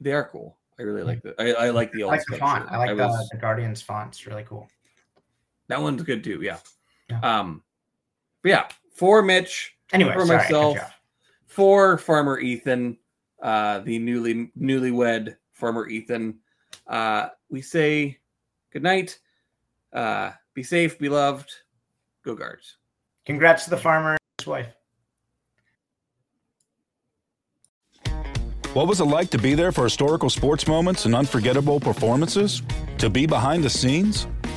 they 0.00 0.12
are 0.12 0.28
cool. 0.30 0.56
I 0.78 0.82
really 0.82 1.02
like 1.02 1.22
the 1.22 1.34
I, 1.38 1.66
I 1.66 1.70
like 1.70 1.92
the 1.92 2.02
I 2.02 2.04
old 2.04 2.12
like 2.12 2.26
the 2.28 2.36
font. 2.36 2.70
I 2.70 2.76
like 2.78 2.96
the, 2.96 3.06
was- 3.06 3.28
the 3.30 3.38
Guardians 3.38 3.80
font. 3.80 4.08
It's 4.08 4.26
really 4.26 4.44
cool. 4.44 4.68
That 5.68 5.80
one's 5.80 6.02
good 6.02 6.24
too. 6.24 6.40
Yeah. 6.42 6.58
Yeah. 7.10 7.20
Um. 7.20 7.62
But 8.42 8.48
yeah, 8.48 8.68
for 8.94 9.22
Mitch, 9.22 9.76
Anyway, 9.92 10.12
For 10.12 10.26
sorry, 10.26 10.38
I 10.38 10.42
cut 10.42 10.50
you 10.50 10.56
myself, 10.56 10.92
for 11.46 11.98
Farmer 11.98 12.38
Ethan, 12.38 12.98
uh, 13.42 13.80
the 13.80 13.98
newly 13.98 14.50
newlywed 14.58 15.36
Farmer 15.52 15.88
Ethan, 15.88 16.38
uh, 16.86 17.28
we 17.48 17.62
say 17.62 18.18
good 18.72 18.82
night. 18.82 19.18
Uh, 19.92 20.32
be 20.54 20.62
safe, 20.62 20.98
be 20.98 21.08
loved. 21.08 21.50
Go 22.24 22.34
guards. 22.34 22.78
Congrats 23.24 23.64
to 23.64 23.70
the 23.70 23.76
farmer 23.76 24.10
and 24.10 24.18
his 24.38 24.46
wife. 24.46 24.74
What 28.72 28.88
was 28.88 29.00
it 29.00 29.04
like 29.04 29.30
to 29.30 29.38
be 29.38 29.54
there 29.54 29.72
for 29.72 29.84
historical 29.84 30.28
sports 30.28 30.66
moments 30.66 31.06
and 31.06 31.14
unforgettable 31.14 31.80
performances? 31.80 32.62
To 32.98 33.08
be 33.08 33.26
behind 33.26 33.64
the 33.64 33.70
scenes? 33.70 34.26